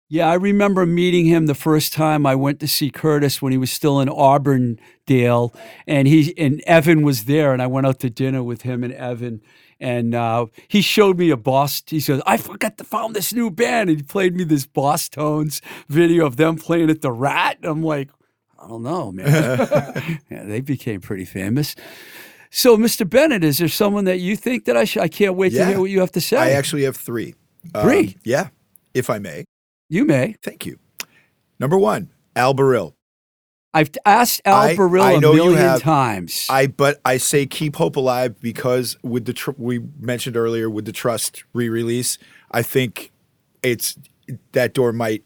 Yeah, 0.09 0.29
I 0.29 0.35
remember 0.35 0.85
meeting 0.85 1.25
him 1.25 1.47
the 1.47 1.55
first 1.55 1.91
time 1.91 2.25
I 2.25 2.35
went 2.35 2.59
to 2.59 2.67
see 2.67 2.91
Curtis 2.91 3.41
when 3.41 3.51
he 3.51 3.57
was 3.57 3.71
still 3.71 3.99
in 3.99 4.09
Auburndale, 4.09 5.55
and 5.87 6.07
he 6.07 6.37
and 6.37 6.61
Evan 6.67 7.01
was 7.01 7.25
there, 7.25 7.51
and 7.51 7.61
I 7.61 7.67
went 7.67 7.87
out 7.87 7.99
to 8.01 8.09
dinner 8.09 8.43
with 8.43 8.61
him 8.61 8.83
and 8.83 8.93
Evan, 8.93 9.41
and 9.79 10.13
uh, 10.13 10.47
he 10.67 10.81
showed 10.81 11.17
me 11.17 11.29
a 11.29 11.37
Boss. 11.37 11.81
He 11.87 11.99
says, 11.99 12.21
"I 12.27 12.37
forgot 12.37 12.77
to 12.77 12.83
found 12.83 13.15
this 13.15 13.33
new 13.33 13.49
band," 13.49 13.89
and 13.89 13.97
he 13.97 14.03
played 14.03 14.35
me 14.35 14.43
this 14.43 14.67
Bosstones 14.67 15.61
video 15.87 16.25
of 16.25 16.35
them 16.35 16.57
playing 16.57 16.91
at 16.91 17.01
the 17.01 17.11
Rat. 17.11 17.57
And 17.57 17.65
I'm 17.65 17.81
like, 17.81 18.11
I 18.59 18.67
don't 18.67 18.83
know, 18.83 19.11
man. 19.11 19.25
yeah, 20.29 20.43
they 20.43 20.61
became 20.61 21.01
pretty 21.01 21.25
famous. 21.25 21.75
So, 22.55 22.77
Mr. 22.77 23.09
Bennett, 23.09 23.43
is 23.43 23.57
there 23.57 23.67
someone 23.67 24.05
that 24.05 24.19
you 24.19 24.35
think 24.35 24.65
that 24.65 24.77
I 24.77 24.83
should? 24.83 25.01
I 25.01 25.07
can't 25.07 25.33
wait 25.35 25.53
to 25.53 25.65
hear 25.65 25.79
what 25.79 25.89
you 25.89 25.99
have 26.01 26.11
to 26.11 26.21
say. 26.21 26.37
I 26.37 26.51
actually 26.51 26.83
have 26.83 26.95
three. 26.95 27.33
Um, 27.73 27.81
Three? 27.83 28.15
yeah, 28.23 28.49
if 28.93 29.09
I 29.09 29.17
may. 29.17 29.45
you 29.89 30.05
may. 30.05 30.35
Thank 30.43 30.65
you. 30.67 30.77
Number 31.59 31.77
one, 31.79 32.09
Al 32.35 32.53
Baril. 32.53 32.93
I've 33.73 33.89
asked 34.05 34.41
Al 34.45 34.55
I- 34.55 34.75
Baril 34.75 35.01
I 35.01 35.11
a 35.13 35.19
know 35.19 35.31
you 35.31 35.37
million 35.45 35.57
have. 35.59 35.81
times. 35.81 36.45
I 36.47 36.67
but 36.67 37.01
I 37.03 37.17
say 37.17 37.47
keep 37.47 37.75
hope 37.77 37.95
alive 37.95 38.39
because 38.39 38.97
with 39.01 39.25
the 39.25 39.33
tr- 39.33 39.51
we 39.57 39.79
mentioned 39.99 40.37
earlier 40.37 40.69
with 40.69 40.85
the 40.85 40.91
Trust 40.91 41.43
re-release, 41.53 42.19
I 42.51 42.61
think 42.61 43.11
it's 43.63 43.97
that 44.51 44.73
door 44.75 44.93
might 44.93 45.23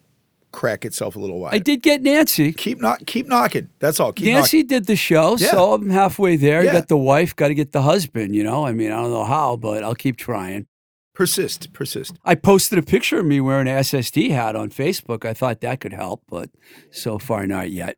crack 0.52 0.86
itself 0.86 1.16
a 1.16 1.20
little 1.20 1.39
wide. 1.39 1.54
I 1.54 1.60
did 1.60 1.82
get 1.82 2.02
Nancy. 2.02 2.52
Keep 2.54 2.82
knock, 2.82 3.06
keep 3.06 3.28
knocking. 3.28 3.70
That's 3.80 4.00
all. 4.00 4.14
Keep 4.14 4.28
Nancy 4.34 4.58
knocking. 4.60 4.68
did 4.68 4.86
the 4.88 4.95
show, 4.95 5.38
Yeah. 5.38 5.52
so 5.52 5.74
I'm 5.74 5.89
halfway 5.89 6.36
there. 6.36 6.64
Yeah. 6.64 6.74
Got 6.74 6.88
the 6.88 6.98
wife, 6.98 7.36
got 7.36 7.50
to 7.50 7.54
get 7.56 7.72
the 7.74 7.82
husband. 7.84 8.36
You 8.36 8.43
know, 8.43 8.66
I 8.66 8.72
mean, 8.74 8.91
I 8.91 8.95
don't 9.02 9.12
know 9.12 9.26
how, 9.26 9.56
but 9.58 9.84
I'll 9.84 9.95
keep 9.95 10.18
trying. 10.18 10.68
Persist, 11.14 11.74
persist. 11.74 12.16
I 12.26 12.36
posted 12.36 12.78
a 12.78 12.84
picture 12.84 13.20
of 13.20 13.26
me 13.26 13.41
wearing 13.41 13.68
an 13.68 13.78
SSD 13.78 14.30
hat 14.30 14.56
on 14.56 14.70
Facebook. 14.70 15.26
I 15.26 15.34
thought 15.34 15.62
that 15.62 15.80
could 15.80 15.93
help, 15.93 16.22
but 16.30 16.50
so 16.91 17.18
far 17.18 17.48
not 17.48 17.72
yet. 17.72 17.98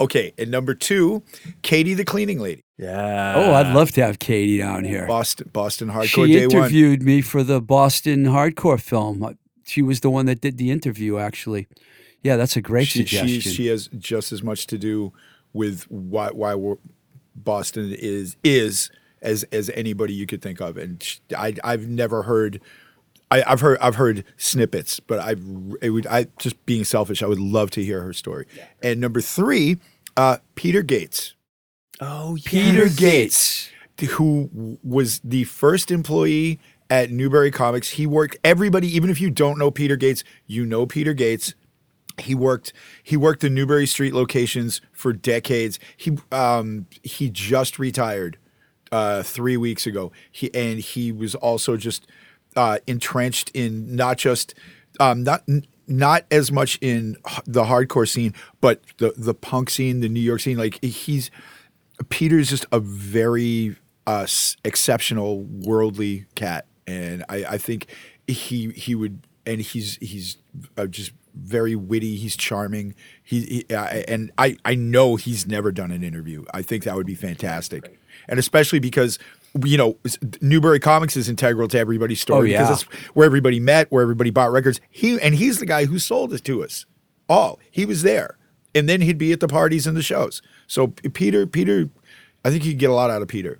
Okay, 0.00 0.32
and 0.38 0.50
number 0.50 0.74
two, 0.74 1.24
Katie 1.62 1.94
the 1.94 2.04
cleaning 2.04 2.38
lady, 2.38 2.62
Yeah. 2.78 3.34
oh, 3.34 3.52
I'd 3.54 3.74
love 3.74 3.90
to 3.92 4.02
have 4.04 4.20
Katie 4.20 4.58
down 4.58 4.84
here. 4.84 5.06
Boston, 5.08 5.50
Boston 5.52 5.88
hardcore 5.88 6.26
She 6.26 6.32
day 6.34 6.46
one. 6.46 6.56
interviewed 6.56 7.02
me 7.02 7.20
for 7.20 7.42
the 7.42 7.60
Boston 7.60 8.26
hardcore 8.26 8.80
film. 8.80 9.36
She 9.68 9.82
was 9.82 10.00
the 10.00 10.10
one 10.10 10.26
that 10.26 10.40
did 10.40 10.56
the 10.58 10.70
interview, 10.70 11.18
actually. 11.18 11.68
Yeah, 12.22 12.36
that's 12.36 12.56
a 12.56 12.60
great 12.60 12.88
She, 12.88 13.00
suggestion. 13.00 13.40
she 13.40 13.50
she 13.50 13.66
has 13.66 13.88
just 13.98 14.32
as 14.32 14.42
much 14.42 14.66
to 14.68 14.78
do 14.78 15.12
with 15.52 15.84
why 15.90 16.30
why 16.30 16.54
Boston 17.36 17.94
is 17.96 18.36
is 18.42 18.90
as 19.22 19.44
as 19.52 19.70
anybody 19.74 20.14
you 20.14 20.26
could 20.26 20.42
think 20.42 20.60
of, 20.60 20.76
and 20.76 21.02
sh 21.02 21.18
I 21.36 21.54
I've 21.62 21.86
never 21.88 22.22
heard. 22.24 22.60
I, 23.30 23.42
I've 23.46 23.60
heard 23.60 23.78
I've 23.80 23.96
heard 23.96 24.24
snippets, 24.38 25.00
but 25.00 25.18
I've 25.20 25.42
it 25.82 25.90
would 25.90 26.06
I 26.06 26.26
just 26.38 26.64
being 26.66 26.84
selfish. 26.84 27.22
I 27.22 27.26
would 27.26 27.38
love 27.38 27.70
to 27.72 27.84
hear 27.84 28.00
her 28.02 28.14
story. 28.14 28.46
Yeah. 28.56 28.64
And 28.82 29.00
number 29.02 29.20
three, 29.20 29.76
uh, 30.16 30.38
Peter 30.54 30.82
Gates, 30.82 31.34
Oh, 32.00 32.36
yeah. 32.36 32.42
Peter 32.46 32.88
Gates. 32.88 33.68
who 34.12 34.78
was 34.82 35.20
the 35.22 35.44
first 35.44 35.90
employee 35.90 36.58
at 36.90 37.10
Newbury 37.10 37.50
Comics. 37.50 37.90
He 37.90 38.06
worked 38.06 38.38
everybody, 38.44 38.88
even 38.94 39.10
if 39.10 39.20
you 39.20 39.30
don't 39.30 39.58
know 39.58 39.70
Peter 39.70 39.96
Gates, 39.96 40.24
you 40.46 40.64
know 40.64 40.86
Peter 40.86 41.14
Gates. 41.14 41.54
He 42.18 42.34
worked 42.34 42.72
he 43.02 43.16
worked 43.16 43.42
the 43.42 43.50
Newbury 43.50 43.86
Street 43.86 44.12
locations 44.12 44.80
for 44.92 45.12
decades. 45.12 45.78
He 45.96 46.18
um 46.32 46.86
he 47.02 47.30
just 47.30 47.78
retired 47.78 48.38
uh 48.90 49.22
3 49.22 49.56
weeks 49.56 49.86
ago. 49.86 50.10
He 50.30 50.52
and 50.54 50.80
he 50.80 51.12
was 51.12 51.34
also 51.36 51.76
just 51.76 52.06
uh 52.56 52.78
entrenched 52.88 53.50
in 53.54 53.94
not 53.94 54.18
just 54.18 54.54
um 54.98 55.22
not 55.22 55.44
not 55.86 56.24
as 56.30 56.50
much 56.50 56.78
in 56.80 57.16
the 57.46 57.64
hardcore 57.64 58.08
scene, 58.08 58.34
but 58.60 58.82
the 58.98 59.14
the 59.16 59.34
punk 59.34 59.70
scene, 59.70 60.00
the 60.00 60.08
New 60.08 60.20
York 60.20 60.40
scene 60.40 60.58
like 60.58 60.82
he's 60.84 61.30
Peter's 62.08 62.50
just 62.50 62.66
a 62.72 62.80
very 62.80 63.76
uh, 64.06 64.26
exceptional 64.64 65.42
worldly 65.42 66.26
cat, 66.34 66.66
and 66.88 67.24
I, 67.28 67.44
I 67.54 67.58
think 67.58 67.86
he 68.26 68.70
he 68.70 68.94
would, 68.94 69.20
and 69.46 69.60
he's 69.60 69.96
he's 70.00 70.38
uh, 70.76 70.86
just 70.86 71.12
very 71.34 71.76
witty. 71.76 72.16
He's 72.16 72.36
charming. 72.36 72.94
He, 73.22 73.64
he 73.68 73.74
I 73.74 74.04
and 74.08 74.32
I 74.38 74.56
I 74.64 74.74
know 74.74 75.16
he's 75.16 75.46
never 75.46 75.70
done 75.72 75.90
an 75.92 76.02
interview. 76.02 76.44
I 76.52 76.62
think 76.62 76.84
that 76.84 76.96
would 76.96 77.06
be 77.06 77.14
fantastic, 77.14 77.98
and 78.28 78.38
especially 78.38 78.78
because. 78.80 79.18
You 79.64 79.78
know, 79.78 79.96
s- 80.04 80.18
Newbury 80.42 80.78
Comics 80.78 81.16
is 81.16 81.26
integral 81.26 81.68
to 81.68 81.78
everybody's 81.78 82.20
story 82.20 82.50
Oh, 82.50 82.52
yeah. 82.52 82.62
because 82.64 82.82
it's 82.82 82.92
where 83.14 83.24
everybody 83.24 83.58
met, 83.58 83.90
where 83.90 84.02
everybody 84.02 84.28
bought 84.28 84.52
records. 84.52 84.78
He 84.90 85.18
and 85.20 85.34
he's 85.34 85.58
the 85.58 85.64
guy 85.64 85.86
who 85.86 85.98
sold 85.98 86.34
it 86.34 86.44
to 86.44 86.62
us 86.62 86.84
all. 87.30 87.58
He 87.70 87.86
was 87.86 88.02
there, 88.02 88.36
and 88.74 88.88
then 88.90 89.00
he'd 89.00 89.16
be 89.16 89.32
at 89.32 89.40
the 89.40 89.48
parties 89.48 89.86
and 89.86 89.96
the 89.96 90.02
shows. 90.02 90.42
So 90.66 90.88
Peter, 90.88 91.46
Peter, 91.46 91.88
I 92.44 92.50
think 92.50 92.66
you 92.66 92.72
could 92.72 92.78
get 92.78 92.90
a 92.90 92.92
lot 92.92 93.10
out 93.10 93.22
of 93.22 93.28
Peter. 93.28 93.58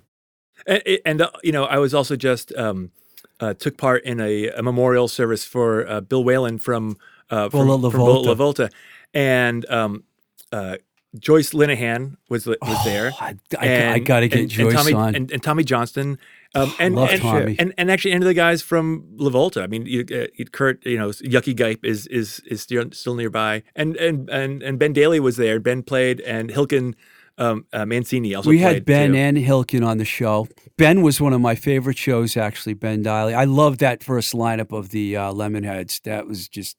And, 0.67 0.83
and 1.05 1.21
uh, 1.23 1.31
you 1.43 1.51
know, 1.51 1.65
I 1.65 1.79
was 1.79 1.95
also 1.95 2.15
just 2.15 2.53
um, 2.55 2.91
uh, 3.39 3.53
took 3.53 3.77
part 3.77 4.03
in 4.03 4.19
a, 4.19 4.49
a 4.49 4.63
memorial 4.63 5.07
service 5.07 5.45
for 5.45 5.87
uh, 5.87 6.01
Bill 6.01 6.23
Whalen 6.23 6.57
from 6.59 6.97
uh, 7.29 7.49
from, 7.49 7.67
Bola 7.67 7.91
from 7.91 8.01
LaVolta. 8.01 8.35
LaVolta. 8.35 8.71
and 9.13 9.69
um, 9.69 10.03
uh, 10.51 10.77
Joyce 11.17 11.51
Linehan 11.51 12.17
was 12.29 12.45
was 12.45 12.83
there. 12.85 13.11
I, 13.19 13.35
I, 13.59 13.93
I 13.93 13.99
got 13.99 14.19
to 14.19 14.27
get 14.27 14.41
and, 14.41 14.49
Joyce 14.49 14.73
and 14.73 14.77
Tommy, 14.77 14.93
on. 14.93 15.15
and, 15.15 15.31
and 15.31 15.41
Tommy 15.41 15.63
Johnston. 15.63 16.19
Um, 16.55 16.73
and, 16.79 16.95
Love 16.95 17.09
and, 17.09 17.21
Tommy. 17.21 17.55
and 17.59 17.73
and 17.77 17.91
actually, 17.91 18.11
any 18.11 18.21
of 18.21 18.27
the 18.27 18.33
guys 18.33 18.61
from 18.61 19.03
LaVolta. 19.17 19.61
I 19.61 19.67
mean, 19.67 19.85
you, 19.85 20.05
uh, 20.11 20.43
Kurt, 20.51 20.83
you 20.85 20.97
know, 20.97 21.09
Yukki 21.09 21.55
Gipe 21.55 21.83
is 21.83 22.07
is 22.07 22.41
is 22.47 22.61
still, 22.61 22.85
still 22.91 23.15
nearby, 23.15 23.63
and 23.75 23.95
and 23.97 24.29
and 24.29 24.61
and 24.63 24.79
Ben 24.79 24.93
Deily 24.93 25.19
was 25.19 25.37
there. 25.37 25.59
Ben 25.59 25.83
played, 25.83 26.21
and 26.21 26.49
Hilken 26.49 26.95
um, 27.39 27.65
uh, 27.73 27.85
Mancini 27.85 28.35
also. 28.35 28.49
we 28.49 28.59
had 28.59 28.85
Ben 28.85 29.11
too. 29.13 29.17
and 29.17 29.37
Hilken 29.37 29.85
on 29.85 29.97
the 29.97 30.05
show. 30.05 30.47
Ben 30.77 31.01
was 31.01 31.19
one 31.19 31.33
of 31.33 31.41
my 31.41 31.55
favorite 31.55 31.97
shows, 31.97 32.37
actually. 32.37 32.73
Ben 32.73 33.03
Deily. 33.03 33.33
I 33.33 33.45
loved 33.45 33.79
that 33.79 34.03
first 34.03 34.33
lineup 34.33 34.71
of 34.77 34.89
the 34.89 35.17
uh, 35.17 35.31
Lemonheads. 35.33 36.01
That 36.03 36.27
was 36.27 36.47
just 36.47 36.77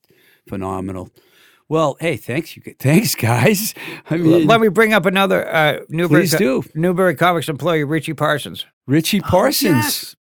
phenomenal. 0.49 1.11
Well, 1.69 1.97
hey, 2.01 2.17
thanks 2.17 2.57
you. 2.57 2.63
Thanks, 2.81 3.15
guys. 3.15 3.75
I 4.11 4.17
mean, 4.17 4.47
Let 4.47 4.61
me 4.61 4.67
bring 4.69 4.93
up 4.93 5.07
another 5.07 5.47
uh, 5.49 5.81
Newbury, 5.89 6.23
Please 6.23 6.37
do. 6.37 6.65
Newbury 6.75 7.15
Comics 7.15 7.49
employee, 7.49 7.85
Richie 7.85 8.13
Parsons. 8.15 8.67
Richie 8.89 9.21
Parsons. 9.21 9.71
yes. 9.85 10.17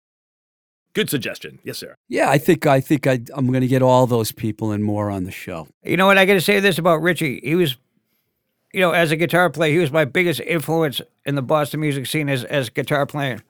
Good 0.93 1.09
suggestion. 1.09 1.59
Yes, 1.63 1.77
sir. 1.77 1.97
Yeah, 2.07 2.29
I 2.29 2.37
think 2.39 2.65
I 2.65 2.79
think 2.79 3.05
I, 3.05 3.19
I'm 3.35 3.47
going 3.47 3.61
to 3.61 3.67
get 3.67 3.81
all 3.83 4.07
those 4.07 4.31
people 4.31 4.71
and 4.71 4.83
more 4.83 5.11
on 5.11 5.25
the 5.25 5.31
show. 5.31 5.67
You 5.83 5.97
know 5.97 6.05
what? 6.07 6.17
I 6.17 6.25
got 6.25 6.33
to 6.35 6.41
say 6.41 6.59
this 6.61 6.77
about 6.79 7.01
Richie. 7.01 7.41
He 7.43 7.53
was, 7.53 7.75
you 8.75 8.81
know, 8.81 8.91
as 8.91 9.09
a 9.09 9.15
guitar 9.15 9.49
player, 9.49 9.71
he 9.71 9.79
was 9.79 9.89
my 9.89 10.03
biggest 10.03 10.41
influence 10.41 10.99
in 11.25 11.35
the 11.35 11.41
Boston 11.41 11.79
music 11.79 12.05
scene 12.07 12.27
as 12.27 12.43
as 12.43 12.67
a 12.67 12.71
guitar 12.71 13.05
playing. 13.05 13.41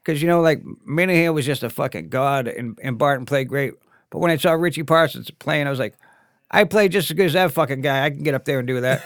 Because 0.00 0.22
you 0.22 0.28
know, 0.28 0.40
like 0.40 0.62
Minahan 0.88 1.34
was 1.34 1.44
just 1.44 1.64
a 1.64 1.70
fucking 1.70 2.08
god, 2.08 2.46
and, 2.46 2.78
and 2.80 2.96
Barton 2.96 3.26
played 3.26 3.48
great. 3.48 3.74
But 4.10 4.20
when 4.20 4.30
I 4.30 4.36
saw 4.36 4.52
Richie 4.52 4.84
Parsons 4.84 5.28
playing, 5.32 5.66
I 5.66 5.70
was 5.70 5.80
like, 5.80 5.96
I 6.52 6.62
play 6.62 6.88
just 6.88 7.10
as 7.10 7.16
good 7.16 7.26
as 7.26 7.32
that 7.32 7.50
fucking 7.50 7.80
guy. 7.80 8.04
I 8.04 8.10
can 8.10 8.22
get 8.22 8.34
up 8.34 8.44
there 8.44 8.60
and 8.60 8.68
do 8.68 8.80
that. 8.80 9.02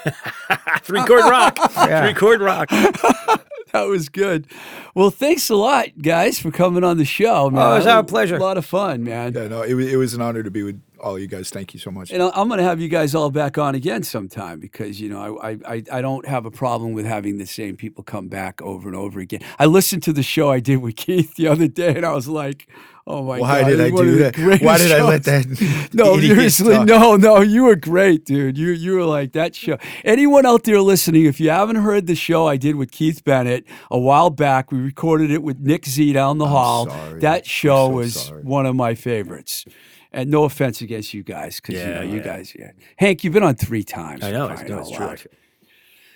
Three 0.83 1.03
chord 1.05 1.25
rock. 1.25 1.57
Yeah. 1.77 2.05
Three 2.05 2.15
chord 2.15 2.41
rock. 2.43 2.69
That 3.73 3.83
was 3.83 4.09
good. 4.09 4.47
Well, 4.95 5.11
thanks 5.11 5.51
a 5.51 5.55
lot, 5.55 5.89
guys, 6.01 6.39
for 6.39 6.51
coming 6.51 6.85
on 6.85 6.97
the 6.97 7.05
show. 7.05 7.51
Man. 7.51 7.63
Oh, 7.63 7.75
it 7.75 7.79
was 7.79 7.87
our 7.87 8.03
pleasure. 8.03 8.37
A 8.37 8.41
lot 8.41 8.57
of 8.57 8.65
fun, 8.65 9.05
man. 9.05 9.35
Yeah, 9.35 9.49
no, 9.49 9.61
it 9.61 9.75
was, 9.75 9.93
it 9.93 9.97
was 9.97 10.15
an 10.15 10.23
honor 10.23 10.43
to 10.43 10.51
be 10.51 10.63
with 10.63 10.81
all 11.01 11.19
you 11.19 11.27
guys. 11.27 11.51
Thank 11.51 11.75
you 11.75 11.81
so 11.81 11.91
much. 11.91 12.11
And 12.11 12.23
I'm 12.23 12.49
going 12.49 12.59
to 12.59 12.65
have 12.65 12.81
you 12.81 12.89
guys 12.89 13.15
all 13.15 13.31
back 13.31 13.59
on 13.59 13.75
again 13.75 14.03
sometime 14.03 14.61
because 14.61 15.01
you 15.01 15.09
know 15.09 15.39
I, 15.39 15.59
I 15.67 15.83
I 15.93 16.03
don't 16.03 16.27
have 16.27 16.47
a 16.47 16.51
problem 16.51 16.93
with 16.93 17.07
having 17.07 17.39
the 17.39 17.47
same 17.47 17.77
people 17.77 18.05
come 18.05 18.29
back 18.29 18.61
over 18.63 18.89
and 18.89 18.97
over 18.97 19.21
again. 19.21 19.41
I 19.59 19.67
listened 19.67 20.03
to 20.05 20.13
the 20.13 20.23
show 20.23 20.51
I 20.51 20.61
did 20.61 20.79
with 20.79 20.97
Keith 20.97 21.37
the 21.37 21.49
other 21.49 21.69
day, 21.69 21.95
and 21.97 22.05
I 22.05 22.13
was 22.13 22.29
like, 22.29 22.69
"Oh 23.07 23.23
my 23.23 23.39
Why 23.39 23.63
god!" 23.63 23.63
Why 23.63 23.71
did 23.71 23.81
I 23.81 23.91
do 23.91 24.17
that? 24.19 24.63
Why 24.63 24.79
did 24.79 24.93
I 24.93 25.03
let 25.03 25.25
that 25.25 25.91
No, 25.95 26.19
seriously, 26.19 26.85
no, 26.85 27.17
no. 27.17 27.41
You 27.41 27.65
were 27.65 27.77
great, 27.77 28.25
dude. 28.25 28.59
You 28.59 28.71
you 28.71 28.95
were 28.95 29.05
like 29.05 29.33
that 29.33 29.55
show. 29.55 29.79
Anyone 30.05 30.47
out 30.47 30.65
there 30.65 30.81
listening, 30.81 31.27
if 31.27 31.41
you 31.41 31.51
haven't 31.51 31.77
heard 31.77 32.07
the 32.07 32.15
show 32.15 32.47
I 32.47 32.57
did 32.57 32.77
with 32.77 32.91
Keith 32.91 33.25
Bennett 33.25 33.65
a 33.91 33.99
while 33.99 34.31
back, 34.31 34.73
we 34.73 34.79
recorded 34.79 35.31
it 35.31 35.43
with 35.43 35.59
Nick 35.61 35.87
Z 35.87 36.13
down 36.13 36.39
the 36.39 36.49
hall. 36.49 36.89
sorry. 36.89 37.21
That 37.21 37.47
show 37.47 37.89
so 37.89 37.91
was 37.91 38.15
sorry. 38.15 38.43
one 38.43 38.67
of 38.67 38.77
my 38.77 38.95
favorites. 38.95 39.65
And 40.11 40.31
no 40.31 40.45
offense 40.45 40.81
against 40.81 41.13
you 41.13 41.23
guys, 41.23 41.57
because 41.57 41.75
you 41.75 41.95
know 41.95 42.01
you 42.01 42.17
yeah. 42.17 42.23
guys. 42.23 42.55
Yeah. 42.59 42.71
Hank, 42.97 43.25
you've 43.25 43.35
been 43.35 43.43
on 43.43 43.57
three 43.57 43.85
times. 43.85 44.25
I 44.25 44.31
know. 44.31 44.49
It's, 44.49 44.63
no, 44.63 44.79
it's 44.79 44.91
true. 44.91 45.31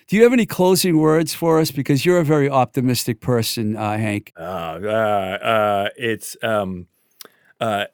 Do 0.08 0.16
you 0.16 0.22
have 0.24 0.32
any 0.32 0.46
closing 0.46 0.98
words 0.98 1.34
for 1.34 1.58
us? 1.60 1.70
Because 1.70 2.04
you're 2.04 2.18
a 2.18 2.24
very 2.24 2.48
optimistic 2.48 3.20
person, 3.20 3.76
uh, 3.76 3.96
Hank. 3.98 4.32
Uh, 4.36 4.42
uh, 4.42 4.86
uh, 4.86 5.88
it's 5.96 6.36
um, 6.42 6.86
uh, 7.60 7.86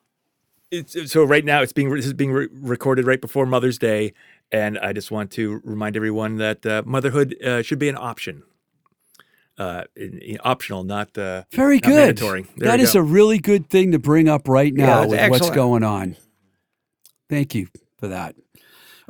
it's 0.71 1.11
so 1.11 1.25
right 1.25 1.45
now 1.45 1.63
it's 1.63 1.73
being 1.73 1.91
this 1.95 2.07
is 2.07 2.15
being 2.15 2.33
re- 2.33 2.49
recorded 2.53 3.07
right 3.07 3.21
before 3.21 3.47
Mother's 3.47 3.79
Day, 3.79 4.13
and 4.51 4.79
I 4.79 4.93
just 4.93 5.11
want 5.11 5.31
to 5.33 5.61
remind 5.65 5.97
everyone 5.97 6.37
that 6.37 6.65
uh, 6.65 6.83
motherhood 6.87 7.37
uh, 7.43 7.63
should 7.63 7.79
be 7.79 7.89
an 7.89 7.97
option. 7.97 8.43
Uh, 9.59 9.83
optional, 10.45 10.85
not 10.85 11.19
uh, 11.19 11.43
Very 11.53 11.77
not 11.77 11.83
good. 11.83 11.97
mandatory. 11.97 12.43
There 12.57 12.69
That 12.69 12.77
go. 12.77 12.85
a 12.95 13.03
really 13.03 13.39
good 13.39 13.69
thing 13.69 13.91
to 13.91 13.99
bring 13.99 14.29
up 14.29 14.49
right 14.49 14.73
now 14.73 15.01
that's 15.01 15.11
with 15.11 15.31
what's 15.31 15.51
going 15.51 15.83
on. 15.83 16.17
Thank 17.29 17.55
you 17.57 17.67
for 17.99 18.07
that. 18.09 18.37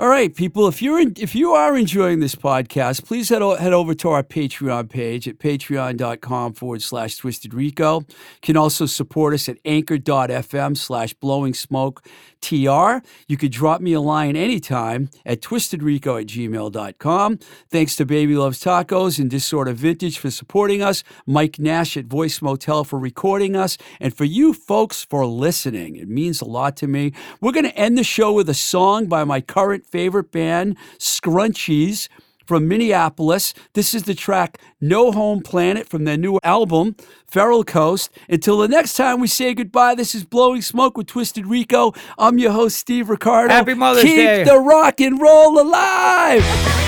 All 0.01 0.07
right, 0.07 0.33
people. 0.33 0.69
If 0.69 0.81
you're 0.81 1.01
in, 1.01 1.15
if 1.19 1.35
you 1.35 1.55
are 1.55 1.77
enjoying 1.77 2.21
this 2.21 2.37
podcast, 2.37 3.05
please 3.05 3.31
head 3.31 3.43
o- 3.43 3.57
head 3.57 3.73
over 3.73 3.95
to 3.95 4.11
our 4.11 4.23
Patreon 4.23 4.89
page 4.89 5.27
at 5.27 5.39
patreon.com 5.39 6.53
forward 6.53 6.83
slash 6.83 7.17
Twisted 7.17 7.53
Rico. 7.53 8.03
You 8.03 8.07
can 8.41 8.57
also 8.57 8.87
support 8.87 9.35
us 9.35 9.49
at 9.49 9.59
anchor.fm 9.65 10.77
slash 10.77 11.15
Blowing 11.15 11.53
Smoke 11.53 12.07
TR. 12.41 12.99
You 13.27 13.37
could 13.37 13.51
drop 13.51 13.81
me 13.81 13.93
a 13.93 14.01
line 14.01 14.37
anytime 14.37 15.11
at 15.27 15.41
twistedrico 15.41 16.21
at 16.21 16.29
gmail.com. 16.29 17.39
Thanks 17.69 17.97
to 17.97 18.07
Baby 18.07 18.37
Loves 18.37 18.63
Tacos 18.63 19.19
and 19.19 19.29
Disorder 19.29 19.73
Vintage 19.73 20.19
for 20.19 20.31
supporting 20.31 20.81
us, 20.81 21.03
Mike 21.27 21.59
Nash 21.59 21.97
at 21.97 22.05
Voice 22.05 22.41
Motel 22.41 22.85
for 22.85 23.01
recording 23.01 23.57
us, 23.57 23.77
and 23.99 24.17
for 24.17 24.25
you 24.25 24.55
folks 24.55 25.03
for 25.03 25.27
listening. 25.27 25.97
It 25.97 26.09
means 26.09 26.41
a 26.41 26.45
lot 26.45 26.77
to 26.77 26.87
me. 26.87 27.13
We're 27.41 27.51
going 27.51 27.65
to 27.65 27.77
end 27.77 27.99
the 27.99 28.05
show 28.05 28.33
with 28.33 28.49
a 28.49 28.55
song 28.55 29.07
by 29.07 29.25
my 29.25 29.41
current 29.41 29.87
favorite 29.91 30.31
band, 30.31 30.77
Scrunchies 30.99 32.09
from 32.47 32.67
Minneapolis. 32.67 33.53
This 33.75 33.93
is 33.93 34.05
the 34.05 34.15
track 34.15 34.59
No 34.81 35.13
Home 35.13 35.43
Planet 35.43 35.87
from 35.87 36.05
their 36.05 36.17
new 36.17 36.39
album, 36.43 36.97
Feral 37.27 37.63
Coast. 37.63 38.11
Until 38.29 38.59
the 38.59 38.69
next 38.69 38.95
time 38.95 39.21
we 39.21 39.27
say 39.27 39.53
goodbye, 39.53 39.95
this 39.95 40.15
is 40.15 40.25
Blowing 40.25 40.63
Smoke 40.63 40.97
with 40.97 41.07
Twisted 41.09 41.47
Rico. 41.47 41.93
I'm 42.19 42.39
your 42.39 42.53
host, 42.53 42.79
Steve 42.79 43.11
Ricardo. 43.11 43.53
Happy 43.53 43.75
Mother's 43.75 44.05
Keep 44.05 44.17
Day. 44.17 44.45
the 44.45 44.59
rock 44.59 45.01
and 45.01 45.21
roll 45.21 45.61
alive. 45.61 46.88